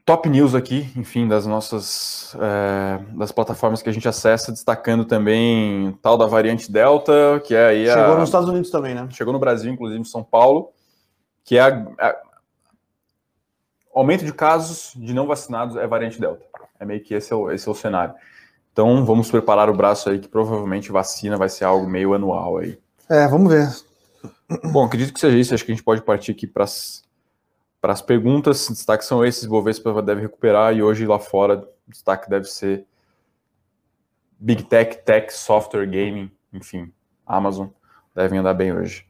top 0.04 0.28
news 0.28 0.54
aqui, 0.54 0.88
enfim, 0.94 1.26
das 1.26 1.46
nossas 1.46 2.36
é, 2.36 3.04
das 3.16 3.32
plataformas 3.32 3.82
que 3.82 3.88
a 3.88 3.92
gente 3.92 4.06
acessa, 4.06 4.52
destacando 4.52 5.04
também 5.04 5.98
tal 6.00 6.16
da 6.16 6.24
variante 6.24 6.70
Delta, 6.70 7.42
que 7.44 7.56
é 7.56 7.66
aí 7.66 7.86
Chegou 7.88 8.14
a, 8.14 8.18
nos 8.18 8.28
Estados 8.28 8.48
Unidos 8.48 8.70
também, 8.70 8.94
né? 8.94 9.08
Chegou 9.10 9.32
no 9.32 9.40
Brasil, 9.40 9.72
inclusive 9.72 10.00
em 10.00 10.04
São 10.04 10.22
Paulo, 10.22 10.70
que 11.44 11.58
é 11.58 11.62
a, 11.62 11.68
a 11.98 12.16
aumento 13.92 14.24
de 14.24 14.32
casos 14.32 14.92
de 14.94 15.12
não 15.12 15.26
vacinados 15.26 15.74
é 15.74 15.88
variante 15.88 16.20
Delta. 16.20 16.46
É 16.78 16.84
meio 16.84 17.02
que 17.02 17.14
esse 17.14 17.32
é 17.32 17.34
o, 17.34 17.50
esse 17.50 17.66
é 17.68 17.72
o 17.72 17.74
cenário. 17.74 18.14
Então 18.72 19.04
vamos 19.04 19.28
preparar 19.28 19.68
o 19.68 19.74
braço 19.74 20.08
aí 20.08 20.20
que 20.20 20.28
provavelmente 20.28 20.92
vacina 20.92 21.36
vai 21.36 21.48
ser 21.48 21.64
algo 21.64 21.84
meio 21.90 22.14
anual 22.14 22.58
aí. 22.58 22.78
É, 23.10 23.26
vamos 23.26 23.52
ver. 23.52 23.91
Bom, 24.72 24.84
acredito 24.84 25.12
que 25.12 25.20
seja 25.20 25.38
isso. 25.38 25.54
Acho 25.54 25.64
que 25.64 25.72
a 25.72 25.74
gente 25.74 25.84
pode 25.84 26.02
partir 26.02 26.32
aqui 26.32 26.46
para 26.46 26.64
as 26.64 28.02
perguntas. 28.04 28.68
Destaques 28.68 29.06
são 29.06 29.24
esses. 29.24 29.46
Bovespa 29.46 30.02
deve 30.02 30.22
recuperar 30.22 30.74
e 30.74 30.82
hoje 30.82 31.06
lá 31.06 31.18
fora 31.18 31.68
destaque 31.86 32.28
deve 32.28 32.46
ser 32.46 32.86
Big 34.38 34.64
Tech, 34.64 35.04
Tech, 35.04 35.32
Software, 35.32 35.86
Gaming, 35.86 36.30
enfim, 36.52 36.92
Amazon 37.24 37.68
devem 38.14 38.40
andar 38.40 38.54
bem 38.54 38.72
hoje. 38.72 39.06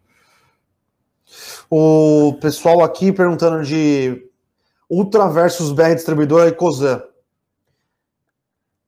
O 1.71 2.37
pessoal 2.41 2.83
aqui 2.85 3.13
perguntando 3.13 3.65
de 3.65 4.29
Ultra 4.91 5.29
versus 5.29 5.73
BR 5.73 5.95
Distribuidora 5.95 6.49
e 6.49 6.53
Cosan. 6.53 7.03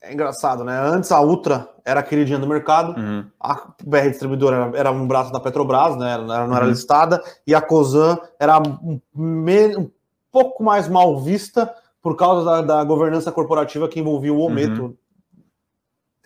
É 0.07 0.13
engraçado, 0.13 0.65
né? 0.65 0.79
Antes 0.79 1.11
a 1.11 1.21
Ultra 1.21 1.69
era 1.83 2.01
a 2.01 2.03
queridinha 2.03 2.39
do 2.39 2.47
mercado, 2.47 2.99
uhum. 2.99 3.25
a 3.41 3.69
BR 3.83 4.11
Distribuidora 4.11 4.71
era, 4.75 4.91
um 4.91 5.07
braço 5.07 5.33
da 5.33 5.41
Petrobras, 5.41 5.97
né? 5.97 6.19
Não 6.19 6.35
era, 6.35 6.47
não 6.47 6.55
era 6.55 6.65
uhum. 6.67 6.71
listada, 6.71 7.23
e 7.47 7.55
a 7.55 7.61
Cosan 7.61 8.19
era 8.39 8.59
um, 8.59 9.01
um, 9.17 9.91
pouco 10.31 10.63
mais 10.63 10.89
mal 10.89 11.19
vista 11.21 11.75
por 12.03 12.17
causa 12.17 12.45
da, 12.45 12.63
da 12.63 12.85
governança 12.85 13.33
corporativa 13.33 13.89
que 13.89 13.99
envolvia 13.99 14.33
o 14.33 14.41
Ometo. 14.41 14.83
Uhum. 14.83 14.97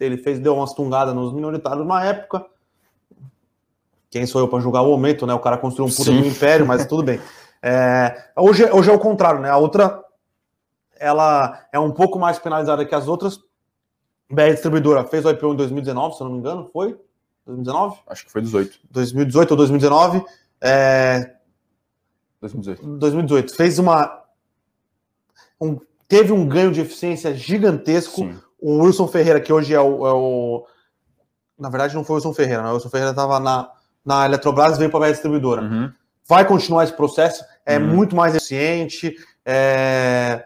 Ele 0.00 0.16
fez, 0.16 0.40
deu 0.40 0.56
umas 0.56 0.74
tungadas 0.74 1.14
nos 1.14 1.32
minoritários 1.32 1.86
na 1.86 2.04
época. 2.04 2.44
Quem 4.10 4.26
sou 4.26 4.40
eu 4.40 4.48
para 4.48 4.60
julgar 4.60 4.82
o 4.82 4.90
Ometo, 4.90 5.24
né? 5.26 5.34
O 5.34 5.40
cara 5.40 5.56
construiu 5.56 5.92
um 5.92 5.94
puta 5.94 6.10
império, 6.10 6.66
mas 6.66 6.86
tudo 6.86 7.02
bem. 7.02 7.20
É, 7.60 8.30
hoje, 8.36 8.70
hoje 8.70 8.88
é 8.88 8.94
o 8.94 9.00
contrário, 9.00 9.40
né? 9.40 9.50
A 9.50 9.56
outra 9.56 10.00
ela 10.98 11.66
é 11.72 11.78
um 11.78 11.90
pouco 11.90 12.16
mais 12.16 12.38
penalizada 12.38 12.84
que 12.84 12.94
as 12.94 13.08
outras. 13.08 13.40
BR 14.30 14.50
Distribuidora 14.50 15.04
fez 15.04 15.24
o 15.24 15.30
IPO 15.30 15.52
em 15.52 15.56
2019, 15.56 16.16
se 16.16 16.22
eu 16.22 16.26
não 16.26 16.34
me 16.34 16.40
engano, 16.40 16.68
foi? 16.72 16.98
2019? 17.46 17.98
Acho 18.06 18.26
que 18.26 18.32
foi 18.32 18.42
18. 18.42 18.78
2018 18.90 19.50
ou 19.50 19.56
2019. 19.56 20.24
É... 20.60 21.34
2018. 22.40 22.98
2018. 22.98 23.54
Fez 23.54 23.78
uma. 23.78 24.22
Um... 25.60 25.78
Teve 26.06 26.32
um 26.32 26.46
ganho 26.46 26.72
de 26.72 26.80
eficiência 26.80 27.34
gigantesco. 27.34 28.22
Sim. 28.22 28.38
O 28.60 28.82
Wilson 28.82 29.06
Ferreira, 29.08 29.40
que 29.40 29.52
hoje 29.52 29.72
é 29.72 29.80
o, 29.80 30.06
é 30.06 30.12
o, 30.12 30.66
Na 31.58 31.68
verdade, 31.68 31.94
não 31.94 32.02
foi 32.02 32.14
o 32.14 32.16
Wilson 32.16 32.34
Ferreira, 32.34 32.62
né? 32.62 32.70
O 32.70 32.74
Wilson 32.74 32.90
Ferreira 32.90 33.10
estava 33.10 33.38
na, 33.38 33.70
na 34.04 34.26
Eletrobras 34.26 34.76
e 34.76 34.78
veio 34.78 34.90
para 34.90 35.00
a 35.00 35.08
BR 35.08 35.12
Distribuidora. 35.12 35.62
Uhum 35.62 35.92
vai 36.28 36.46
continuar 36.46 36.84
esse 36.84 36.92
processo, 36.92 37.42
é 37.64 37.78
uhum. 37.78 37.86
muito 37.86 38.14
mais 38.14 38.34
eficiente, 38.34 39.16
é... 39.44 40.44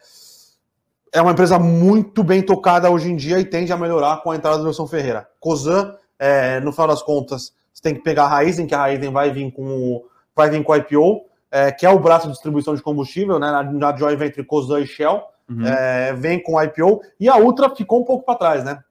é 1.12 1.20
uma 1.20 1.32
empresa 1.32 1.58
muito 1.58 2.24
bem 2.24 2.42
tocada 2.42 2.90
hoje 2.90 3.10
em 3.10 3.16
dia 3.16 3.38
e 3.38 3.44
tende 3.44 3.72
a 3.72 3.76
melhorar 3.76 4.22
com 4.22 4.30
a 4.30 4.36
entrada 4.36 4.58
do 4.58 4.66
Wilson 4.66 4.86
Ferreira. 4.86 5.28
Cosan, 5.38 5.94
é, 6.18 6.60
no 6.60 6.72
final 6.72 6.88
das 6.88 7.02
contas, 7.02 7.52
você 7.72 7.82
tem 7.82 7.94
que 7.94 8.00
pegar 8.00 8.24
a 8.24 8.28
Raizen, 8.28 8.66
que 8.66 8.74
a 8.74 8.78
Raizen 8.78 9.12
vai 9.12 9.30
vir 9.30 9.52
com 9.52 9.62
o, 9.62 10.06
vai 10.34 10.48
vir 10.48 10.64
com 10.64 10.72
o 10.72 10.76
IPO, 10.76 11.26
é, 11.50 11.70
que 11.70 11.84
é 11.84 11.90
o 11.90 11.98
braço 11.98 12.26
de 12.26 12.32
distribuição 12.32 12.74
de 12.74 12.82
combustível, 12.82 13.38
né, 13.38 13.50
na, 13.50 13.62
na 13.62 13.96
joint 13.96 14.16
venture 14.16 14.46
Cosan 14.46 14.80
e 14.80 14.86
Shell, 14.86 15.22
uhum. 15.50 15.66
é, 15.66 16.14
vem 16.14 16.42
com 16.42 16.54
o 16.54 16.62
IPO, 16.62 17.02
e 17.20 17.28
a 17.28 17.36
Ultra 17.36 17.68
ficou 17.68 18.00
um 18.00 18.04
pouco 18.04 18.24
para 18.24 18.38
trás, 18.38 18.64
né? 18.64 18.82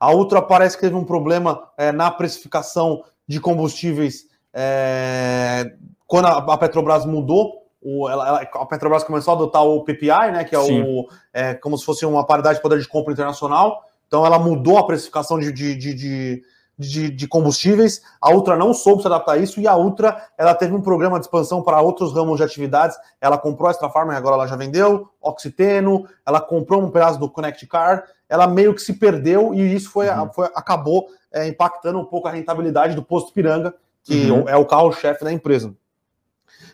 A 0.00 0.12
Ultra 0.12 0.40
parece 0.40 0.76
que 0.76 0.82
teve 0.82 0.94
um 0.94 1.04
problema 1.04 1.68
é, 1.76 1.90
na 1.90 2.10
precificação 2.10 3.02
de 3.26 3.40
combustíveis 3.40 4.26
é, 4.54 5.72
quando 6.06 6.26
a, 6.26 6.38
a, 6.38 6.56
Petrobras 6.56 7.04
mudou. 7.04 7.57
O, 7.80 8.08
ela, 8.08 8.26
ela, 8.26 8.40
a 8.42 8.66
Petrobras 8.66 9.04
começou 9.04 9.32
a 9.32 9.36
adotar 9.36 9.64
o 9.64 9.84
PPI, 9.84 10.32
né, 10.32 10.44
que 10.44 10.54
é, 10.54 10.58
o, 10.58 11.08
é 11.32 11.54
como 11.54 11.78
se 11.78 11.84
fosse 11.84 12.04
uma 12.04 12.26
paridade 12.26 12.56
de 12.56 12.62
poder 12.62 12.80
de 12.80 12.88
compra 12.88 13.12
internacional. 13.12 13.84
Então 14.06 14.24
ela 14.24 14.38
mudou 14.38 14.78
a 14.78 14.86
precificação 14.86 15.38
de, 15.38 15.52
de, 15.52 15.76
de, 15.76 15.94
de 15.94 16.42
de, 16.78 17.10
de, 17.10 17.26
combustíveis. 17.26 18.00
A 18.20 18.30
Ultra 18.30 18.56
não 18.56 18.72
soube 18.72 19.02
se 19.02 19.08
adaptar 19.08 19.32
a 19.32 19.38
isso 19.38 19.60
e 19.60 19.66
a 19.66 19.76
Ultra 19.76 20.22
ela 20.38 20.54
teve 20.54 20.72
um 20.72 20.80
programa 20.80 21.18
de 21.18 21.26
expansão 21.26 21.60
para 21.60 21.80
outros 21.80 22.14
ramos 22.14 22.36
de 22.36 22.44
atividades. 22.44 22.96
Ela 23.20 23.36
comprou 23.36 23.66
a 23.66 23.72
Extra 23.72 23.90
Farm, 23.90 24.10
agora 24.10 24.36
ela 24.36 24.46
já 24.46 24.54
vendeu, 24.54 25.08
Oxiteno, 25.20 26.08
ela 26.24 26.40
comprou 26.40 26.80
um 26.80 26.90
pedaço 26.90 27.18
do 27.18 27.28
Connect 27.28 27.66
Car. 27.66 28.04
Ela 28.28 28.46
meio 28.46 28.72
que 28.74 28.80
se 28.80 28.92
perdeu 28.92 29.52
e 29.52 29.74
isso 29.74 29.90
foi, 29.90 30.08
uhum. 30.08 30.32
foi 30.32 30.48
acabou 30.54 31.08
é, 31.32 31.48
impactando 31.48 31.98
um 31.98 32.04
pouco 32.04 32.28
a 32.28 32.30
rentabilidade 32.30 32.94
do 32.94 33.02
posto 33.02 33.32
Piranga, 33.32 33.74
que 34.04 34.30
uhum. 34.30 34.48
é 34.48 34.56
o 34.56 34.64
carro-chefe 34.64 35.24
da 35.24 35.32
empresa. 35.32 35.74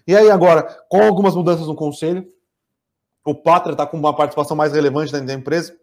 E 0.06 0.16
aí 0.16 0.30
agora, 0.30 0.62
com 0.88 1.02
algumas 1.02 1.34
mudanças 1.34 1.66
no 1.66 1.74
conselho, 1.74 2.26
o 3.24 3.34
Pátria 3.34 3.72
está 3.72 3.86
com 3.86 3.96
uma 3.96 4.14
participação 4.14 4.56
mais 4.56 4.72
relevante 4.72 5.12
dentro 5.12 5.26
da 5.26 5.32
empresa. 5.32 5.74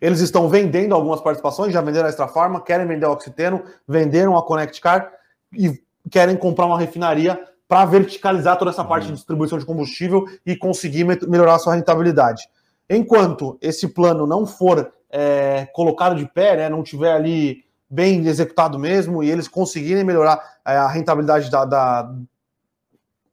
Eles 0.00 0.20
estão 0.20 0.48
vendendo 0.48 0.94
algumas 0.94 1.20
participações, 1.20 1.72
já 1.72 1.80
venderam 1.80 2.06
a 2.06 2.08
Extra 2.08 2.28
Farma, 2.28 2.60
querem 2.60 2.86
vender 2.86 3.06
a 3.06 3.10
Oxiteno, 3.10 3.62
venderam 3.88 4.36
a 4.36 4.42
Connect 4.42 4.80
Car 4.80 5.10
e 5.52 5.82
querem 6.10 6.36
comprar 6.36 6.66
uma 6.66 6.78
refinaria 6.78 7.40
para 7.66 7.86
verticalizar 7.86 8.58
toda 8.58 8.70
essa 8.70 8.84
parte 8.84 9.06
de 9.06 9.14
distribuição 9.14 9.58
de 9.58 9.64
combustível 9.64 10.26
e 10.44 10.54
conseguir 10.54 11.04
melhorar 11.04 11.54
a 11.54 11.58
sua 11.58 11.74
rentabilidade. 11.74 12.48
Enquanto 12.88 13.58
esse 13.60 13.88
plano 13.88 14.26
não 14.26 14.46
for 14.46 14.92
é, 15.10 15.66
colocado 15.72 16.14
de 16.14 16.26
pé, 16.26 16.56
né, 16.56 16.68
não 16.68 16.82
tiver 16.82 17.12
ali 17.12 17.64
bem 17.88 18.26
executado 18.26 18.78
mesmo 18.78 19.22
e 19.22 19.30
eles 19.30 19.48
conseguirem 19.48 20.04
melhorar 20.04 20.40
é, 20.66 20.76
a 20.76 20.88
rentabilidade 20.88 21.50
da, 21.50 21.64
da, 21.64 22.14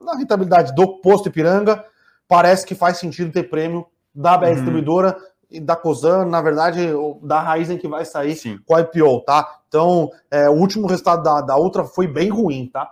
da, 0.06 0.16
rentabilidade 0.16 0.74
do 0.74 0.99
posto 0.99 1.30
Ipiranga, 1.30 1.84
parece 2.28 2.66
que 2.66 2.76
faz 2.76 2.97
sentido 2.97 3.32
ter 3.32 3.43
prêmio 3.43 3.86
da 4.14 4.38
BR 4.38 4.47
uhum. 4.47 4.54
Distribuidora 4.54 5.18
e 5.49 5.60
da 5.60 5.76
Cosan, 5.76 6.26
na 6.26 6.41
verdade, 6.41 6.89
da 7.24 7.41
Raizen 7.41 7.78
que 7.78 7.88
vai 7.88 8.06
sair 8.06 8.36
Sim. 8.36 8.60
com 8.66 8.76
a 8.76 8.82
IPO, 8.82 9.22
tá? 9.22 9.60
Então, 9.68 10.10
é, 10.30 10.49
o 10.49 10.54
último 10.54 10.88
resultado 10.88 11.22
da, 11.24 11.41
da 11.41 11.58
Ultra 11.58 11.84
foi 11.84 12.08
bem 12.08 12.30
ruim, 12.30 12.70
tá? 12.72 12.89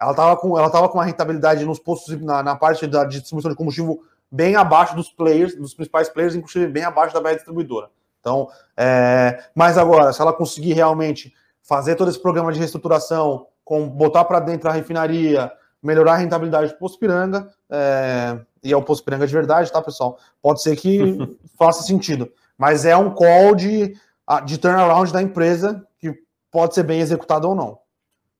Ela 0.00 0.10
estava 0.10 0.36
com, 0.36 0.58
ela 0.58 0.70
tava 0.70 0.88
com 0.88 0.98
uma 0.98 1.04
rentabilidade 1.04 1.64
nos 1.64 1.78
postos, 1.78 2.20
na, 2.20 2.42
na 2.42 2.56
parte 2.56 2.86
da 2.86 3.04
distribuição 3.04 3.50
de 3.50 3.56
combustível 3.56 4.00
bem 4.30 4.56
abaixo 4.56 4.96
dos 4.96 5.08
players, 5.08 5.54
dos 5.54 5.74
principais 5.74 6.08
players, 6.08 6.34
inclusive 6.34 6.66
bem 6.66 6.84
abaixo 6.84 7.14
da 7.14 7.20
BR 7.20 7.34
distribuidora. 7.34 7.90
Então, 8.20 8.48
é, 8.76 9.44
mas 9.54 9.78
agora, 9.78 10.12
se 10.12 10.20
ela 10.20 10.32
conseguir 10.32 10.72
realmente 10.72 11.32
fazer 11.62 11.94
todo 11.94 12.10
esse 12.10 12.20
programa 12.20 12.52
de 12.52 12.58
reestruturação, 12.58 13.46
com 13.64 13.88
botar 13.88 14.24
para 14.24 14.40
dentro 14.40 14.68
a 14.68 14.72
refinaria, 14.72 15.52
melhorar 15.82 16.14
a 16.14 16.16
rentabilidade 16.16 16.72
do 16.72 16.78
Poço 16.78 16.98
Piranga, 16.98 17.48
é, 17.70 18.38
e 18.62 18.72
é 18.72 18.76
o 18.76 18.82
Poço 18.82 19.04
Piranga 19.04 19.26
de 19.26 19.32
verdade, 19.32 19.72
tá, 19.72 19.80
pessoal? 19.80 20.18
Pode 20.42 20.62
ser 20.62 20.76
que 20.76 21.18
faça 21.58 21.82
sentido. 21.82 22.30
Mas 22.58 22.84
é 22.84 22.96
um 22.96 23.10
call 23.14 23.54
de, 23.54 23.96
de 24.44 24.58
turnaround 24.58 25.12
da 25.12 25.22
empresa 25.22 25.86
que 25.98 26.14
pode 26.50 26.74
ser 26.74 26.82
bem 26.82 27.00
executado 27.00 27.48
ou 27.48 27.54
não. 27.54 27.78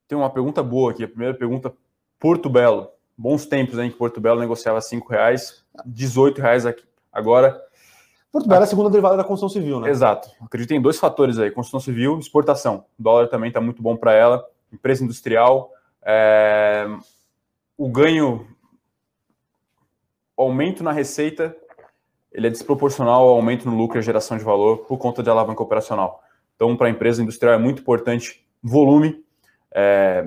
Tem 0.07 0.19
uma 0.19 0.29
pergunta 0.29 0.63
boa 0.63 0.91
aqui. 0.91 1.05
A 1.05 1.09
primeira 1.09 1.35
pergunta, 1.35 1.73
Porto 2.19 2.51
Belo. 2.51 2.89
Bons 3.17 3.47
tempos 3.47 3.79
em 3.79 3.91
que 3.91 3.97
Porto 3.97 4.21
Belo 4.21 4.41
negociava 4.41 4.79
R$ 4.79 5.03
reais, 5.09 5.65
R$ 5.87 6.35
reais 6.37 6.67
aqui. 6.67 6.85
Agora. 7.13 7.61
Porto 8.33 8.49
Belo 8.49 8.63
é 8.63 8.65
a 8.65 8.67
segunda 8.67 8.91
derivada 8.91 9.17
da 9.17 9.25
construção 9.25 9.49
civil, 9.49 9.81
né? 9.81 9.89
Exato. 9.89 10.31
Acredito 10.41 10.73
em 10.73 10.81
dois 10.81 10.99
fatores 10.99 11.39
aí: 11.39 11.51
construção 11.51 11.81
civil 11.81 12.17
e 12.17 12.21
exportação. 12.21 12.85
O 12.99 13.03
dólar 13.03 13.29
também 13.29 13.49
está 13.49 13.61
muito 13.61 13.83
bom 13.83 13.97
para 13.97 14.13
ela. 14.13 14.45
Empresa 14.73 15.05
industrial. 15.05 15.71
É... 16.03 16.87
O 17.81 17.89
ganho 17.89 18.47
aumento 20.37 20.85
na 20.85 20.93
receita 20.93 21.57
ele 22.31 22.47
é 22.47 22.51
desproporcional 22.51 23.27
ao 23.27 23.37
aumento 23.37 23.67
no 23.67 23.75
lucro 23.75 23.99
e 23.99 24.03
geração 24.03 24.37
de 24.37 24.45
valor 24.45 24.85
por 24.85 24.99
conta 24.99 25.23
de 25.23 25.31
alavanca 25.31 25.63
operacional. 25.63 26.23
Então, 26.55 26.77
para 26.77 26.89
a 26.89 26.91
empresa 26.91 27.23
industrial 27.23 27.55
é 27.55 27.59
muito 27.59 27.81
importante 27.81 28.47
volume, 28.63 29.25
é, 29.73 30.23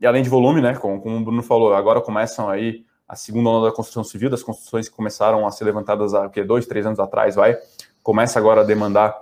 e 0.00 0.06
além 0.06 0.22
de 0.22 0.28
volume, 0.28 0.60
né, 0.60 0.76
como, 0.76 1.02
como, 1.02 1.16
o 1.16 1.24
Bruno 1.24 1.42
falou, 1.42 1.74
agora 1.74 2.00
começam 2.00 2.48
aí 2.48 2.86
a 3.08 3.16
segunda 3.16 3.50
onda 3.50 3.66
da 3.68 3.74
construção 3.74 4.04
civil, 4.04 4.30
das 4.30 4.44
construções 4.44 4.88
que 4.88 4.94
começaram 4.94 5.44
a 5.44 5.50
ser 5.50 5.64
levantadas 5.64 6.14
há 6.14 6.28
dois, 6.46 6.66
três 6.66 6.86
anos 6.86 7.00
atrás, 7.00 7.34
vai, 7.34 7.58
começa 8.00 8.38
agora 8.38 8.60
a 8.60 8.64
demandar 8.64 9.12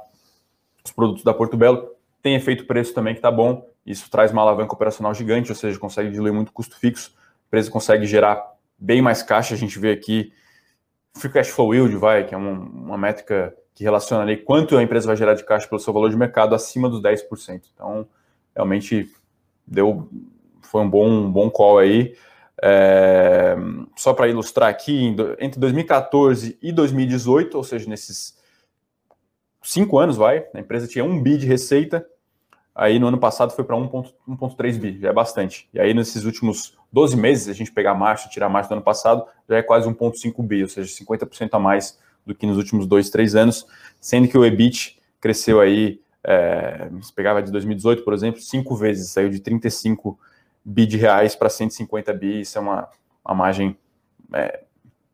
os 0.85 0.93
produtos 0.93 1.24
da 1.24 1.33
Porto 1.33 1.57
Belo, 1.57 1.89
tem 2.20 2.35
efeito 2.35 2.66
preço 2.66 2.93
também 2.93 3.14
que 3.14 3.20
está 3.20 3.31
bom, 3.31 3.66
isso 3.87 4.11
traz 4.11 4.33
uma 4.33 4.43
alavanca 4.43 4.74
operacional 4.74 5.14
gigante, 5.14 5.51
ou 5.51 5.57
seja, 5.57 5.78
consegue 5.78 6.11
diluir 6.11 6.35
muito 6.35 6.53
custo 6.53 6.78
fixo, 6.78 7.18
empresa 7.51 7.70
consegue 7.70 8.07
gerar 8.07 8.55
bem 8.78 9.03
mais 9.03 9.22
caixa. 9.22 9.55
A 9.55 9.59
gente 9.59 9.78
vê 9.78 9.90
aqui 9.90 10.32
Free 11.16 11.32
Cash 11.32 11.48
Flow 11.48 11.74
Yield, 11.74 11.96
vai, 11.96 12.24
que 12.24 12.34
é 12.34 12.38
uma, 12.38 12.53
uma 12.53 12.98
métrica 12.98 13.55
que 13.74 13.82
relaciona 13.82 14.22
ali 14.22 14.36
quanto 14.36 14.76
a 14.76 14.82
empresa 14.82 15.09
vai 15.09 15.16
gerar 15.16 15.34
de 15.34 15.44
caixa 15.44 15.66
pelo 15.66 15.80
seu 15.80 15.92
valor 15.92 16.11
de 16.11 16.16
mercado 16.16 16.55
acima 16.55 16.88
dos 16.88 17.03
10%. 17.03 17.62
Então, 17.74 18.07
realmente 18.55 19.12
deu 19.66 20.09
foi 20.62 20.82
um 20.82 20.88
bom, 20.88 21.09
um 21.09 21.30
bom 21.30 21.51
call 21.51 21.78
aí. 21.78 22.14
É, 22.62 23.57
só 23.96 24.12
para 24.12 24.28
ilustrar 24.28 24.68
aqui, 24.68 25.16
entre 25.40 25.59
2014 25.59 26.57
e 26.62 26.70
2018, 26.70 27.57
ou 27.57 27.64
seja, 27.64 27.88
nesses 27.88 28.38
cinco 29.62 29.98
anos, 29.98 30.16
vai, 30.16 30.46
a 30.55 30.61
empresa 30.61 30.86
tinha 30.86 31.05
um 31.05 31.20
bi 31.20 31.36
de 31.36 31.46
receita, 31.46 32.07
aí 32.74 32.98
no 32.98 33.09
ano 33.09 33.18
passado 33.18 33.53
foi 33.53 33.64
para 33.64 33.76
1,3 33.76 34.78
bi, 34.78 35.01
já 35.01 35.09
é 35.09 35.12
bastante. 35.12 35.68
E 35.72 35.80
aí 35.80 35.92
nesses 35.92 36.24
últimos 36.24 36.78
12 36.93 37.16
meses, 37.16 37.49
a 37.49 37.53
gente 37.53 37.72
pegar 37.72 37.93
a 37.93 37.95
marcha, 37.95 38.28
tirar 38.28 38.47
a 38.47 38.49
marcha 38.49 38.68
do 38.68 38.72
ano 38.72 38.82
passado, 38.82 39.24
já 39.49 39.57
é 39.57 39.62
quase 39.62 39.88
1,5 39.88 40.43
bi, 40.43 40.62
ou 40.62 40.68
seja, 40.68 40.88
50% 40.88 41.49
a 41.53 41.59
mais 41.59 41.99
do 42.26 42.34
que 42.34 42.47
nos 42.47 42.57
últimos 42.57 42.86
dois, 42.86 43.11
três 43.11 43.34
anos, 43.34 43.66
sendo 44.01 44.28
que 44.28 44.36
o 44.36 44.45
EBIT 44.45 44.99
cresceu 45.20 45.61
aí, 45.61 46.01
é, 46.24 46.91
se 47.01 47.12
pegava 47.12 47.43
de 47.43 47.51
2018, 47.51 48.03
por 48.03 48.12
exemplo, 48.12 48.41
cinco 48.41 48.76
vezes, 48.76 49.11
saiu 49.11 49.30
de 49.30 49.41
35 49.41 50.18
bi 50.64 50.86
de 50.86 50.97
reais 50.97 51.34
para 51.34 51.49
150 51.49 52.12
bi, 52.12 52.41
isso 52.41 52.59
é 52.59 52.61
uma, 52.61 52.88
uma 53.24 53.34
margem 53.34 53.76
é, 54.32 54.61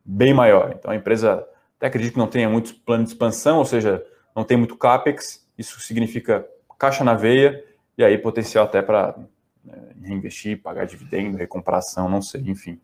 bem 0.05 0.35
maior. 0.35 0.74
Então 0.77 0.91
a 0.91 0.97
empresa 0.97 1.47
até 1.77 1.87
acredito 1.87 2.14
que 2.14 2.18
não 2.18 2.27
tenha 2.27 2.49
muito 2.49 2.74
plano 2.81 3.05
de 3.05 3.11
expansão, 3.11 3.59
ou 3.59 3.64
seja, 3.64 4.05
não 4.35 4.45
tem 4.45 4.57
muito 4.57 4.77
CAPEX, 4.77 5.47
isso 5.59 5.81
significa 5.81 6.47
caixa 6.79 7.05
na 7.05 7.14
veia, 7.14 7.64
e 7.97 8.05
aí 8.05 8.18
potencial 8.18 8.64
até 8.64 8.83
para 8.83 9.16
né, 9.67 9.75
reinvestir, 10.03 10.62
pagar 10.62 10.87
dividendo, 10.87 11.37
recompração, 11.37 12.09
não 12.09 12.23
sei, 12.23 12.43
enfim. 12.47 12.79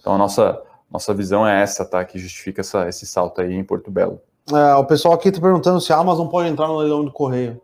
Então 0.00 0.14
a 0.14 0.18
nossa, 0.18 0.60
nossa 0.90 1.12
visão 1.14 1.46
é 1.46 1.62
essa, 1.62 1.84
tá? 1.84 2.04
Que 2.04 2.18
justifica 2.18 2.62
essa, 2.62 2.88
esse 2.88 3.06
salto 3.06 3.40
aí 3.40 3.52
em 3.52 3.62
Porto 3.62 3.90
Belo. 3.90 4.20
É, 4.50 4.74
o 4.74 4.84
pessoal 4.84 5.14
aqui 5.14 5.28
está 5.28 5.40
perguntando 5.40 5.80
se 5.80 5.92
a 5.92 5.96
Amazon 5.96 6.26
pode 6.26 6.48
entrar 6.48 6.66
no 6.66 6.78
leilão 6.78 7.04
do 7.04 7.12
correio. 7.12 7.60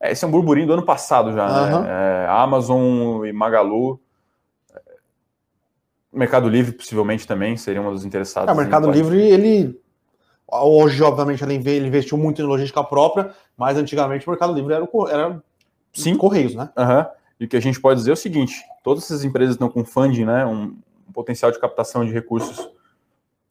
É, 0.00 0.12
esse 0.12 0.24
é 0.24 0.28
um 0.28 0.30
burburinho 0.30 0.66
do 0.66 0.72
ano 0.74 0.84
passado 0.84 1.32
já, 1.32 1.46
uhum. 1.46 1.82
né? 1.82 1.88
É, 1.88 2.26
Amazon 2.28 3.24
e 3.24 3.32
Magalu. 3.32 4.00
É, 4.74 4.80
Mercado 6.12 6.48
Livre, 6.48 6.72
possivelmente, 6.72 7.26
também 7.26 7.56
seria 7.56 7.80
uma 7.80 7.90
dos 7.90 8.04
interessados. 8.04 8.48
É, 8.48 8.52
o 8.52 8.56
Mercado 8.56 8.90
Livre, 8.90 9.20
ele. 9.20 9.80
Hoje, 10.52 11.00
obviamente, 11.02 11.44
ele 11.44 11.86
investiu 11.86 12.18
muito 12.18 12.42
em 12.42 12.44
logística 12.44 12.82
própria, 12.82 13.32
mas 13.56 13.76
antigamente 13.76 14.26
o 14.26 14.30
Mercado 14.30 14.52
Livre 14.52 14.74
era, 14.74 14.84
o, 14.84 15.08
era 15.08 15.40
Sim. 15.92 16.16
Correios, 16.16 16.56
né? 16.56 16.70
Uhum. 16.76 17.06
E 17.40 17.46
o 17.46 17.48
que 17.48 17.56
a 17.56 17.60
gente 17.60 17.80
pode 17.80 17.98
dizer 17.98 18.10
é 18.10 18.12
o 18.12 18.16
seguinte: 18.16 18.62
todas 18.84 19.04
essas 19.04 19.24
empresas 19.24 19.54
estão 19.54 19.70
com 19.70 19.84
funding, 19.84 20.26
né, 20.26 20.44
um, 20.44 20.76
um 21.08 21.12
potencial 21.12 21.50
de 21.50 21.58
captação 21.58 22.04
de 22.04 22.12
recursos 22.12 22.70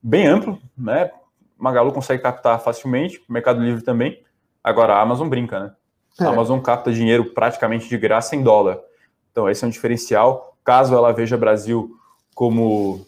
bem 0.02 0.28
amplo, 0.28 0.62
né? 0.78 1.12
Magalu 1.58 1.92
consegue 1.92 2.24
captar 2.24 2.62
facilmente, 2.62 3.22
Mercado 3.28 3.60
Livre 3.60 3.84
também. 3.84 4.24
Agora 4.64 4.94
a 4.94 5.02
Amazon 5.02 5.28
brinca, 5.28 5.60
né? 5.60 5.74
É. 6.22 6.24
A 6.24 6.30
Amazon 6.30 6.60
capta 6.60 6.94
dinheiro 6.94 7.34
praticamente 7.34 7.90
de 7.90 7.98
graça 7.98 8.36
em 8.36 8.44
dólar. 8.44 8.80
Então 9.32 9.50
esse 9.50 9.64
é 9.64 9.68
um 9.68 9.72
diferencial. 9.72 10.56
Caso 10.64 10.96
ela 10.96 11.12
veja 11.12 11.36
Brasil 11.36 11.98
como 12.36 13.06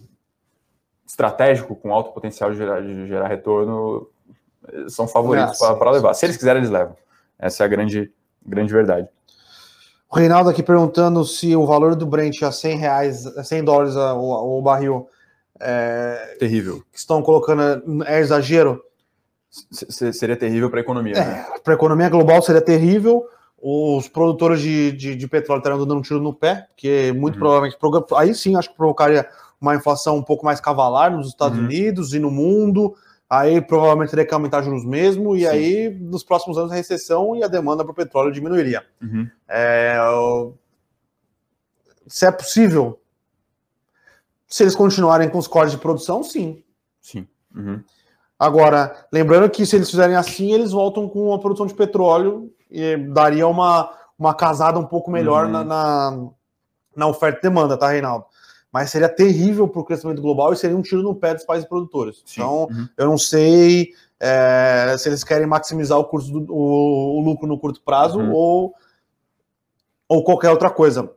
estratégico, 1.06 1.76
com 1.76 1.94
alto 1.94 2.12
potencial 2.12 2.52
de 2.52 2.58
gerar, 2.58 2.82
de 2.82 3.08
gerar 3.08 3.28
retorno, 3.28 4.10
são 4.88 5.08
favoritos 5.08 5.58
para 5.58 5.92
levar. 5.92 6.14
Se 6.14 6.26
eles 6.26 6.38
quiserem, 6.38 6.62
eles 6.62 6.72
levam. 6.72 6.96
Essa 7.38 7.64
é 7.64 7.66
a 7.66 7.70
grande, 7.70 8.12
grande 8.46 8.74
verdade. 8.74 9.08
O 10.12 10.18
Reinaldo 10.18 10.50
aqui 10.50 10.62
perguntando 10.62 11.24
se 11.24 11.56
o 11.56 11.66
valor 11.66 11.96
do 11.96 12.06
Brent 12.06 12.42
a 12.44 12.52
100 12.52 12.78
reais, 12.78 13.24
100 13.44 13.64
dólares 13.64 13.96
o, 13.96 14.58
o 14.58 14.62
barril 14.62 15.08
é, 15.58 16.36
terrível 16.38 16.84
que 16.92 17.00
estão 17.00 17.22
colocando 17.22 18.04
é 18.06 18.20
exagero. 18.20 18.84
seria 20.12 20.36
terrível 20.36 20.70
para 20.70 20.80
a 20.80 20.84
economia. 20.84 21.14
É, 21.14 21.26
né? 21.26 21.46
Para 21.64 21.74
a 21.74 21.78
economia 21.78 22.10
global 22.10 22.42
seria 22.42 22.62
terrível. 22.62 23.24
Os 23.58 24.10
produtores 24.10 24.60
de, 24.60 24.92
de, 24.92 25.16
de 25.16 25.28
petróleo 25.30 25.60
estariam 25.60 25.80
dando 25.80 25.96
um 25.96 26.02
tiro 26.02 26.20
no 26.20 26.34
pé, 26.34 26.68
porque 26.74 27.14
muito 27.14 27.36
uhum. 27.36 27.40
provavelmente. 27.40 27.78
Aí 28.18 28.36
sim, 28.36 28.58
acho 28.58 28.70
que 28.70 28.76
provocaria 28.76 29.26
uma 29.62 29.76
inflação 29.76 30.18
um 30.18 30.24
pouco 30.24 30.44
mais 30.44 30.60
cavalar 30.60 31.16
nos 31.16 31.28
Estados 31.28 31.58
uhum. 31.58 31.64
Unidos 31.64 32.14
e 32.14 32.20
no 32.20 32.32
mundo. 32.32 32.96
Aí 33.32 33.62
provavelmente 33.62 34.10
teria 34.10 34.26
que 34.26 34.34
aumentar 34.34 34.62
juros 34.62 34.84
mesmo, 34.84 35.38
e 35.38 35.40
sim. 35.40 35.48
aí 35.48 35.90
nos 35.90 36.22
próximos 36.22 36.58
anos 36.58 36.70
a 36.70 36.76
recessão 36.76 37.34
e 37.34 37.42
a 37.42 37.48
demanda 37.48 37.82
para 37.82 37.94
o 37.94 37.96
petróleo 37.96 38.30
diminuiria. 38.30 38.86
Uhum. 39.02 39.26
É, 39.48 39.96
se 42.06 42.26
é 42.26 42.32
possível, 42.32 43.00
se 44.46 44.64
eles 44.64 44.76
continuarem 44.76 45.30
com 45.30 45.38
os 45.38 45.48
cortes 45.48 45.72
de 45.72 45.78
produção, 45.78 46.22
sim. 46.22 46.62
Sim. 47.00 47.26
Uhum. 47.56 47.82
Agora, 48.38 49.08
lembrando 49.14 49.50
que 49.50 49.66
se 49.66 49.78
eles 49.78 49.90
fizerem 49.90 50.18
assim, 50.18 50.52
eles 50.52 50.74
voltam 50.74 51.08
com 51.08 51.34
a 51.34 51.40
produção 51.40 51.66
de 51.66 51.74
petróleo 51.74 52.54
e 52.70 52.98
daria 52.98 53.48
uma, 53.48 53.94
uma 54.20 54.34
casada 54.34 54.78
um 54.78 54.86
pouco 54.86 55.10
melhor 55.10 55.46
uhum. 55.46 55.52
na, 55.54 55.64
na, 55.64 56.30
na, 56.98 57.08
oferta 57.08 57.40
e 57.40 57.44
demanda, 57.44 57.78
tá, 57.78 57.88
Reinaldo? 57.88 58.26
Mas 58.72 58.90
seria 58.90 59.10
terrível 59.10 59.68
para 59.68 59.82
o 59.82 59.84
crescimento 59.84 60.22
global 60.22 60.54
e 60.54 60.58
seria 60.58 60.78
um 60.78 60.82
tiro 60.82 61.04
no 61.04 61.14
pé 61.14 61.34
dos 61.34 61.44
países 61.44 61.68
produtores. 61.68 62.24
Sim. 62.26 62.42
Então, 62.42 62.64
uhum. 62.64 62.88
eu 62.98 63.06
não 63.06 63.18
sei 63.18 63.92
é, 64.20 64.96
se 64.98 65.10
eles 65.10 65.24
querem 65.24 65.46
maximizar 65.46 65.98
o, 65.98 66.06
curso 66.06 66.32
do, 66.32 66.54
o, 66.54 67.18
o 67.18 67.22
lucro 67.22 67.48
no 67.48 67.60
curto 67.60 67.82
prazo 67.82 68.20
uhum. 68.20 68.32
ou, 68.32 68.76
ou 70.08 70.24
qualquer 70.24 70.52
outra 70.52 70.70
coisa. 70.70 71.12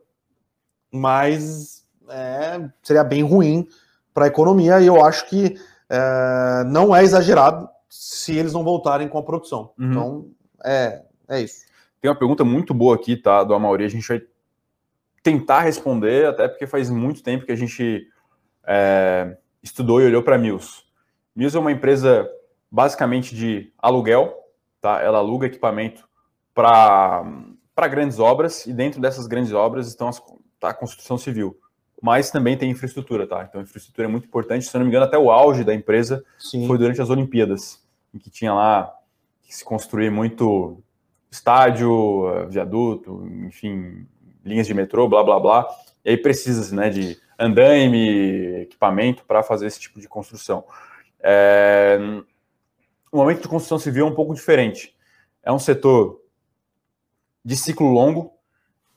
Mas 0.91 1.85
é, 2.09 2.69
seria 2.83 3.03
bem 3.03 3.23
ruim 3.23 3.67
para 4.13 4.25
a 4.25 4.27
economia 4.27 4.81
e 4.81 4.87
eu 4.87 5.03
acho 5.03 5.27
que 5.29 5.55
é, 5.89 6.63
não 6.65 6.95
é 6.95 7.03
exagerado 7.03 7.69
se 7.89 8.35
eles 8.35 8.53
não 8.53 8.63
voltarem 8.63 9.07
com 9.07 9.17
a 9.17 9.23
produção. 9.23 9.71
Uhum. 9.79 9.91
Então, 9.91 10.27
é, 10.63 11.03
é 11.29 11.41
isso. 11.41 11.65
Tem 12.01 12.09
uma 12.09 12.17
pergunta 12.17 12.43
muito 12.43 12.73
boa 12.73 12.95
aqui, 12.95 13.15
tá, 13.15 13.43
do 13.43 13.53
Amauri. 13.53 13.85
A 13.85 13.89
gente 13.89 14.07
vai 14.07 14.21
tentar 15.25 15.61
responder, 15.61 16.27
até 16.27 16.47
porque 16.47 16.67
faz 16.67 16.87
muito 16.87 17.23
tempo 17.23 17.47
que 17.47 17.51
a 17.51 17.55
gente 17.55 18.07
é, 18.63 19.35
estudou 19.63 19.99
e 19.99 20.05
olhou 20.05 20.21
para 20.21 20.35
a 20.35 20.37
Mills. 20.37 20.83
Mills 21.35 21.57
é 21.57 21.59
uma 21.59 21.71
empresa 21.71 22.29
basicamente 22.69 23.35
de 23.35 23.73
aluguel, 23.79 24.37
tá? 24.79 25.01
Ela 25.01 25.17
aluga 25.17 25.47
equipamento 25.47 26.07
para 26.53 27.23
grandes 27.89 28.19
obras 28.19 28.67
e 28.67 28.73
dentro 28.73 29.01
dessas 29.01 29.25
grandes 29.25 29.51
obras 29.51 29.87
estão 29.87 30.07
as, 30.07 30.21
tá, 30.59 30.69
a 30.69 30.73
construção 30.75 31.17
civil 31.17 31.59
mas 32.01 32.29
também 32.29 32.55
tem 32.55 32.69
infraestrutura, 32.69 33.25
tá? 33.25 33.47
Então, 33.49 33.59
infraestrutura 33.61 34.07
é 34.07 34.11
muito 34.11 34.27
importante. 34.27 34.65
Se 34.65 34.75
eu 34.75 34.79
não 34.79 34.85
me 34.85 34.91
engano, 34.91 35.05
até 35.05 35.17
o 35.17 35.31
auge 35.31 35.63
da 35.63 35.73
empresa 35.73 36.23
Sim. 36.37 36.67
foi 36.67 36.77
durante 36.77 37.01
as 37.01 37.09
Olimpíadas, 37.09 37.83
em 38.13 38.19
que 38.19 38.29
tinha 38.29 38.53
lá 38.53 38.93
que 39.41 39.55
se 39.55 39.65
construir 39.65 40.11
muito 40.11 40.83
estádio, 41.31 42.47
viaduto, 42.47 43.25
enfim, 43.47 44.05
linhas 44.45 44.67
de 44.67 44.73
metrô, 44.73 45.07
blá 45.09 45.23
blá 45.23 45.39
blá. 45.39 45.67
E 46.03 46.11
aí 46.11 46.17
precisa 46.17 46.73
né, 46.75 46.89
de 46.89 47.17
andaime, 47.37 48.61
equipamento 48.61 49.25
para 49.25 49.43
fazer 49.43 49.67
esse 49.67 49.79
tipo 49.79 49.99
de 49.99 50.07
construção. 50.07 50.63
É... 51.19 51.97
O 53.11 53.17
momento 53.17 53.41
de 53.41 53.47
construção 53.47 53.79
civil 53.79 54.05
é 54.05 54.09
um 54.09 54.15
pouco 54.15 54.33
diferente. 54.33 54.95
É 55.41 55.51
um 55.51 55.59
setor 55.59 56.21
de 57.43 57.55
ciclo 57.55 57.87
longo, 57.87 58.35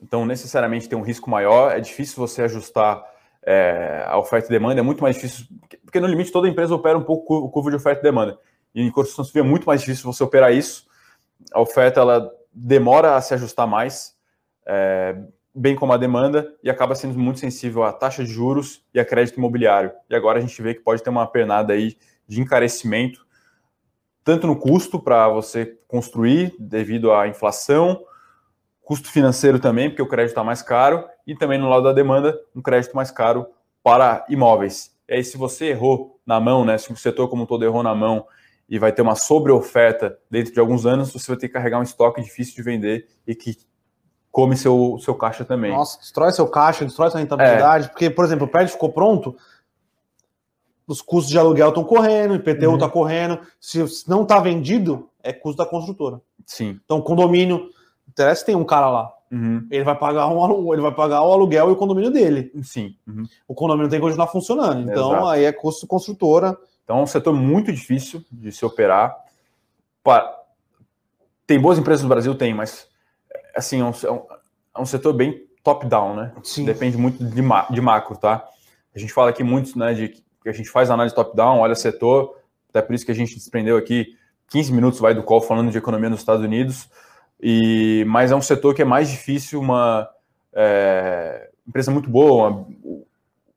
então, 0.01 0.24
necessariamente 0.24 0.88
tem 0.88 0.96
um 0.96 1.03
risco 1.03 1.28
maior, 1.28 1.72
é 1.72 1.80
difícil 1.80 2.16
você 2.16 2.42
ajustar 2.42 3.05
é, 3.42 4.05
a 4.07 4.16
oferta 4.18 4.46
e 4.46 4.51
demanda, 4.51 4.80
é 4.80 4.82
muito 4.82 5.03
mais 5.03 5.16
difícil, 5.16 5.46
porque 5.82 5.99
no 5.99 6.07
limite 6.07 6.30
toda 6.30 6.49
empresa 6.49 6.74
opera 6.74 6.96
um 6.96 7.03
pouco 7.03 7.36
o 7.36 7.51
curva 7.51 7.70
de 7.70 7.76
oferta 7.76 8.01
e 8.01 8.03
demanda. 8.03 8.38
E 8.74 8.82
em 8.82 8.90
construção 8.90 9.24
civil 9.24 9.44
é 9.44 9.46
muito 9.46 9.66
mais 9.66 9.80
difícil 9.80 10.11
você 10.11 10.22
operar 10.22 10.53
isso. 10.53 10.86
A 11.53 11.61
oferta 11.61 12.01
ela 12.01 12.30
demora 12.53 13.16
a 13.16 13.20
se 13.20 13.34
ajustar 13.34 13.66
mais, 13.66 14.16
é, 14.66 15.16
bem 15.59 15.74
como 15.74 15.92
a 15.92 15.96
demanda, 15.96 16.54
e 16.62 16.70
acaba 16.70 16.94
sendo 16.94 17.18
muito 17.18 17.40
sensível 17.40 17.82
à 17.82 17.92
taxa 17.92 18.24
de 18.24 18.30
juros 18.30 18.84
e 18.94 19.00
a 19.00 19.04
crédito 19.04 19.38
imobiliário. 19.38 19.92
E 20.09 20.14
agora 20.14 20.38
a 20.38 20.40
gente 20.40 20.61
vê 20.62 20.74
que 20.74 20.80
pode 20.80 21.02
ter 21.02 21.11
uma 21.11 21.26
pernada 21.26 21.72
aí 21.72 21.96
de 22.26 22.40
encarecimento, 22.40 23.26
tanto 24.22 24.46
no 24.46 24.56
custo 24.56 25.00
para 25.00 25.28
você 25.28 25.78
construir 25.88 26.54
devido 26.59 27.12
à 27.12 27.26
inflação, 27.26 28.04
custo 28.82 29.11
financeiro 29.11 29.59
também, 29.59 29.90
porque 29.90 30.02
o 30.02 30.09
crédito 30.09 30.30
está 30.30 30.44
mais 30.44 30.62
caro, 30.62 31.04
e 31.26 31.34
também 31.34 31.59
no 31.59 31.68
lado 31.68 31.84
da 31.84 31.92
demanda, 31.92 32.38
um 32.54 32.62
crédito 32.62 32.94
mais 32.94 33.11
caro 33.11 33.46
para 33.82 34.24
imóveis. 34.28 34.96
E 35.09 35.14
aí, 35.14 35.24
se 35.24 35.36
você 35.36 35.66
errou 35.66 36.20
na 36.24 36.38
mão, 36.38 36.64
né, 36.64 36.76
se 36.76 36.92
o 36.92 36.96
setor 36.96 37.28
como 37.28 37.42
um 37.42 37.46
todo 37.46 37.64
errou 37.64 37.82
na 37.82 37.94
mão 37.94 38.26
e 38.68 38.78
vai 38.78 38.92
ter 38.92 39.00
uma 39.00 39.14
sobreoferta 39.14 40.18
dentro 40.30 40.52
de 40.52 40.61
alguns 40.61 40.84
anos, 40.84 41.11
você 41.11 41.26
vai 41.26 41.36
ter 41.38 41.48
que 41.48 41.54
carregar 41.54 41.80
um 41.80 41.82
estoque 41.82 42.20
difícil 42.20 42.54
de 42.54 42.62
vender 42.62 43.09
e 43.26 43.34
que 43.34 43.56
come 44.31 44.57
seu, 44.57 44.99
seu 45.01 45.14
caixa 45.14 45.45
também. 45.45 45.72
Nossa, 45.72 45.99
destrói 45.99 46.33
seu 46.33 46.47
caixa, 46.47 46.85
destrói 46.85 47.11
sua 47.11 47.20
rentabilidade, 47.20 47.87
é. 47.87 47.89
porque, 47.89 48.11
por 48.11 48.24
exemplo, 48.24 48.47
o 48.47 48.51
prédio 48.51 48.72
ficou 48.72 48.93
pronto, 48.93 49.37
os 50.87 51.03
custos 51.03 51.31
de 51.31 51.39
aluguel 51.39 51.68
estão 51.68 51.85
correndo, 51.85 52.33
o 52.33 52.37
IPTU 52.37 52.53
está 52.53 52.68
uhum. 52.68 52.79
Tá 52.79 52.89
correndo, 52.89 53.41
se 53.61 53.85
não 54.09 54.22
está 54.22 54.41
vendido, 54.41 55.09
é 55.22 55.33
custo 55.33 55.59
da 55.59 55.68
construtora. 55.68 56.20
Sim. 56.47 56.81
Então, 56.85 57.01
condomínio 57.01 57.68
interessa 58.09 58.41
se 58.41 58.47
tem 58.47 58.57
um 58.57 58.64
cara 58.64 58.89
lá. 58.89 59.12
Uhum. 59.31 59.66
Ele 59.70 59.85
vai 59.85 59.95
pagar 59.95 60.26
um 60.29 60.72
ele 60.72 60.81
vai 60.81 60.95
pagar 60.95 61.22
o 61.22 61.33
aluguel 61.33 61.68
e 61.68 61.72
o 61.72 61.76
condomínio 61.76 62.11
dele. 62.11 62.51
Sim. 62.62 62.97
Uhum. 63.07 63.24
O 63.47 63.55
condomínio 63.55 63.91
tem 63.91 63.99
que 63.99 64.05
continuar 64.05 64.29
funcionando. 64.29 64.91
Então 64.91 65.12
Exato. 65.12 65.26
aí 65.26 65.45
é 65.45 65.53
custo 65.53 65.87
construtora. 65.87 66.57
Então 66.83 67.01
é 67.01 67.03
um 67.03 67.07
setor 67.07 67.35
muito 67.35 67.70
difícil 67.70 68.24
de 68.33 68.51
se 68.51 68.64
operar. 68.64 69.14
Tem 71.47 71.61
boas 71.61 71.79
empresas 71.79 72.03
no 72.03 72.09
Brasil, 72.09 72.35
tem, 72.35 72.55
mas 72.55 72.89
assim 73.59 73.80
é 73.80 73.84
um, 73.84 73.90
é 73.90 74.11
um, 74.11 74.22
é 74.76 74.80
um 74.80 74.86
setor 74.86 75.12
bem 75.12 75.46
top-down, 75.62 76.14
né? 76.14 76.32
Sim. 76.42 76.64
Depende 76.64 76.96
muito 76.96 77.22
de, 77.22 77.42
ma 77.42 77.66
de 77.70 77.80
macro, 77.80 78.16
tá? 78.16 78.46
A 78.94 78.98
gente 78.98 79.12
fala 79.12 79.30
aqui 79.30 79.44
muito, 79.44 79.78
né, 79.78 79.92
de 79.94 80.09
que 80.09 80.48
a 80.48 80.52
gente 80.52 80.70
faz 80.70 80.90
análise 80.90 81.14
top-down, 81.14 81.59
olha 81.59 81.74
setor, 81.74 82.36
até 82.70 82.80
por 82.80 82.94
isso 82.94 83.04
que 83.04 83.12
a 83.12 83.14
gente 83.14 83.34
desprendeu 83.34 83.76
aqui 83.76 84.16
15 84.48 84.72
minutos 84.72 85.00
vai 85.00 85.14
do 85.14 85.22
call 85.22 85.40
falando 85.40 85.70
de 85.70 85.78
economia 85.78 86.09
nos 86.09 86.20
Estados 86.20 86.44
Unidos. 86.44 86.88
E, 87.40 88.04
mas 88.09 88.32
é 88.32 88.36
um 88.36 88.42
setor 88.42 88.74
que 88.74 88.82
é 88.82 88.84
mais 88.84 89.11
difícil, 89.11 89.61
uma 89.61 90.09
é, 90.52 91.50
empresa 91.66 91.90
muito 91.90 92.11
boa, 92.11 92.48
uma, 92.48 92.66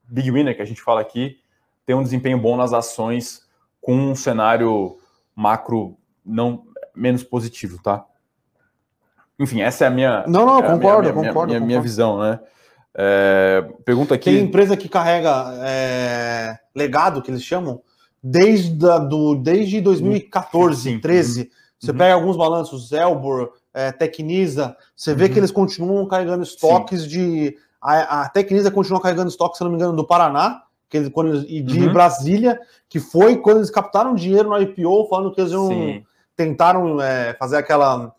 Big 0.03 0.29
Winner 0.29 0.55
que 0.55 0.61
a 0.61 0.65
gente 0.65 0.81
fala 0.81 0.99
aqui, 0.99 1.39
tem 1.85 1.95
um 1.95 2.03
desempenho 2.03 2.37
bom 2.37 2.57
nas 2.57 2.73
ações 2.73 3.47
com 3.79 3.95
um 3.95 4.13
cenário 4.13 4.97
macro 5.35 5.97
não 6.23 6.65
menos 6.93 7.23
positivo, 7.23 7.81
tá? 7.81 8.05
Enfim, 9.41 9.61
essa 9.61 9.85
é 9.85 9.87
a 9.87 9.91
minha. 9.91 10.23
Não, 10.27 10.45
não, 10.45 10.59
é 10.59 10.61
concordo, 10.61 11.01
minha, 11.01 11.13
minha, 11.13 11.13
concordo, 11.13 11.23
minha, 11.23 11.33
concordo. 11.33 11.65
minha 11.65 11.81
visão, 11.81 12.19
né? 12.19 12.39
É, 12.93 13.65
pergunta 13.83 14.13
aqui. 14.13 14.31
Tem 14.31 14.43
empresa 14.43 14.77
que 14.77 14.87
carrega 14.87 15.53
é, 15.63 16.59
legado, 16.75 17.21
que 17.21 17.31
eles 17.31 17.43
chamam, 17.43 17.81
desde, 18.21 18.87
a, 18.87 18.97
do, 18.99 19.35
desde 19.35 19.81
2014, 19.81 20.81
sim, 20.81 20.99
13. 20.99 21.41
Uhum. 21.41 21.47
Você 21.79 21.91
uhum. 21.91 21.97
pega 21.97 22.13
alguns 22.13 22.37
balanços, 22.37 22.91
Elbor, 22.91 23.53
é, 23.73 23.91
Tecnisa, 23.91 24.75
você 24.95 25.15
vê 25.15 25.25
uhum. 25.25 25.33
que 25.33 25.39
eles 25.39 25.51
continuam 25.51 26.05
carregando 26.07 26.43
estoques 26.43 27.03
Sim. 27.03 27.07
de. 27.07 27.57
A, 27.81 28.21
a 28.21 28.29
Tecnisa 28.29 28.69
continua 28.69 29.01
carregando 29.01 29.29
estoques, 29.29 29.57
se 29.57 29.63
não 29.63 29.71
me 29.71 29.77
engano, 29.77 29.95
do 29.95 30.05
Paraná, 30.05 30.61
que 30.87 30.97
eles, 30.97 31.09
quando, 31.09 31.35
e 31.49 31.61
de 31.61 31.87
uhum. 31.87 31.93
Brasília, 31.93 32.59
que 32.87 32.99
foi 32.99 33.37
quando 33.37 33.57
eles 33.57 33.71
captaram 33.71 34.13
dinheiro 34.13 34.49
no 34.49 34.61
IPO, 34.61 35.07
falando 35.09 35.33
que 35.33 35.41
eles 35.41 35.51
iam, 35.51 36.03
tentaram 36.35 37.01
é, 37.01 37.33
fazer 37.33 37.57
aquela. 37.57 38.13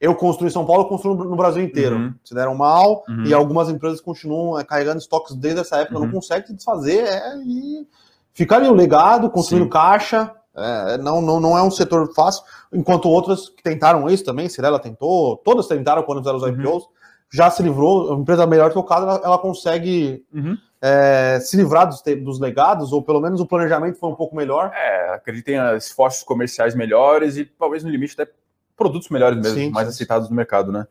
Eu 0.00 0.14
construí 0.14 0.50
São 0.50 0.64
Paulo, 0.64 0.82
eu 0.82 0.88
construo 0.88 1.14
no 1.14 1.36
Brasil 1.36 1.62
inteiro. 1.62 1.96
Uhum. 1.96 2.14
Se 2.24 2.34
deram 2.34 2.54
mal, 2.54 3.04
uhum. 3.08 3.24
e 3.24 3.34
algumas 3.34 3.68
empresas 3.68 4.00
continuam 4.00 4.58
é, 4.58 4.64
carregando 4.64 4.98
estoques 4.98 5.34
desde 5.34 5.60
essa 5.60 5.78
época, 5.78 5.98
não 5.98 6.06
uhum. 6.06 6.12
conseguem 6.12 6.54
desfazer, 6.54 7.04
é, 7.04 7.36
e 7.38 7.86
fica 8.32 8.56
ali 8.56 8.68
o 8.68 8.74
legado, 8.74 9.28
construindo 9.30 9.64
Sim. 9.64 9.70
caixa. 9.70 10.32
É, 10.56 10.98
não, 10.98 11.20
não, 11.22 11.38
não 11.38 11.56
é 11.56 11.62
um 11.62 11.70
setor 11.70 12.12
fácil, 12.14 12.42
enquanto 12.72 13.08
outras 13.08 13.48
que 13.48 13.62
tentaram 13.62 14.08
isso 14.10 14.24
também, 14.24 14.48
Cirela 14.48 14.80
tentou, 14.80 15.36
todas 15.36 15.68
tentaram 15.68 16.02
quando 16.02 16.18
fizeram 16.18 16.36
os 16.36 16.42
uhum. 16.42 16.50
IPOs, 16.50 16.88
já 17.32 17.50
se 17.50 17.62
livrou, 17.62 18.12
a 18.12 18.16
empresa 18.16 18.46
melhor 18.46 18.72
tocada, 18.72 19.02
ela, 19.02 19.20
ela 19.22 19.38
consegue 19.38 20.24
uhum. 20.32 20.56
é, 20.80 21.38
se 21.40 21.56
livrar 21.56 21.86
dos, 21.86 22.02
dos, 22.24 22.40
legados, 22.40 22.92
ou 22.92 23.02
pelo 23.02 23.20
menos 23.20 23.40
o 23.40 23.46
planejamento 23.46 23.98
foi 23.98 24.10
um 24.10 24.14
pouco 24.14 24.34
melhor. 24.34 24.72
É, 24.74 25.14
acredito 25.14 25.44
que 25.44 25.52
tenha 25.52 25.76
esforços 25.76 26.22
comerciais 26.24 26.74
melhores 26.74 27.36
e 27.36 27.44
talvez 27.44 27.84
no 27.84 27.90
limite 27.90 28.14
até 28.18 28.32
produtos 28.78 29.10
melhores 29.10 29.36
mesmo, 29.36 29.58
sim, 29.58 29.70
mais 29.70 29.88
sim. 29.88 29.94
aceitados 29.94 30.30
no 30.30 30.36
mercado, 30.36 30.72
né? 30.72 30.86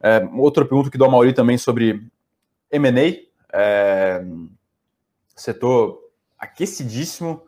É, 0.00 0.26
outra 0.34 0.64
pergunta 0.64 0.90
que 0.90 0.96
do 0.96 1.10
Mauri 1.10 1.34
também 1.34 1.58
sobre 1.58 2.02
M&A, 2.70 3.56
é, 3.56 4.24
setor 5.36 5.98
aquecidíssimo, 6.38 7.42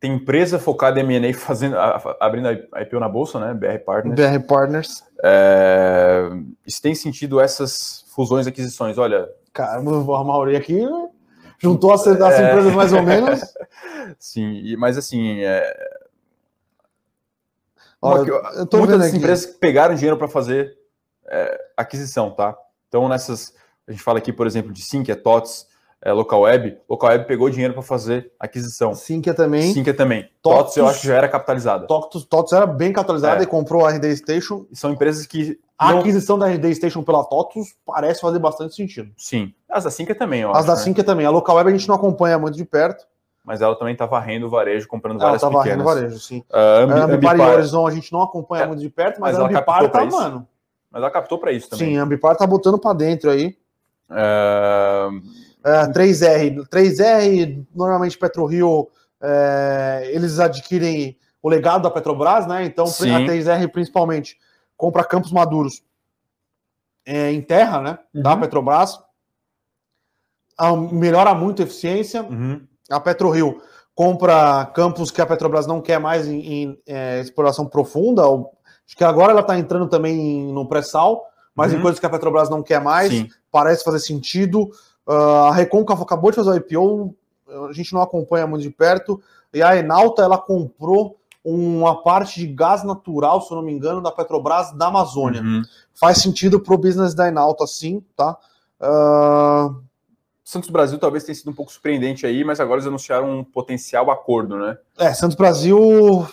tem 0.00 0.14
empresa 0.14 0.58
focada 0.58 1.00
em 1.00 1.02
M&A 1.02 1.34
fazendo, 1.34 1.76
abrindo 2.20 2.48
a 2.72 2.82
IPO 2.82 3.00
na 3.00 3.08
bolsa, 3.08 3.40
né? 3.40 3.54
BR 3.54 3.78
Partners. 3.84 4.14
BR 4.14 4.46
Partners. 4.46 5.04
É, 5.24 6.30
isso 6.66 6.80
tem 6.82 6.94
sentido 6.94 7.40
essas 7.40 8.04
fusões 8.14 8.46
e 8.46 8.48
aquisições? 8.50 8.98
Olha. 8.98 9.28
Cara, 9.52 9.78
a 9.78 10.24
Mauri 10.24 10.54
aqui 10.54 10.86
juntou 11.58 11.92
as, 11.92 12.06
as 12.06 12.34
é... 12.38 12.48
empresas 12.48 12.74
mais 12.74 12.92
ou 12.92 13.02
menos. 13.02 13.40
Sim, 14.18 14.76
mas 14.76 14.96
assim. 14.96 15.40
É... 15.40 15.87
Olha, 18.00 18.30
eu 18.56 18.66
tô 18.66 18.78
muitas 18.78 18.98
das 18.98 19.14
empresas 19.14 19.46
que 19.46 19.58
pegaram 19.58 19.94
dinheiro 19.94 20.16
para 20.16 20.28
fazer 20.28 20.76
é, 21.28 21.58
aquisição, 21.76 22.30
tá? 22.30 22.56
Então, 22.88 23.08
nessas. 23.08 23.52
A 23.86 23.90
gente 23.90 24.02
fala 24.02 24.18
aqui, 24.18 24.32
por 24.32 24.46
exemplo, 24.46 24.72
de 24.72 24.82
Sync, 24.82 25.10
é 25.10 25.14
TOTS, 25.14 25.66
é, 26.02 26.12
Local 26.12 26.42
Web. 26.42 26.78
Local 26.88 27.10
Web 27.10 27.26
pegou 27.26 27.48
dinheiro 27.48 27.72
para 27.72 27.82
fazer 27.82 28.30
aquisição. 28.38 28.94
Sync 28.94 29.28
é 29.28 29.32
também. 29.32 29.72
Sync 29.72 29.88
é 29.88 29.92
também. 29.92 30.30
TOTS, 30.42 30.74
TOTS 30.74 30.76
eu 30.76 30.86
acho 30.86 31.00
que 31.00 31.06
já 31.06 31.16
era 31.16 31.28
capitalizada. 31.28 31.86
TOTS, 31.86 32.24
TOTS 32.24 32.52
era 32.52 32.66
bem 32.66 32.92
capitalizada 32.92 33.40
é. 33.40 33.44
e 33.44 33.46
comprou 33.46 33.86
a 33.86 33.90
RD 33.90 34.16
Station. 34.16 34.66
E 34.70 34.76
são 34.76 34.92
empresas 34.92 35.26
que. 35.26 35.58
A 35.78 35.92
não... 35.92 36.00
aquisição 36.00 36.38
da 36.38 36.46
RD 36.46 36.74
Station 36.74 37.02
pela 37.02 37.24
TOTS 37.24 37.74
parece 37.86 38.20
fazer 38.20 38.38
bastante 38.38 38.74
sentido. 38.74 39.10
Sim. 39.16 39.54
As 39.68 39.84
da 39.84 39.90
Sync 39.90 40.10
é 40.10 40.14
também, 40.14 40.42
eu 40.42 40.54
As 40.54 40.66
da 40.66 40.74
né? 40.74 40.80
Sync 40.80 41.00
é 41.00 41.04
também. 41.04 41.24
A 41.24 41.30
Local 41.30 41.56
Web 41.56 41.70
a 41.70 41.72
gente 41.72 41.88
não 41.88 41.94
acompanha 41.94 42.38
muito 42.38 42.56
de 42.56 42.64
perto 42.64 43.06
mas 43.48 43.62
ela 43.62 43.74
também 43.74 43.94
está 43.94 44.04
varrendo 44.04 44.44
o 44.44 44.50
varejo, 44.50 44.86
comprando 44.86 45.18
várias 45.18 45.42
ela 45.42 45.50
tá 45.50 45.58
pequenas. 45.58 45.86
Ela 45.86 45.94
varejo, 45.94 46.18
sim. 46.18 46.44
Uh, 46.50 46.82
Ambi, 46.82 46.92
a 46.92 47.04
Ambipar, 47.04 47.32
Ambipar 47.32 47.38
e 47.38 47.54
Horizon 47.54 47.86
a 47.86 47.90
gente 47.90 48.12
não 48.12 48.20
acompanha 48.20 48.64
é, 48.64 48.66
muito 48.66 48.80
de 48.80 48.90
perto, 48.90 49.18
mas, 49.18 49.38
mas 49.38 49.42
a 49.42 49.46
Ambipar 49.46 49.90
tá, 49.90 50.04
mano. 50.04 50.46
Mas 50.90 51.00
ela 51.00 51.10
captou 51.10 51.38
para 51.38 51.50
isso 51.50 51.70
também. 51.70 51.88
Sim, 51.88 51.96
a 51.96 52.02
Ambipar 52.02 52.36
tá 52.36 52.46
botando 52.46 52.78
para 52.78 52.92
dentro 52.92 53.30
aí. 53.30 53.56
Uh... 54.10 55.16
Uh, 55.60 55.92
3R. 55.94 56.68
3R, 56.68 57.66
normalmente 57.74 58.18
PetroRio, 58.18 58.90
é, 59.18 60.10
eles 60.12 60.38
adquirem 60.38 61.16
o 61.42 61.48
legado 61.48 61.84
da 61.84 61.90
Petrobras, 61.90 62.46
né? 62.46 62.66
Então 62.66 62.86
sim. 62.86 63.10
a 63.14 63.20
3R 63.20 63.66
principalmente 63.68 64.36
compra 64.76 65.02
campos 65.02 65.32
maduros 65.32 65.82
é, 67.06 67.32
em 67.32 67.40
terra, 67.40 67.80
né? 67.80 67.98
Uhum. 68.14 68.22
Da 68.22 68.36
Petrobras. 68.36 69.00
melhora 70.92 71.34
muito 71.34 71.62
a 71.62 71.64
eficiência. 71.64 72.22
Uhum 72.22 72.67
a 72.90 73.00
PetroRio 73.00 73.60
compra 73.94 74.64
campos 74.74 75.10
que 75.10 75.20
a 75.20 75.26
Petrobras 75.26 75.66
não 75.66 75.80
quer 75.80 75.98
mais 75.98 76.28
em, 76.28 76.40
em 76.40 76.78
é, 76.86 77.20
exploração 77.20 77.66
profunda. 77.66 78.22
Acho 78.22 78.96
que 78.96 79.02
agora 79.02 79.32
ela 79.32 79.40
está 79.40 79.58
entrando 79.58 79.88
também 79.88 80.52
no 80.52 80.66
pré-sal, 80.68 81.26
mas 81.54 81.72
uhum. 81.72 81.78
em 81.78 81.82
coisas 81.82 81.98
que 81.98 82.06
a 82.06 82.10
Petrobras 82.10 82.48
não 82.48 82.62
quer 82.62 82.80
mais, 82.80 83.10
Sim. 83.10 83.28
parece 83.50 83.82
fazer 83.82 83.98
sentido. 83.98 84.70
Uh, 85.06 85.48
a 85.48 85.52
Recôncavo 85.52 86.04
acabou 86.04 86.30
de 86.30 86.36
fazer 86.36 86.50
o 86.50 86.56
IPO, 86.56 87.14
a 87.68 87.72
gente 87.72 87.92
não 87.92 88.00
acompanha 88.00 88.46
muito 88.46 88.62
de 88.62 88.70
perto. 88.70 89.20
E 89.52 89.62
a 89.62 89.76
Enalta 89.76 90.22
ela 90.22 90.38
comprou 90.38 91.18
uma 91.44 92.02
parte 92.02 92.38
de 92.38 92.46
gás 92.46 92.84
natural, 92.84 93.40
se 93.40 93.50
eu 93.50 93.56
não 93.56 93.64
me 93.64 93.72
engano, 93.72 94.02
da 94.02 94.12
Petrobras 94.12 94.70
da 94.72 94.86
Amazônia. 94.86 95.42
Uhum. 95.42 95.62
Faz 95.94 96.18
sentido 96.18 96.60
para 96.60 96.74
o 96.74 96.78
business 96.78 97.14
da 97.14 97.26
Enalta, 97.26 97.66
sim, 97.66 98.02
tá? 98.14 98.36
Uh, 98.80 99.82
Santos 100.48 100.70
Brasil 100.70 100.98
talvez 100.98 101.24
tenha 101.24 101.34
sido 101.34 101.50
um 101.50 101.54
pouco 101.54 101.70
surpreendente 101.70 102.24
aí, 102.24 102.42
mas 102.42 102.58
agora 102.58 102.76
eles 102.76 102.86
anunciaram 102.86 103.40
um 103.40 103.44
potencial 103.44 104.10
acordo, 104.10 104.56
né? 104.56 104.78
É, 104.96 105.12
Santos 105.12 105.36
Brasil, 105.36 106.26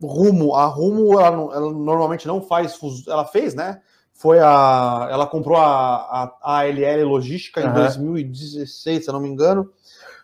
Rumo, 0.00 0.54
a 0.54 0.66
Rumo, 0.66 1.20
ela, 1.20 1.52
ela 1.52 1.72
normalmente 1.72 2.28
não 2.28 2.40
faz, 2.40 2.78
ela 3.08 3.24
fez, 3.24 3.56
né? 3.56 3.80
Foi 4.12 4.38
a, 4.38 5.08
ela 5.10 5.26
comprou 5.26 5.58
a, 5.58 6.32
a, 6.40 6.60
ALL 6.60 7.08
Logística 7.08 7.60
em 7.60 7.66
uhum. 7.66 7.74
2016, 7.74 9.02
se 9.02 9.10
eu 9.10 9.12
não 9.12 9.20
me 9.20 9.28
engano. 9.28 9.68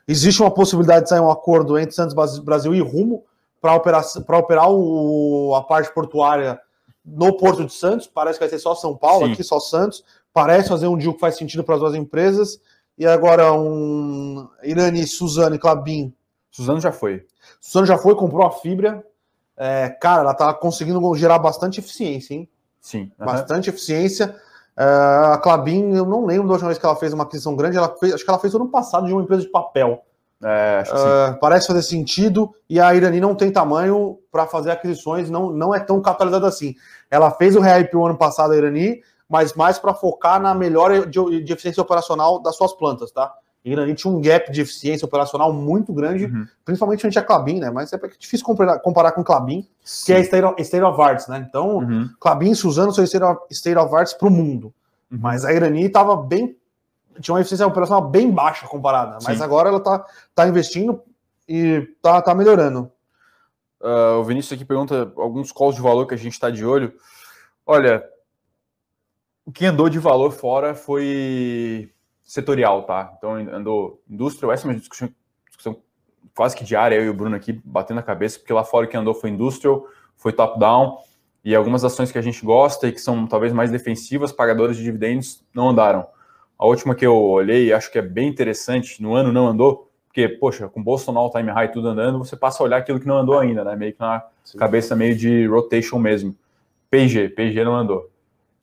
Existe 0.06 0.40
uma 0.40 0.52
possibilidade 0.52 1.06
de 1.06 1.08
sair 1.08 1.20
um 1.20 1.28
acordo 1.28 1.76
entre 1.76 1.96
Santos 1.96 2.14
Brasil 2.44 2.72
e 2.76 2.80
Rumo 2.80 3.24
para 3.60 3.74
operar, 3.74 4.04
operar 4.38 4.70
o, 4.70 5.52
a 5.56 5.64
parte 5.64 5.92
portuária 5.92 6.60
no 7.04 7.36
Porto 7.36 7.64
de 7.64 7.72
Santos. 7.72 8.06
Parece 8.06 8.38
que 8.38 8.44
vai 8.44 8.50
ser 8.50 8.60
só 8.60 8.76
São 8.76 8.96
Paulo, 8.96 9.26
Sim. 9.26 9.32
aqui 9.32 9.42
só 9.42 9.58
Santos. 9.58 10.04
Parece 10.32 10.68
fazer 10.68 10.86
um 10.86 10.96
deal 10.96 11.12
que 11.12 11.18
faz 11.18 11.36
sentido 11.36 11.64
para 11.64 11.74
as 11.74 11.80
duas 11.80 11.96
empresas. 11.96 12.60
E 12.98 13.06
agora 13.06 13.52
um 13.52 14.48
Irani, 14.62 15.06
Suzano 15.06 15.54
e 15.54 15.58
Clabin. 15.58 16.14
Suzano 16.50 16.80
já 16.80 16.92
foi. 16.92 17.26
Suzano 17.60 17.86
já 17.86 17.98
foi, 17.98 18.14
comprou 18.14 18.46
a 18.46 18.50
fibra. 18.50 19.04
É, 19.56 19.88
cara, 19.88 20.22
ela 20.22 20.34
tá 20.34 20.52
conseguindo 20.52 21.14
gerar 21.14 21.38
bastante 21.38 21.80
eficiência, 21.80 22.34
hein? 22.34 22.48
Sim. 22.80 23.10
Uhum. 23.18 23.26
Bastante 23.26 23.70
eficiência. 23.70 24.34
É, 24.76 24.84
a 24.84 25.38
Clabin, 25.42 25.94
eu 25.94 26.04
não 26.06 26.26
lembro 26.26 26.48
da 26.48 26.54
última 26.54 26.68
vez 26.68 26.78
que 26.78 26.86
ela 26.86 26.96
fez 26.96 27.12
uma 27.12 27.24
aquisição 27.24 27.54
grande. 27.56 27.76
Ela 27.76 27.94
fez, 27.96 28.14
acho 28.14 28.24
que 28.24 28.30
ela 28.30 28.38
fez 28.38 28.54
ano 28.54 28.68
passado 28.68 29.06
de 29.06 29.12
uma 29.12 29.22
empresa 29.22 29.42
de 29.42 29.48
papel. 29.48 30.04
É, 30.44 30.82
uh, 30.88 31.38
parece 31.38 31.68
fazer 31.68 31.82
sentido 31.82 32.52
e 32.68 32.80
a 32.80 32.92
Irani 32.92 33.20
não 33.20 33.32
tem 33.32 33.52
tamanho 33.52 34.18
para 34.30 34.44
fazer 34.44 34.72
aquisições, 34.72 35.30
não, 35.30 35.52
não 35.52 35.72
é 35.72 35.78
tão 35.78 36.02
capitalizada 36.02 36.48
assim. 36.48 36.74
Ela 37.08 37.30
fez 37.30 37.54
o 37.54 37.60
RIPO 37.60 38.04
ano 38.04 38.18
passado, 38.18 38.52
a 38.52 38.56
Irani, 38.56 39.00
mas 39.32 39.54
mais 39.54 39.78
para 39.78 39.94
focar 39.94 40.38
na 40.38 40.54
melhora 40.54 41.06
de, 41.06 41.40
de, 41.40 41.52
eficiência 41.54 41.82
operacional 41.82 42.38
das 42.38 42.54
suas 42.54 42.74
plantas, 42.74 43.10
tá? 43.10 43.32
E 43.64 43.72
a 43.72 43.86
gente 43.86 44.02
tinha 44.02 44.12
um 44.12 44.20
gap 44.20 44.52
de 44.52 44.60
eficiência 44.60 45.06
operacional 45.06 45.50
muito 45.54 45.90
grande, 45.90 46.26
uhum. 46.26 46.46
principalmente 46.66 47.00
frente 47.00 47.18
a 47.18 47.22
Clabin, 47.22 47.58
né? 47.58 47.70
Mas 47.70 47.90
é 47.94 47.98
difícil 48.18 48.44
comparar, 48.44 48.78
comparar 48.80 49.12
com 49.12 49.24
Clabin, 49.24 49.66
Sim. 49.82 50.04
que 50.04 50.12
é 50.12 50.20
State 50.20 50.44
of, 50.44 50.60
State 50.60 50.84
of 50.84 51.00
Arts, 51.00 51.28
né? 51.28 51.46
Então, 51.48 51.78
uhum. 51.78 52.10
Clabin 52.20 52.50
e 52.50 52.56
Suzano 52.56 52.92
são 52.92 53.02
State 53.04 53.24
of, 53.24 53.40
State 53.50 53.78
of 53.78 53.94
Arts 53.94 54.12
para 54.12 54.28
o 54.28 54.30
mundo. 54.30 54.74
Uhum. 55.10 55.18
Mas 55.22 55.46
a 55.46 55.52
Irani 55.54 55.86
estava 55.86 56.14
bem. 56.14 56.54
tinha 57.18 57.34
uma 57.34 57.40
eficiência 57.40 57.66
operacional 57.66 58.06
bem 58.06 58.30
baixa 58.30 58.66
comparada. 58.66 59.16
Mas 59.24 59.38
Sim. 59.38 59.44
agora 59.44 59.70
ela 59.70 59.78
está 59.78 60.04
tá 60.34 60.46
investindo 60.46 61.00
e 61.48 61.88
tá, 62.02 62.20
tá 62.20 62.34
melhorando. 62.34 62.92
Uh, 63.80 64.18
o 64.20 64.24
Vinícius 64.24 64.52
aqui 64.52 64.64
pergunta 64.66 65.10
alguns 65.16 65.50
calls 65.52 65.74
de 65.74 65.80
valor 65.80 66.06
que 66.06 66.12
a 66.12 66.18
gente 66.18 66.34
está 66.34 66.50
de 66.50 66.66
olho. 66.66 66.92
Olha, 67.64 68.04
o 69.44 69.52
que 69.52 69.66
andou 69.66 69.88
de 69.88 69.98
valor 69.98 70.32
fora 70.32 70.74
foi 70.74 71.90
setorial, 72.22 72.84
tá? 72.84 73.12
Então 73.16 73.34
andou 73.34 74.02
indústria, 74.08 74.50
essa 74.52 74.66
é 74.66 74.70
uma 74.70 74.78
discussão, 74.78 75.10
discussão 75.46 75.76
quase 76.34 76.56
que 76.56 76.64
diária, 76.64 76.96
eu 76.96 77.04
e 77.04 77.08
o 77.08 77.14
Bruno 77.14 77.36
aqui 77.36 77.60
batendo 77.64 78.00
a 78.00 78.02
cabeça, 78.02 78.38
porque 78.38 78.52
lá 78.52 78.64
fora 78.64 78.86
o 78.86 78.88
que 78.88 78.96
andou 78.96 79.14
foi 79.14 79.30
industrial, 79.30 79.86
foi 80.16 80.32
top-down, 80.32 80.98
e 81.44 81.54
algumas 81.54 81.84
ações 81.84 82.12
que 82.12 82.18
a 82.18 82.22
gente 82.22 82.44
gosta 82.44 82.86
e 82.86 82.92
que 82.92 83.00
são 83.00 83.26
talvez 83.26 83.52
mais 83.52 83.70
defensivas, 83.70 84.30
pagadoras 84.30 84.76
de 84.76 84.84
dividendos, 84.84 85.44
não 85.52 85.70
andaram. 85.70 86.06
A 86.56 86.66
última 86.66 86.94
que 86.94 87.04
eu 87.04 87.16
olhei 87.16 87.66
e 87.66 87.72
acho 87.72 87.90
que 87.90 87.98
é 87.98 88.02
bem 88.02 88.28
interessante, 88.28 89.02
no 89.02 89.14
ano 89.14 89.32
não 89.32 89.48
andou, 89.48 89.90
porque, 90.06 90.28
poxa, 90.28 90.68
com 90.68 90.82
Bolsonaro, 90.82 91.30
time 91.30 91.50
high 91.50 91.72
tudo 91.72 91.88
andando, 91.88 92.18
você 92.18 92.36
passa 92.36 92.62
a 92.62 92.64
olhar 92.64 92.76
aquilo 92.76 93.00
que 93.00 93.06
não 93.06 93.16
andou 93.16 93.38
ainda, 93.38 93.64
né? 93.64 93.74
Meio 93.74 93.94
que 93.94 94.00
na 94.00 94.24
Sim. 94.44 94.58
cabeça 94.58 94.94
meio 94.94 95.16
de 95.16 95.46
rotation 95.46 95.98
mesmo. 95.98 96.36
PG, 96.90 97.30
PG 97.30 97.64
não 97.64 97.74
andou. 97.74 98.11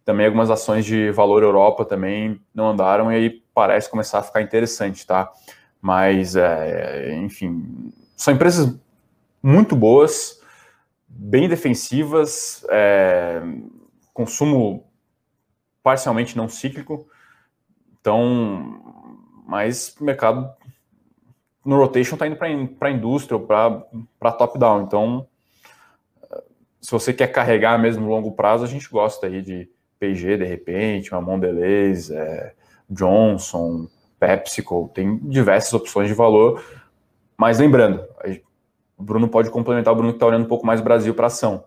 Também 0.10 0.26
algumas 0.26 0.50
ações 0.50 0.86
de 0.86 1.12
valor 1.12 1.44
Europa 1.44 1.86
também 1.86 2.42
não 2.52 2.70
andaram 2.70 3.12
e 3.12 3.16
aí 3.16 3.30
parece 3.54 3.88
começar 3.88 4.18
a 4.18 4.24
ficar 4.24 4.42
interessante, 4.42 5.06
tá? 5.06 5.32
Mas, 5.80 6.36
é, 6.36 7.16
enfim, 7.18 7.94
são 8.18 8.34
empresas 8.34 8.76
muito 9.40 9.76
boas, 9.76 10.42
bem 11.08 11.48
defensivas, 11.48 12.66
é, 12.72 13.40
consumo 14.12 14.84
parcialmente 15.84 16.36
não 16.36 16.50
cíclico, 16.50 17.08
então, 18.02 18.82
mas 19.46 19.96
o 20.02 20.04
mercado 20.04 20.52
no 21.64 21.78
rotation 21.78 22.16
está 22.16 22.28
indo 22.28 22.36
para 22.36 22.88
a 22.88 22.92
indústria 22.92 23.40
para 23.40 24.32
top-down, 24.32 24.82
então 24.82 25.28
se 26.82 26.90
você 26.90 27.14
quer 27.14 27.28
carregar 27.28 27.78
mesmo 27.78 28.10
longo 28.10 28.32
prazo, 28.32 28.64
a 28.64 28.68
gente 28.68 28.90
gosta 28.90 29.28
aí 29.28 29.44
de 29.44 29.70
P&G, 30.00 30.38
de 30.38 30.46
repente, 30.46 31.12
uma 31.12 31.22
Mondelez, 31.22 32.10
é, 32.10 32.54
Johnson, 32.90 33.88
PepsiCo, 34.20 34.90
tem 34.94 35.18
diversas 35.18 35.74
opções 35.74 36.08
de 36.08 36.14
valor, 36.14 36.64
mas 37.38 37.60
lembrando, 37.60 38.04
o 38.98 39.04
Bruno 39.04 39.28
pode 39.28 39.50
complementar 39.50 39.94
o 39.94 39.96
Bruno 39.96 40.12
que 40.12 40.18
está 40.18 40.26
olhando 40.26 40.44
um 40.44 40.48
pouco 40.48 40.66
mais 40.66 40.82
Brasil 40.82 41.14
para 41.14 41.28
ação. 41.28 41.64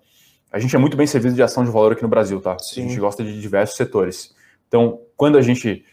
A 0.52 0.58
gente 0.58 0.76
é 0.76 0.78
muito 0.78 0.96
bem 0.96 1.06
servido 1.06 1.34
de 1.34 1.42
ação 1.42 1.64
de 1.64 1.70
valor 1.70 1.92
aqui 1.92 2.02
no 2.02 2.08
Brasil, 2.08 2.40
tá? 2.40 2.58
Sim. 2.58 2.84
A 2.84 2.88
gente 2.88 3.00
gosta 3.00 3.24
de 3.24 3.40
diversos 3.40 3.76
setores. 3.76 4.34
Então, 4.68 5.00
quando 5.16 5.38
a 5.38 5.42
gente, 5.42 5.84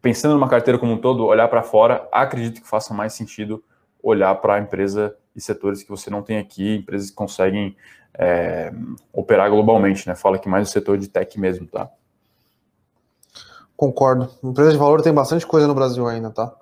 pensando 0.00 0.34
numa 0.34 0.48
carteira 0.48 0.76
como 0.78 0.92
um 0.92 0.98
todo, 0.98 1.24
olhar 1.24 1.46
para 1.46 1.62
fora, 1.62 2.08
acredito 2.10 2.60
que 2.60 2.68
faça 2.68 2.92
mais 2.92 3.12
sentido 3.12 3.62
olhar 4.02 4.34
para 4.36 4.54
a 4.56 4.58
empresa 4.58 5.16
e 5.34 5.40
setores 5.40 5.82
que 5.82 5.90
você 5.90 6.10
não 6.10 6.22
tem 6.22 6.38
aqui, 6.38 6.76
empresas 6.76 7.10
que 7.10 7.16
conseguem 7.16 7.76
é, 8.14 8.72
operar 9.12 9.50
globalmente, 9.50 10.06
né? 10.08 10.14
Fala 10.14 10.36
aqui 10.36 10.48
mais 10.48 10.68
do 10.68 10.72
setor 10.72 10.98
de 10.98 11.08
tech 11.08 11.38
mesmo, 11.38 11.66
tá? 11.66 11.90
Concordo. 13.76 14.30
Empresa 14.42 14.72
de 14.72 14.78
valor 14.78 15.02
tem 15.02 15.12
bastante 15.12 15.46
coisa 15.46 15.66
no 15.66 15.74
Brasil 15.74 16.06
ainda, 16.06 16.30
tá? 16.30 16.54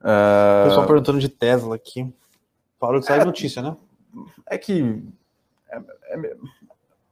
Uh... 0.00 0.68
Pessoal 0.68 0.86
perguntando 0.86 1.18
de 1.18 1.28
Tesla 1.28 1.74
aqui. 1.76 2.12
Parou 2.78 3.00
de 3.00 3.06
sair 3.06 3.20
é, 3.20 3.24
notícia, 3.24 3.62
né? 3.62 3.76
É 4.46 4.58
que 4.58 5.02
é, 5.70 5.76
é, 5.76 6.34
o 6.34 6.48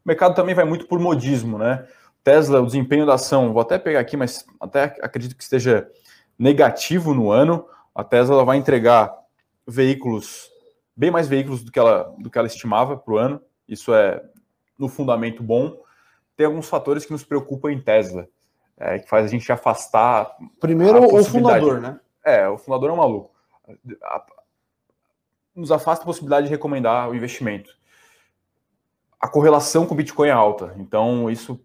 mercado 0.04 0.34
também 0.34 0.54
vai 0.54 0.64
muito 0.64 0.86
por 0.86 0.98
modismo, 0.98 1.58
né? 1.58 1.86
Tesla, 2.24 2.60
o 2.60 2.66
desempenho 2.66 3.06
da 3.06 3.14
ação, 3.14 3.52
vou 3.52 3.62
até 3.62 3.78
pegar 3.78 4.00
aqui, 4.00 4.16
mas 4.16 4.44
até 4.60 4.96
acredito 5.00 5.36
que 5.36 5.42
esteja 5.42 5.88
negativo 6.38 7.14
no 7.14 7.30
ano. 7.30 7.64
A 7.94 8.04
Tesla 8.04 8.44
vai 8.44 8.56
entregar 8.56 9.14
veículos, 9.66 10.50
bem 10.98 11.12
mais 11.12 11.28
veículos 11.28 11.62
do 11.62 11.70
que 11.70 11.78
ela, 11.78 12.12
do 12.18 12.28
que 12.28 12.36
ela 12.36 12.48
estimava 12.48 12.96
para 12.96 13.14
o 13.14 13.16
ano. 13.16 13.40
Isso 13.68 13.94
é, 13.94 14.20
no 14.76 14.88
fundamento, 14.88 15.44
bom. 15.44 15.80
Tem 16.36 16.44
alguns 16.44 16.68
fatores 16.68 17.06
que 17.06 17.12
nos 17.12 17.22
preocupam 17.22 17.70
em 17.70 17.80
Tesla, 17.80 18.28
é, 18.76 18.98
que 18.98 19.08
faz 19.08 19.24
a 19.24 19.28
gente 19.28 19.50
afastar. 19.52 20.36
Primeiro, 20.58 21.04
o 21.04 21.24
fundador, 21.24 21.80
né? 21.80 22.00
É, 22.24 22.48
o 22.48 22.58
fundador 22.58 22.90
é 22.90 22.92
um 22.92 22.96
maluco. 22.96 23.30
Nos 25.54 25.70
afasta 25.70 26.02
a 26.02 26.06
possibilidade 26.06 26.46
de 26.46 26.52
recomendar 26.52 27.08
o 27.08 27.14
investimento. 27.14 27.76
a 29.20 29.28
correlação 29.28 29.86
com 29.86 29.94
o 29.94 29.96
Bitcoin 29.96 30.28
é 30.28 30.32
alta. 30.32 30.74
Então, 30.78 31.30
isso 31.30 31.60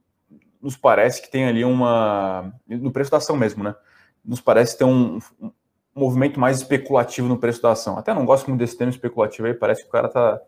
nos 0.62 0.78
parece 0.78 1.22
que 1.22 1.30
tem 1.30 1.46
ali 1.46 1.66
uma. 1.66 2.54
No 2.68 2.92
preço 2.92 3.12
da 3.12 3.18
ação 3.18 3.36
mesmo, 3.36 3.64
né? 3.64 3.76
Nos 4.24 4.42
parece 4.42 4.78
ter 4.78 4.86
um, 4.86 5.20
um 5.42 5.52
movimento 5.96 6.40
mais 6.40 6.58
especulativo 6.58 7.28
no 7.28 7.38
preço 7.38 7.62
da 7.62 7.72
ação. 7.72 7.98
Até 7.98 8.14
não 8.14 8.26
gosto 8.26 8.48
muito 8.48 8.60
desse 8.60 8.78
termo 8.78 8.92
especulativo 8.92 9.48
aí, 9.48 9.54
parece 9.54 9.84
que 9.84 9.90
o 9.90 9.92
cara 9.92 10.08
tá 10.08 10.40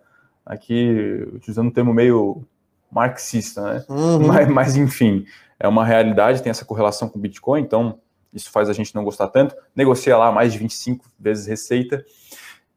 aqui 0.46 1.28
utilizando 1.34 1.68
um 1.68 1.72
termo 1.72 1.94
meio 1.94 2.44
marxista, 2.92 3.62
né? 3.62 3.86
Uhum. 3.90 4.26
Mas, 4.28 4.48
mas, 4.48 4.76
enfim, 4.76 5.26
é 5.60 5.68
uma 5.68 5.86
realidade, 5.86 6.42
tem 6.42 6.50
essa 6.50 6.66
correlação 6.66 7.10
com 7.10 7.18
o 7.18 7.22
Bitcoin, 7.22 7.62
então 7.62 8.00
isso 8.34 8.52
faz 8.52 8.70
a 8.70 8.74
gente 8.74 8.94
não 8.94 9.04
gostar 9.04 9.28
tanto. 9.28 9.56
Negocia 9.76 10.18
lá 10.18 10.32
mais 10.32 10.54
de 10.54 10.60
25 10.60 11.06
vezes 11.20 11.48
receita. 11.48 12.04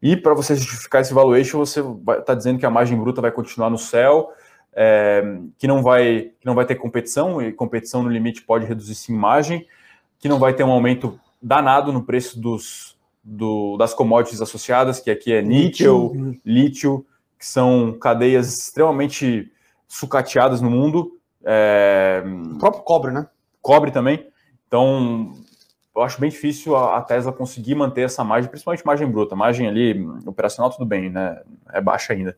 E 0.01 0.17
para 0.17 0.35
você 0.35 0.55
justificar 0.55 1.01
esse 1.01 1.13
valuation, 1.13 1.59
você 1.59 1.83
está 2.19 2.35
dizendo 2.35 2.59
que 2.59 2.67
a 2.67 2.71
margem 2.71 2.99
bruta 2.99 3.21
vai 3.21 3.33
continuar 3.33 3.69
no 3.69 3.79
céu, 3.79 4.33
é, 4.73 5.23
que, 5.59 5.67
não 5.67 5.83
vai, 5.83 6.31
que 6.41 6.47
não 6.47 6.55
vai 6.55 6.65
ter 6.65 6.77
competição, 6.77 7.43
e 7.43 7.53
competição 7.53 8.03
no 8.03 8.09
limite 8.09 8.43
pode 8.43 8.65
reduzir 8.65 8.95
sim 8.95 9.13
margem, 9.13 9.67
que 10.21 10.29
não 10.29 10.39
vai 10.39 10.55
ter 10.55 10.63
um 10.63 10.71
aumento 10.71 11.19
danado 11.41 11.93
no 11.93 12.03
preço 12.03 12.41
dos, 12.41 12.97
do, 13.23 13.77
das 13.77 13.95
commodities 13.95 14.41
associadas, 14.41 15.01
que 15.01 15.11
aqui 15.11 15.33
é 15.33 15.43
níquel, 15.43 16.13
lítio, 16.45 17.07
que 17.39 17.47
são 17.47 17.97
cadeias 17.99 18.53
extremamente 18.53 19.51
sucateadas 19.87 20.61
no 20.61 20.71
mundo. 20.71 21.19
É, 21.45 22.23
o 22.55 22.59
próprio 22.59 22.83
cobre, 22.83 23.13
né? 23.13 23.27
Cobre 23.63 23.91
também. 23.91 24.27
Então, 24.67 25.33
eu 25.95 26.03
acho 26.03 26.21
bem 26.21 26.31
difícil 26.31 26.77
a, 26.77 27.01
Tesla 27.03 27.33
conseguir 27.33 27.75
manter 27.75 28.03
essa 28.03 28.23
margem, 28.23 28.51
principalmente 28.51 28.85
margem 28.85 29.11
bruta. 29.11 29.35
Margem 29.35 29.67
ali, 29.67 30.07
operacional, 30.27 30.71
tudo 30.71 30.85
bem, 30.85 31.11
né? 31.11 31.41
É 31.73 31.81
baixa 31.81 32.13
ainda. 32.13 32.37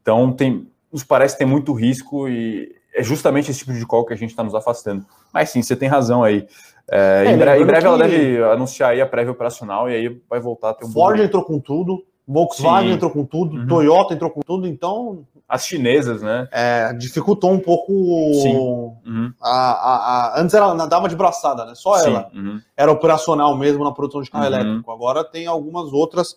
Então, 0.00 0.32
tem, 0.32 0.68
nos 0.92 1.02
parece 1.02 1.36
ter 1.38 1.46
muito 1.46 1.72
risco 1.72 2.28
e 2.28 2.74
é 2.94 3.02
justamente 3.02 3.50
esse 3.50 3.60
tipo 3.60 3.72
de 3.72 3.84
call 3.84 4.06
que 4.06 4.14
a 4.14 4.16
gente 4.16 4.30
está 4.30 4.44
nos 4.44 4.54
afastando. 4.54 5.04
Mas 5.32 5.50
sim, 5.50 5.62
você 5.62 5.74
tem 5.74 5.88
razão 5.88 6.22
aí. 6.22 6.46
É, 6.90 7.24
é, 7.26 7.32
em, 7.32 7.38
breve, 7.38 7.62
em, 7.62 7.66
breve, 7.66 7.86
ela 7.86 7.98
deve 7.98 8.42
anunciar 8.44 8.90
aí 8.90 9.00
a 9.00 9.06
prévia 9.06 9.32
operacional 9.32 9.90
e 9.90 9.94
aí 9.94 10.20
vai 10.28 10.38
voltar 10.38 10.70
a 10.70 10.74
ter 10.74 10.84
um 10.84 10.92
Ford 10.92 11.16
bom... 11.16 11.22
entrou 11.24 11.42
com 11.42 11.58
tudo, 11.58 12.04
Volkswagen 12.28 12.90
sim. 12.90 12.94
entrou 12.94 13.10
com 13.10 13.24
tudo, 13.24 13.56
uhum. 13.56 13.66
Toyota 13.66 14.14
entrou 14.14 14.30
com 14.30 14.40
tudo, 14.40 14.66
então 14.66 15.26
as 15.48 15.66
chinesas, 15.66 16.22
né? 16.22 16.48
É, 16.52 16.92
dificultou 16.94 17.52
um 17.52 17.58
pouco. 17.58 17.92
Uhum. 17.92 19.32
A, 19.40 19.50
a, 19.50 19.96
a, 20.36 20.40
antes 20.40 20.54
era 20.54 20.72
na 20.74 20.86
dama 20.86 21.08
de 21.08 21.16
braçada, 21.16 21.64
né? 21.64 21.74
Só 21.74 21.98
Sim. 21.98 22.10
ela 22.10 22.30
uhum. 22.34 22.60
era 22.76 22.92
operacional 22.92 23.56
mesmo 23.56 23.82
na 23.82 23.92
produção 23.92 24.22
de 24.22 24.30
carro 24.30 24.44
uhum. 24.44 24.52
elétrico. 24.54 24.90
Agora 24.90 25.24
tem 25.24 25.46
algumas 25.46 25.92
outras, 25.92 26.36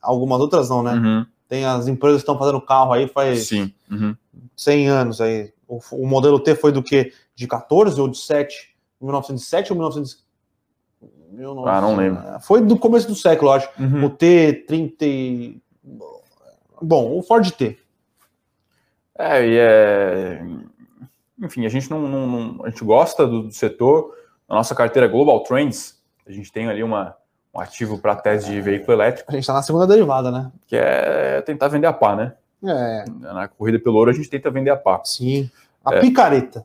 algumas 0.00 0.40
outras 0.40 0.70
não, 0.70 0.82
né? 0.82 1.26
Tem 1.48 1.64
as 1.64 1.88
empresas 1.88 2.18
que 2.18 2.22
estão 2.22 2.38
fazendo 2.38 2.60
carro 2.60 2.92
aí 2.92 3.08
faz 3.08 3.48
Sim. 3.48 3.72
100 4.54 4.88
uhum. 4.88 4.94
anos 4.94 5.20
aí. 5.20 5.52
O, 5.66 5.80
o, 5.92 6.06
modelo 6.06 6.38
T 6.38 6.54
foi 6.54 6.70
do 6.70 6.82
que? 6.82 7.12
De 7.34 7.46
14 7.46 7.98
ou 8.00 8.08
de 8.08 8.18
7? 8.18 8.76
1907 9.00 9.72
ou 9.72 9.78
1900? 9.78 10.26
Ah, 11.66 11.80
não 11.80 11.96
lembro. 11.96 12.22
Foi 12.40 12.60
do 12.60 12.78
começo 12.78 13.08
do 13.08 13.14
século, 13.14 13.52
acho. 13.52 13.68
Uhum. 13.78 14.06
O 14.06 14.10
T30. 14.10 15.60
Bom, 16.82 17.18
o 17.18 17.22
Ford 17.22 17.50
T. 17.50 17.78
É, 19.16 19.46
e 19.46 19.58
é. 19.58 20.46
Enfim, 21.40 21.64
a 21.64 21.68
gente 21.68 21.90
não, 21.90 22.02
não, 22.02 22.26
não 22.26 22.64
a 22.64 22.70
gente 22.70 22.84
gosta 22.84 23.26
do, 23.26 23.44
do, 23.44 23.52
setor. 23.52 24.16
Na 24.48 24.56
nossa 24.56 24.74
carteira 24.74 25.08
Global 25.08 25.42
Trends, 25.42 26.02
a 26.26 26.32
gente 26.32 26.50
tem 26.50 26.68
ali 26.68 26.82
uma, 26.82 27.16
um 27.58 27.60
ativo 27.60 27.98
para 27.98 28.14
tese 28.14 28.50
de 28.50 28.60
veículo 28.60 28.92
elétrico. 28.92 29.30
A 29.30 29.34
gente 29.34 29.42
está 29.42 29.52
na 29.52 29.62
segunda 29.62 29.86
derivada, 29.86 30.30
né? 30.30 30.50
Que 30.66 30.76
é 30.76 31.42
tentar 31.42 31.68
vender 31.68 31.88
a 31.88 31.92
pá, 31.92 32.14
né? 32.14 32.32
É. 32.64 33.04
Na 33.20 33.48
corrida 33.48 33.78
pelo 33.78 33.96
ouro 33.96 34.10
a 34.10 34.14
gente 34.14 34.30
tenta 34.30 34.50
vender 34.50 34.70
a 34.70 34.76
pá. 34.76 35.00
Sim. 35.04 35.50
A 35.84 35.96
é. 35.96 36.00
picareta. 36.00 36.64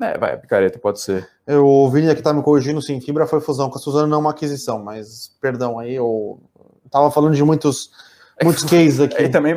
É, 0.00 0.16
vai, 0.16 0.32
a 0.32 0.36
picareta 0.38 0.78
pode 0.78 1.00
ser. 1.00 1.28
Eu, 1.46 1.66
o 1.66 1.90
Vini 1.90 2.08
aqui 2.08 2.22
tá 2.22 2.32
me 2.32 2.42
corrigindo, 2.42 2.80
sim, 2.80 3.00
fibra 3.00 3.26
foi 3.26 3.40
fusão 3.40 3.68
com 3.68 3.76
a 3.76 3.80
Suzano, 3.80 4.06
não 4.06 4.20
uma 4.20 4.30
aquisição, 4.30 4.82
mas 4.82 5.36
perdão 5.40 5.78
aí, 5.78 5.94
eu 5.94 6.40
tava 6.90 7.10
falando 7.10 7.34
de 7.34 7.44
muitos, 7.44 7.90
muitos 8.42 8.64
cases 8.64 9.00
aqui. 9.00 9.28
Também 9.28 9.54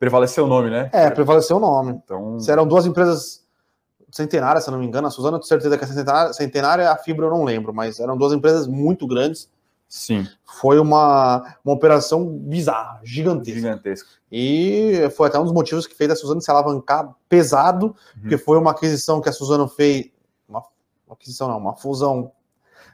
prevaleceu 0.00 0.44
o 0.44 0.48
nome, 0.48 0.68
né? 0.68 0.90
É, 0.92 1.08
prevaleceu 1.10 1.58
o 1.58 1.60
nome. 1.60 2.00
Então... 2.04 2.40
Se 2.40 2.50
eram 2.50 2.66
duas 2.66 2.86
empresas 2.86 3.44
centenárias, 4.10 4.64
se 4.64 4.70
não 4.70 4.78
me 4.78 4.86
engano, 4.86 5.06
a 5.06 5.10
Suzana, 5.10 5.36
eu 5.36 5.40
tenho 5.40 5.48
certeza 5.48 5.78
que 5.78 5.84
é 5.84 5.86
centenária, 5.86 6.32
centenária, 6.32 6.90
a 6.90 6.96
Fibra 6.96 7.26
eu 7.26 7.30
não 7.30 7.44
lembro, 7.44 7.72
mas 7.72 8.00
eram 8.00 8.16
duas 8.16 8.32
empresas 8.32 8.66
muito 8.66 9.06
grandes. 9.06 9.48
Sim. 9.88 10.26
Foi 10.44 10.78
uma, 10.78 11.56
uma 11.64 11.74
operação 11.74 12.26
bizarra, 12.26 13.00
gigantesca. 13.04 13.60
Gigantesca. 13.60 14.08
E 14.30 15.08
foi 15.16 15.28
até 15.28 15.38
um 15.38 15.44
dos 15.44 15.52
motivos 15.52 15.86
que 15.86 15.94
fez 15.94 16.10
a 16.10 16.16
Suzana 16.16 16.40
se 16.40 16.50
alavancar 16.50 17.14
pesado, 17.28 17.86
uhum. 17.86 18.20
porque 18.20 18.36
foi 18.38 18.58
uma 18.58 18.72
aquisição 18.72 19.20
que 19.20 19.28
a 19.28 19.32
Suzana 19.32 19.68
fez. 19.68 20.10
Uma, 20.48 20.62
uma 21.06 21.14
aquisição 21.14 21.48
não, 21.48 21.58
uma 21.58 21.76
fusão 21.76 22.32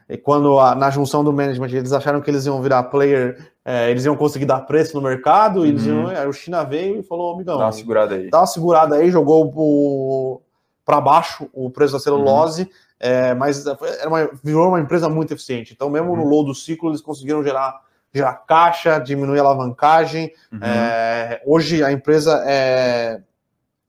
e 0.09 0.17
quando 0.17 0.59
a, 0.59 0.75
na 0.75 0.89
junção 0.89 1.23
do 1.23 1.31
management 1.31 1.69
eles 1.69 1.93
acharam 1.93 2.21
que 2.21 2.29
eles 2.29 2.45
iam 2.45 2.61
virar 2.61 2.83
player, 2.83 3.51
é, 3.63 3.89
eles 3.89 4.05
iam 4.05 4.15
conseguir 4.15 4.45
dar 4.45 4.61
preço 4.61 4.95
no 4.95 5.01
mercado, 5.01 5.61
uhum. 5.61 5.65
e 5.65 5.87
iam, 5.87 6.07
aí 6.07 6.27
o 6.27 6.33
China 6.33 6.63
veio 6.63 6.99
e 6.99 7.03
falou, 7.03 7.33
amigão, 7.33 7.57
dá 7.57 7.65
uma 7.65 7.71
segurada 7.71 8.15
aí. 8.15 8.29
Dá 8.29 8.39
uma 8.39 8.47
segurada 8.47 8.95
aí, 8.95 9.09
jogou 9.09 10.43
para 10.85 10.99
baixo 10.99 11.49
o 11.53 11.69
preço 11.69 11.93
da 11.93 11.99
celulose, 11.99 12.63
uhum. 12.63 12.69
É, 13.05 13.33
mas 13.33 13.65
era 13.65 14.07
uma, 14.07 14.29
virou 14.41 14.69
uma 14.69 14.79
empresa 14.79 15.09
muito 15.09 15.33
eficiente. 15.33 15.73
Então, 15.73 15.89
mesmo 15.89 16.11
uhum. 16.11 16.15
no 16.15 16.23
low 16.23 16.45
do 16.45 16.55
ciclo, 16.55 16.89
eles 16.89 17.01
conseguiram 17.01 17.43
gerar, 17.43 17.81
gerar 18.13 18.33
caixa, 18.47 18.97
diminuir 18.97 19.39
a 19.39 19.41
alavancagem. 19.41 20.31
Uhum. 20.49 20.59
É, 20.63 21.41
hoje 21.45 21.83
a 21.83 21.91
empresa 21.91 22.41
é 22.47 23.19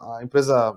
a 0.00 0.22
empresa 0.24 0.76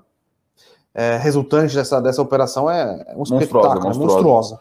é, 0.93 1.17
resultante 1.17 1.73
dessa, 1.73 1.99
dessa 1.99 2.21
operação 2.21 2.69
é, 2.69 3.05
um 3.15 3.17
monstruosa, 3.17 3.43
espetáculo, 3.43 3.85
monstruosa. 3.85 4.13
monstruosa. 4.13 4.59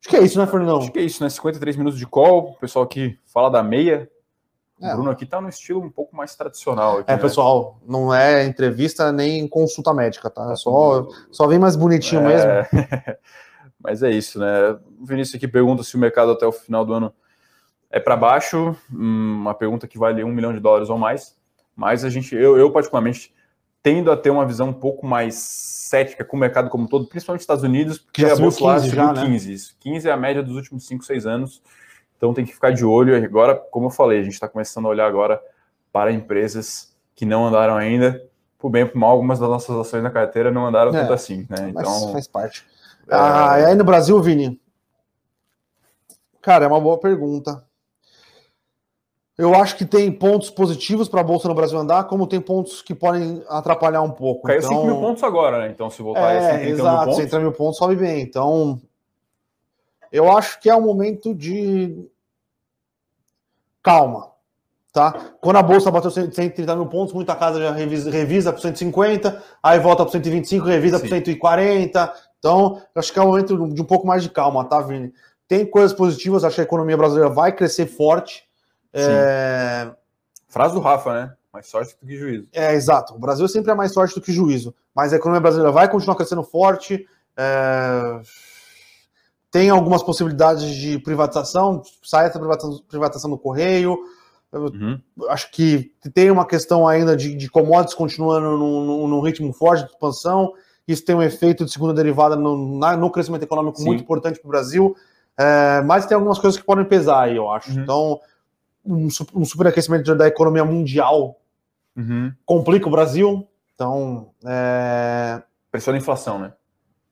Acho 0.00 0.08
que 0.08 0.16
é 0.16 0.22
isso, 0.22 0.38
né, 0.38 0.46
Fernandão? 0.46 0.78
Acho 0.78 0.92
que 0.92 0.98
é 1.00 1.02
isso, 1.02 1.22
né? 1.22 1.28
53 1.28 1.76
minutos 1.76 1.98
de 1.98 2.06
call. 2.06 2.50
O 2.50 2.54
pessoal 2.54 2.84
aqui 2.84 3.18
fala 3.26 3.50
da 3.50 3.64
meia. 3.64 4.08
É. 4.80 4.92
O 4.92 4.96
Bruno 4.96 5.10
aqui 5.10 5.26
tá 5.26 5.40
no 5.40 5.48
estilo 5.48 5.80
um 5.80 5.90
pouco 5.90 6.16
mais 6.16 6.34
tradicional. 6.36 6.98
Aqui, 6.98 7.10
é, 7.10 7.16
né? 7.16 7.20
pessoal, 7.20 7.78
não 7.86 8.14
é 8.14 8.44
entrevista 8.44 9.10
nem 9.10 9.46
consulta 9.48 9.92
médica, 9.92 10.30
tá? 10.30 10.54
Só, 10.54 11.08
só 11.30 11.46
vem 11.46 11.58
mais 11.58 11.74
bonitinho 11.76 12.22
é... 12.22 12.24
mesmo. 12.24 12.86
Mas 13.80 14.02
é 14.02 14.10
isso, 14.10 14.38
né? 14.38 14.76
O 15.00 15.04
Vinícius 15.04 15.36
aqui 15.36 15.46
pergunta 15.46 15.82
se 15.82 15.94
o 15.94 15.98
mercado 15.98 16.32
até 16.32 16.46
o 16.46 16.52
final 16.52 16.84
do 16.84 16.92
ano 16.92 17.12
é 17.90 18.00
para 18.00 18.16
baixo. 18.16 18.76
Hum, 18.92 19.36
uma 19.40 19.54
pergunta 19.54 19.86
que 19.86 19.98
vale 19.98 20.22
um 20.24 20.32
milhão 20.32 20.52
de 20.52 20.60
dólares 20.60 20.90
ou 20.90 20.98
mais. 20.98 21.36
Mas 21.76 22.04
a 22.04 22.10
gente, 22.10 22.34
eu, 22.34 22.56
eu 22.58 22.72
particularmente, 22.72 23.32
tendo 23.82 24.10
a 24.10 24.16
ter 24.16 24.30
uma 24.30 24.44
visão 24.44 24.68
um 24.68 24.72
pouco 24.72 25.06
mais 25.06 25.36
cética 25.36 26.24
com 26.24 26.36
o 26.36 26.40
mercado 26.40 26.68
como 26.68 26.84
um 26.84 26.86
todo, 26.86 27.06
principalmente 27.06 27.40
nos 27.40 27.44
Estados 27.44 27.64
Unidos, 27.64 27.98
porque 27.98 28.22
já 28.22 28.32
a 28.32 28.36
bolsa 28.36 28.74
15, 28.74 28.88
já, 28.90 29.14
15. 29.14 29.50
Né? 29.52 29.58
15 29.78 30.08
é 30.08 30.12
a 30.12 30.16
média 30.16 30.42
dos 30.42 30.56
últimos 30.56 30.86
5, 30.86 31.04
6 31.04 31.26
anos. 31.26 31.62
Então 32.18 32.34
tem 32.34 32.44
que 32.44 32.52
ficar 32.52 32.72
de 32.72 32.84
olho. 32.84 33.16
Agora, 33.16 33.54
como 33.54 33.86
eu 33.86 33.90
falei, 33.90 34.18
a 34.18 34.22
gente 34.22 34.34
está 34.34 34.48
começando 34.48 34.86
a 34.86 34.88
olhar 34.88 35.06
agora 35.06 35.40
para 35.90 36.12
empresas 36.12 36.94
que 37.14 37.24
não 37.24 37.46
andaram 37.46 37.76
ainda. 37.76 38.22
Por 38.58 38.70
bem 38.70 38.82
ou 38.82 38.88
por 38.88 38.98
mal, 38.98 39.10
algumas 39.10 39.38
das 39.38 39.48
nossas 39.48 39.74
ações 39.76 40.02
na 40.02 40.10
carteira 40.10 40.50
não 40.50 40.66
andaram 40.66 40.90
é, 40.90 41.00
tanto 41.00 41.12
assim. 41.12 41.46
Né? 41.48 41.70
Então, 41.70 42.12
faz 42.12 42.26
parte. 42.26 42.66
É... 43.08 43.14
Ah, 43.14 43.60
e 43.60 43.64
aí 43.66 43.74
no 43.76 43.84
Brasil, 43.84 44.20
Vini? 44.20 44.60
Cara, 46.42 46.64
é 46.64 46.68
uma 46.68 46.80
boa 46.80 46.98
pergunta. 46.98 47.64
Eu 49.36 49.54
acho 49.54 49.76
que 49.76 49.84
tem 49.84 50.10
pontos 50.10 50.50
positivos 50.50 51.08
para 51.08 51.20
a 51.20 51.24
Bolsa 51.24 51.46
no 51.46 51.54
Brasil 51.54 51.78
andar, 51.78 52.04
como 52.04 52.26
tem 52.26 52.40
pontos 52.40 52.82
que 52.82 52.92
podem 52.92 53.40
atrapalhar 53.48 54.02
um 54.02 54.10
pouco. 54.10 54.48
Caiu 54.48 54.58
então... 54.58 54.70
5 54.70 54.84
mil 54.84 55.00
pontos 55.00 55.22
agora, 55.22 55.60
né? 55.60 55.68
Então, 55.68 55.88
se 55.88 56.02
voltar 56.02 56.32
é, 56.32 56.50
a 56.50 56.64
exato, 56.64 57.06
mil 57.06 57.16
pontos... 57.16 57.38
mil 57.38 57.52
pontos 57.52 57.78
sobe 57.78 57.94
bem. 57.94 58.20
Então, 58.22 58.80
eu 60.12 60.30
acho 60.36 60.60
que 60.60 60.68
é 60.68 60.74
o 60.74 60.80
momento 60.80 61.34
de 61.34 62.08
calma, 63.82 64.30
tá? 64.92 65.12
Quando 65.40 65.56
a 65.56 65.62
Bolsa 65.62 65.90
bateu 65.90 66.10
130 66.10 66.76
mil 66.76 66.86
pontos, 66.86 67.14
muita 67.14 67.34
casa 67.34 67.60
já 67.60 67.72
revisa, 67.72 68.10
revisa 68.10 68.52
para 68.52 68.62
150, 68.62 69.42
aí 69.62 69.78
volta 69.78 70.04
para 70.04 70.12
125, 70.12 70.66
revisa 70.66 70.98
para 70.98 71.08
140. 71.08 72.12
Então, 72.38 72.82
acho 72.94 73.12
que 73.12 73.18
é 73.18 73.22
o 73.22 73.26
momento 73.26 73.68
de 73.72 73.82
um 73.82 73.84
pouco 73.84 74.06
mais 74.06 74.22
de 74.22 74.30
calma, 74.30 74.64
tá, 74.64 74.80
Vini? 74.80 75.12
Tem 75.46 75.64
coisas 75.64 75.92
positivas, 75.92 76.44
acho 76.44 76.56
que 76.56 76.60
a 76.60 76.64
economia 76.64 76.96
brasileira 76.96 77.30
vai 77.30 77.52
crescer 77.52 77.86
forte, 77.86 78.48
é... 78.92 79.90
Frase 80.48 80.74
do 80.74 80.80
Rafa, 80.80 81.12
né? 81.12 81.34
Mais 81.52 81.66
sorte 81.66 81.96
do 82.00 82.06
que 82.06 82.16
juízo. 82.16 82.46
É, 82.52 82.74
exato. 82.74 83.14
O 83.14 83.18
Brasil 83.18 83.46
sempre 83.48 83.70
é 83.70 83.74
mais 83.74 83.92
sorte 83.92 84.14
do 84.14 84.20
que 84.20 84.32
juízo. 84.32 84.74
Mas 84.94 85.12
a 85.12 85.16
economia 85.16 85.40
brasileira 85.40 85.72
vai 85.72 85.88
continuar 85.88 86.16
crescendo 86.16 86.42
forte. 86.42 87.06
É... 87.36 88.20
Tem 89.58 89.70
algumas 89.70 90.04
possibilidades 90.04 90.64
de 90.76 91.00
privatização, 91.00 91.82
sai 92.00 92.26
essa 92.26 92.38
privatização 92.86 93.28
do 93.28 93.36
Correio. 93.36 93.98
Uhum. 94.52 95.00
Acho 95.30 95.50
que 95.50 95.90
tem 96.14 96.30
uma 96.30 96.46
questão 96.46 96.86
ainda 96.86 97.16
de, 97.16 97.34
de 97.34 97.50
commodities 97.50 97.92
continuando 97.92 98.56
num, 98.56 99.20
ritmo 99.20 99.52
forte 99.52 99.84
de 99.84 99.90
expansão. 99.90 100.52
Isso 100.86 101.04
tem 101.04 101.16
um 101.16 101.22
efeito 101.22 101.64
de 101.64 101.72
segunda 101.72 101.92
derivada 101.92 102.36
no, 102.36 102.78
na, 102.78 102.96
no 102.96 103.10
crescimento 103.10 103.42
econômico 103.42 103.78
Sim. 103.78 103.86
muito 103.86 104.04
importante 104.04 104.38
para 104.38 104.46
o 104.46 104.50
Brasil. 104.52 104.94
É, 105.36 105.82
mas 105.82 106.06
tem 106.06 106.14
algumas 106.14 106.38
coisas 106.38 106.56
que 106.56 106.64
podem 106.64 106.84
pesar 106.84 107.22
aí, 107.24 107.34
eu 107.34 107.50
acho. 107.50 107.72
Uhum. 107.72 107.82
Então, 107.82 108.20
um, 108.86 109.08
um 109.34 109.44
superaquecimento 109.44 110.14
da 110.14 110.28
economia 110.28 110.64
mundial 110.64 111.36
uhum. 111.96 112.32
complica 112.46 112.86
o 112.86 112.92
Brasil. 112.92 113.44
Então, 113.74 114.30
é... 114.46 115.42
pressiona 115.72 115.98
a 115.98 116.00
inflação, 116.00 116.38
né? 116.38 116.52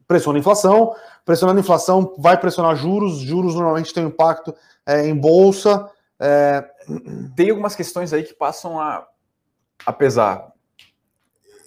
Pressiona 0.06 0.38
a 0.38 0.40
inflação, 0.40 0.94
pressionando 1.24 1.58
a 1.58 1.62
inflação, 1.62 2.14
vai 2.18 2.38
pressionar 2.38 2.76
juros. 2.76 3.18
Juros 3.18 3.54
normalmente 3.54 3.92
tem 3.92 4.04
um 4.04 4.08
impacto 4.08 4.54
é, 4.86 5.06
em 5.06 5.16
bolsa. 5.16 5.90
É... 6.18 6.64
Tem 7.34 7.50
algumas 7.50 7.74
questões 7.74 8.12
aí 8.12 8.22
que 8.22 8.32
passam 8.32 8.80
a, 8.80 9.06
a 9.84 9.92
pesar. 9.92 10.52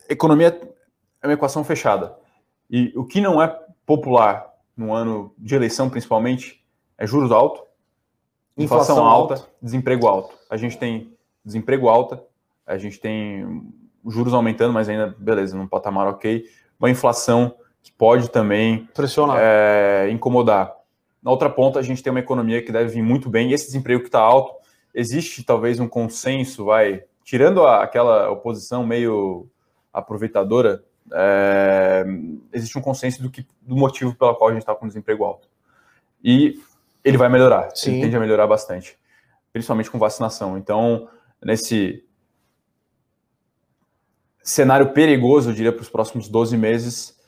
Economia 0.10 0.60
é 1.22 1.28
uma 1.28 1.34
equação 1.34 1.64
fechada. 1.64 2.16
E 2.70 2.94
o 2.96 3.04
que 3.04 3.20
não 3.20 3.42
é 3.42 3.48
popular 3.86 4.54
no 4.76 4.94
ano 4.94 5.34
de 5.38 5.56
eleição, 5.56 5.90
principalmente, 5.90 6.64
é 6.98 7.06
juros 7.06 7.32
altos, 7.32 7.62
inflação, 8.58 8.96
inflação 8.96 9.06
alta, 9.06 9.34
alta, 9.36 9.50
desemprego 9.62 10.08
alto. 10.08 10.36
A 10.50 10.56
gente 10.56 10.78
tem 10.78 11.18
desemprego 11.44 11.90
alta, 11.90 12.24
a 12.66 12.78
gente 12.78 13.00
tem 13.00 13.74
juros 14.08 14.34
aumentando, 14.34 14.74
mas 14.74 14.88
ainda, 14.88 15.14
beleza, 15.18 15.58
num 15.58 15.68
patamar 15.68 16.08
ok. 16.08 16.46
Uma 16.80 16.90
inflação 16.90 17.56
que 17.82 17.92
pode 17.92 18.30
também 18.30 18.88
pressionar, 18.94 19.38
é, 19.40 20.10
incomodar. 20.12 20.76
Na 21.22 21.32
outra 21.32 21.50
ponta, 21.50 21.80
a 21.80 21.82
gente 21.82 22.02
tem 22.02 22.12
uma 22.12 22.20
economia 22.20 22.62
que 22.62 22.72
deve 22.72 22.92
vir 22.92 23.04
muito 23.04 23.30
bem, 23.30 23.50
e 23.50 23.54
esse 23.54 23.66
desemprego 23.68 24.02
que 24.02 24.08
está 24.08 24.20
alto, 24.20 24.54
existe 24.94 25.44
talvez 25.44 25.80
um 25.80 25.88
consenso, 25.88 26.66
vai, 26.66 27.04
tirando 27.24 27.66
a, 27.66 27.84
aquela 27.84 28.30
oposição 28.30 28.86
meio 28.86 29.48
aproveitadora, 29.94 30.84
é, 31.12 32.06
existe 32.54 32.78
um 32.78 32.82
consenso 32.82 33.22
do, 33.22 33.30
que, 33.30 33.46
do 33.62 33.76
motivo 33.76 34.16
pelo 34.16 34.36
qual 34.36 34.50
a 34.50 34.54
gente 34.54 34.62
está 34.62 34.76
com 34.76 34.88
desemprego 34.88 35.24
alto. 35.24 35.48
E 36.24 36.62
ele 37.04 37.18
vai 37.18 37.30
melhorar, 37.30 37.70
Sim. 37.74 37.94
ele 37.94 38.02
tende 38.02 38.16
a 38.16 38.20
melhorar 38.20 38.48
bastante, 38.48 38.98
principalmente 39.52 39.90
com 39.90 39.98
vacinação. 39.98 40.58
Então, 40.58 41.10
nesse 41.44 42.04
cenário 44.44 44.94
perigoso, 44.94 45.50
eu 45.50 45.54
diria, 45.54 45.72
para 45.72 45.82
os 45.82 45.90
próximos 45.90 46.28
12 46.28 46.58
meses, 46.58 47.19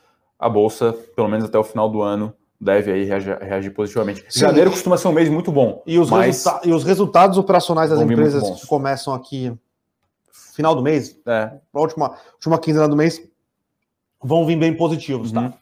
a 0.42 0.50
Bolsa, 0.50 0.92
pelo 1.16 1.28
menos 1.28 1.46
até 1.46 1.58
o 1.58 1.64
final 1.64 1.88
do 1.88 2.02
ano, 2.02 2.34
deve 2.60 2.92
aí 2.92 3.04
reagir, 3.06 3.38
reagir 3.40 3.72
positivamente. 3.72 4.26
Sim. 4.28 4.40
Janeiro 4.40 4.72
costuma 4.72 4.98
ser 4.98 5.08
um 5.08 5.12
mês 5.12 5.30
muito 5.30 5.52
bom. 5.52 5.84
E 5.86 6.00
os, 6.00 6.10
mas... 6.10 6.44
resulta 6.44 6.68
e 6.68 6.74
os 6.74 6.84
resultados 6.84 7.38
operacionais 7.38 7.92
das 7.92 8.02
empresas 8.02 8.60
que 8.60 8.66
começam 8.66 9.14
aqui 9.14 9.54
final 10.56 10.76
do 10.76 10.82
mês, 10.82 11.18
é, 11.26 11.54
última, 11.74 12.16
última 12.34 12.60
quinzena 12.60 12.88
do 12.88 12.96
mês, 12.96 13.22
vão 14.22 14.46
vir 14.46 14.58
bem 14.58 14.76
positivos, 14.76 15.32
tá? 15.32 15.42
uhum. 15.42 15.50
tá? 15.52 15.58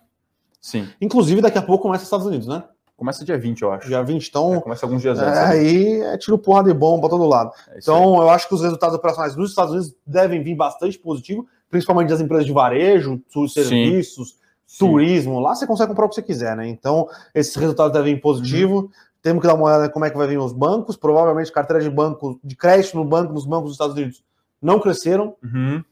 Sim. 0.62 0.90
Inclusive, 1.00 1.42
daqui 1.42 1.58
a 1.58 1.62
pouco 1.62 1.84
começa 1.84 2.04
os 2.04 2.08
Estados 2.08 2.26
Unidos, 2.26 2.48
né? 2.48 2.64
Começa 2.98 3.24
dia 3.24 3.38
20, 3.38 3.62
eu 3.62 3.72
acho. 3.72 3.88
Dia 3.88 4.04
20, 4.04 4.28
então. 4.28 4.56
É, 4.56 4.62
começa 4.62 4.86
alguns 4.86 5.02
dias 5.02 5.18
antes. 5.20 5.40
É, 5.40 5.46
aí 5.46 6.02
é 6.02 6.18
tiro 6.18 6.38
porra 6.38 6.64
de 6.66 6.74
bomba 6.74 7.08
todo 7.08 7.26
lado. 7.26 7.52
É 7.70 7.80
então, 7.80 8.16
aí. 8.16 8.20
eu 8.22 8.30
acho 8.30 8.48
que 8.48 8.54
os 8.54 8.62
resultados 8.62 8.96
operacionais 8.96 9.38
nos 9.38 9.52
Estados 9.52 9.72
Unidos 9.72 9.96
devem 10.06 10.44
vir 10.44 10.56
bastante 10.56 11.00
positivo, 11.00 11.48
principalmente 11.70 12.10
das 12.10 12.20
empresas 12.20 12.46
de 12.46 12.52
varejo, 12.52 13.22
serviços, 13.48 14.32
Sim. 14.32 14.36
Turismo. 14.78 15.40
Lá 15.40 15.56
você 15.56 15.66
consegue 15.66 15.90
comprar 15.90 16.06
o 16.06 16.10
que 16.10 16.16
você 16.16 16.22
quiser, 16.22 16.56
né? 16.56 16.68
Então, 16.68 17.08
esses 17.34 17.56
resultados 17.56 17.94
devem 17.94 18.16
vir 18.16 18.22
positivo. 18.22 18.78
Uhum. 18.78 18.90
Temos 19.22 19.42
que 19.42 19.48
dar 19.48 19.56
uma 19.56 19.66
olhada 19.66 19.90
como 19.90 20.06
é 20.06 20.10
que 20.10 20.18
vai 20.18 20.28
vir 20.28 20.38
os 20.38 20.54
bancos. 20.54 20.96
Provavelmente 20.96 21.52
carteira 21.52 21.82
de 21.82 21.90
banco, 21.90 22.40
de 22.44 22.56
crédito 22.56 22.96
no 22.96 23.06
banco, 23.06 23.34
nos 23.34 23.46
bancos 23.46 23.66
dos 23.66 23.74
Estados 23.74 23.96
Unidos 23.96 24.24
não 24.62 24.80
cresceram. 24.80 25.36
Uhum. 25.44 25.84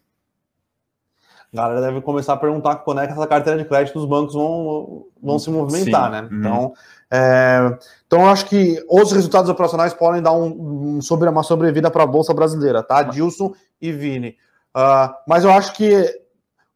A 1.53 1.55
galera 1.55 1.81
deve 1.81 2.01
começar 2.01 2.33
a 2.33 2.37
perguntar 2.37 2.75
quando 2.77 3.01
é 3.01 3.07
que 3.07 3.13
essa 3.13 3.25
carteira 3.25 3.57
de 3.57 3.67
crédito 3.67 3.97
dos 3.97 4.07
bancos 4.07 4.33
vão, 4.33 5.05
vão 5.21 5.39
se 5.39 5.49
movimentar, 5.49 6.05
Sim. 6.05 6.11
né? 6.11 6.21
Uhum. 6.29 6.39
Então, 6.39 6.73
é, 7.09 7.77
então 8.05 8.21
eu 8.21 8.27
acho 8.27 8.45
que 8.47 8.83
os 8.89 9.11
resultados 9.11 9.49
operacionais 9.49 9.93
podem 9.93 10.21
dar 10.21 10.33
um, 10.33 10.97
um 10.97 11.01
sobre, 11.01 11.29
uma 11.29 11.43
sobrevida 11.43 11.89
para 11.89 12.03
a 12.03 12.07
Bolsa 12.07 12.33
Brasileira, 12.33 12.83
tá? 12.83 13.01
Dilson 13.01 13.53
e 13.81 13.91
Vini. 13.91 14.35
Uh, 14.75 15.13
mas 15.27 15.45
eu 15.45 15.51
acho 15.51 15.73
que 15.73 16.26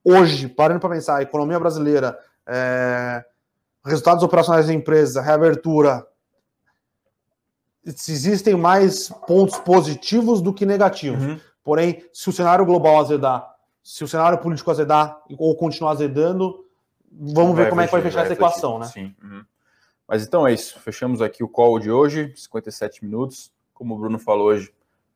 hoje, 0.03 0.47
parando 0.47 0.79
para 0.79 0.89
pensar, 0.89 1.17
a 1.17 1.21
economia 1.21 1.59
brasileira, 1.59 2.17
é, 2.47 3.23
resultados 3.85 4.23
operacionais 4.23 4.67
da 4.67 4.73
empresa, 4.73 5.21
reabertura, 5.21 6.05
existem 7.85 8.55
mais 8.55 9.09
pontos 9.27 9.57
positivos 9.59 10.41
do 10.41 10.53
que 10.53 10.65
negativos. 10.65 11.23
Uhum. 11.23 11.39
Porém, 11.63 12.03
se 12.13 12.29
o 12.29 12.33
cenário 12.33 12.65
global 12.65 12.99
azedar, 12.99 13.47
se 13.83 14.03
o 14.03 14.07
cenário 14.07 14.37
político 14.37 14.69
azedar 14.69 15.21
ou 15.37 15.55
continuar 15.55 15.91
azedando, 15.91 16.65
vamos 17.11 17.55
vai 17.55 17.65
ver 17.65 17.69
como 17.69 17.81
é 17.81 17.85
que 17.85 17.91
vai 17.91 18.01
fechar 18.01 18.17
vai 18.17 18.25
essa 18.25 18.33
equação, 18.33 18.79
né? 18.79 18.85
Sim. 18.85 19.15
Uhum. 19.21 19.43
Mas 20.07 20.23
então 20.23 20.45
é 20.45 20.53
isso. 20.53 20.79
Fechamos 20.79 21.21
aqui 21.21 21.43
o 21.43 21.47
call 21.47 21.79
de 21.79 21.89
hoje, 21.89 22.33
57 22.35 23.03
minutos. 23.03 23.51
Como 23.73 23.95
o 23.95 23.97
Bruno 23.97 24.19
falou 24.19 24.47
hoje, 24.47 24.71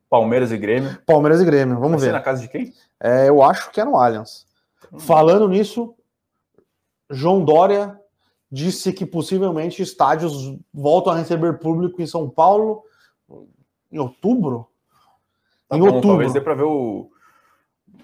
Palmeiras 0.08 0.50
e 0.50 0.56
Grêmio. 0.56 0.98
Palmeiras 1.04 1.40
e 1.40 1.44
Grêmio, 1.44 1.78
vamos 1.78 2.00
vai 2.00 2.10
ver. 2.10 2.12
na 2.12 2.20
casa 2.20 2.42
de 2.42 2.48
quem? 2.48 2.72
É, 2.98 3.28
eu 3.28 3.42
acho 3.42 3.70
que 3.70 3.80
é 3.80 3.84
no 3.84 3.96
Allianz. 3.96 4.45
Falando 4.98 5.48
nisso, 5.48 5.94
João 7.10 7.44
Dória 7.44 7.98
disse 8.50 8.92
que 8.92 9.04
possivelmente 9.04 9.82
estádios 9.82 10.56
voltam 10.72 11.12
a 11.12 11.16
receber 11.16 11.58
público 11.58 12.00
em 12.00 12.06
São 12.06 12.28
Paulo 12.28 12.82
em 13.90 13.98
outubro. 13.98 14.68
Tá 15.68 15.76
em 15.76 15.80
bom, 15.80 15.86
outubro. 15.86 16.08
Talvez 16.08 16.32
dê 16.32 16.40
para 16.40 16.54
ver 16.54 16.64
o 16.64 17.10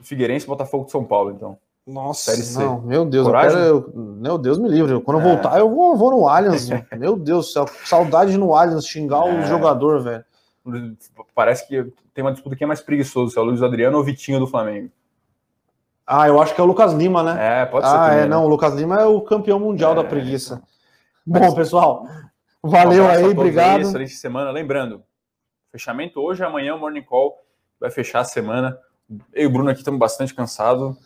Figueirense 0.03 0.47
Botafogo 0.47 0.87
de 0.87 0.91
São 0.91 1.05
Paulo, 1.05 1.31
então. 1.31 1.59
Nossa, 1.85 2.61
não, 2.61 2.81
meu 2.81 3.05
Deus, 3.05 3.27
eu 3.27 3.33
quero, 3.33 3.59
eu, 3.59 3.93
meu 3.95 4.39
Deus 4.39 4.57
me 4.57 4.69
livre. 4.69 5.01
Quando 5.01 5.19
eu 5.19 5.27
é. 5.27 5.35
voltar, 5.35 5.59
eu 5.59 5.69
vou, 5.69 5.97
vou 5.97 6.13
no 6.13 6.29
Allianz. 6.29 6.69
meu 6.97 7.17
Deus 7.17 7.47
do 7.47 7.53
céu, 7.53 7.67
saudade 7.85 8.37
no 8.39 8.55
Allianz, 8.55 8.87
xingar 8.87 9.27
é. 9.27 9.41
o 9.41 9.47
jogador, 9.47 10.01
velho. 10.01 10.25
Parece 11.35 11.67
que 11.67 11.93
tem 12.15 12.23
uma 12.23 12.33
disputa 12.33 12.55
que 12.55 12.63
é 12.63 12.67
mais 12.67 12.81
preguiçoso, 12.81 13.33
se 13.33 13.39
é 13.39 13.43
o 13.43 13.45
Luiz 13.45 13.63
Adriano 13.63 13.97
ou 13.97 14.03
o 14.03 14.07
Vitinho 14.07 14.39
do 14.39 14.47
Flamengo. 14.47 14.91
Ah, 16.07 16.29
eu 16.29 16.41
acho 16.41 16.55
que 16.55 16.61
é 16.61 16.65
o 16.65 16.67
Lucas 16.67 16.93
Lima, 16.93 17.23
né? 17.23 17.63
É, 17.63 17.67
pode 17.67 17.87
ser. 17.87 17.95
Ah, 17.95 18.07
também, 18.07 18.19
é, 18.19 18.23
né? 18.23 18.29
não, 18.29 18.45
o 18.45 18.49
Lucas 18.49 18.75
Lima 18.75 19.01
é 19.01 19.05
o 19.05 19.21
campeão 19.21 19.59
mundial 19.59 19.93
é, 19.93 19.97
da 19.97 20.05
preguiça. 20.05 20.63
Bom, 21.25 21.55
pessoal, 21.55 22.07
valeu 22.63 23.05
um 23.05 23.09
aí, 23.09 23.25
obrigado. 23.25 23.83
Excelente 23.83 24.15
semana. 24.15 24.51
Lembrando, 24.51 25.03
fechamento 25.71 26.21
hoje, 26.21 26.45
amanhã 26.45 26.75
o 26.75 26.79
Morning 26.79 27.03
Call 27.03 27.39
vai 27.81 27.91
fechar 27.91 28.21
a 28.21 28.25
semana. 28.25 28.77
Eu 29.33 29.45
e 29.45 29.47
o 29.47 29.51
Bruno 29.51 29.71
aqui 29.71 29.81
estamos 29.81 30.01
bastante 30.01 30.35
cansados. 30.35 30.97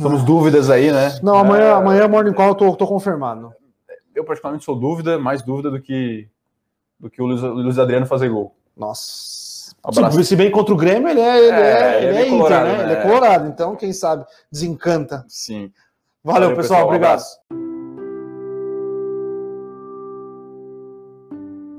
Somos 0.00 0.24
dúvidas 0.24 0.70
aí, 0.70 0.90
né? 0.90 1.18
Não, 1.22 1.36
amanhã, 1.36 1.64
é... 1.64 1.72
amanhã 1.72 2.08
Morning 2.08 2.32
Call 2.32 2.48
eu 2.48 2.54
tô, 2.54 2.76
tô 2.76 2.86
confirmado. 2.86 3.52
Eu 4.14 4.24
particularmente 4.24 4.64
sou 4.64 4.74
dúvida, 4.74 5.18
mais 5.18 5.42
dúvida 5.42 5.70
do 5.70 5.80
que 5.80 6.28
do 6.98 7.08
que 7.08 7.22
o 7.22 7.26
Luiz, 7.26 7.42
o 7.42 7.48
Luiz 7.48 7.78
Adriano 7.78 8.06
fazer 8.06 8.28
gol. 8.28 8.54
Nossa. 8.76 9.49
Se, 10.12 10.24
se 10.24 10.36
bem 10.36 10.50
contra 10.50 10.74
o 10.74 10.76
Grêmio, 10.76 11.08
ele 11.08 11.20
é, 11.20 11.38
ele 11.38 11.50
é, 11.50 11.60
é, 11.60 12.04
ele 12.04 12.16
é, 12.16 12.20
é 12.20 12.26
Inter, 12.26 12.38
colorado, 12.38 12.66
né? 12.66 12.76
né? 12.76 12.82
Ele 12.84 12.92
é 12.92 13.02
colorado, 13.02 13.48
então 13.48 13.76
quem 13.76 13.92
sabe 13.92 14.24
desencanta. 14.52 15.24
Sim. 15.28 15.72
Valeu, 16.22 16.50
Valeu 16.50 16.56
pessoal, 16.56 16.80
pessoal, 16.80 16.88
obrigado. 16.88 17.22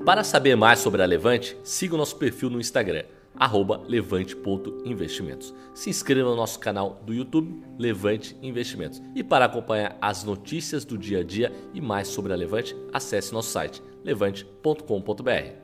Para 0.04 0.24
saber 0.24 0.56
mais 0.56 0.80
sobre 0.80 1.00
a 1.00 1.06
Levante, 1.06 1.56
siga 1.62 1.94
o 1.94 1.98
nosso 1.98 2.16
perfil 2.16 2.50
no 2.50 2.60
Instagram 2.60 3.04
levante.investimentos. 3.88 5.54
Se 5.74 5.90
inscreva 5.90 6.30
no 6.30 6.36
nosso 6.36 6.58
canal 6.58 7.00
do 7.04 7.14
YouTube 7.14 7.62
Levante 7.78 8.36
Investimentos. 8.42 9.02
E 9.14 9.22
para 9.22 9.46
acompanhar 9.46 9.96
as 10.00 10.24
notícias 10.24 10.84
do 10.84 10.98
dia 10.98 11.20
a 11.20 11.24
dia 11.24 11.52
e 11.72 11.80
mais 11.80 12.08
sobre 12.08 12.32
a 12.32 12.36
Levante, 12.36 12.76
acesse 12.92 13.32
nosso 13.32 13.50
site 13.50 13.82
levante.com.br. 14.04 15.61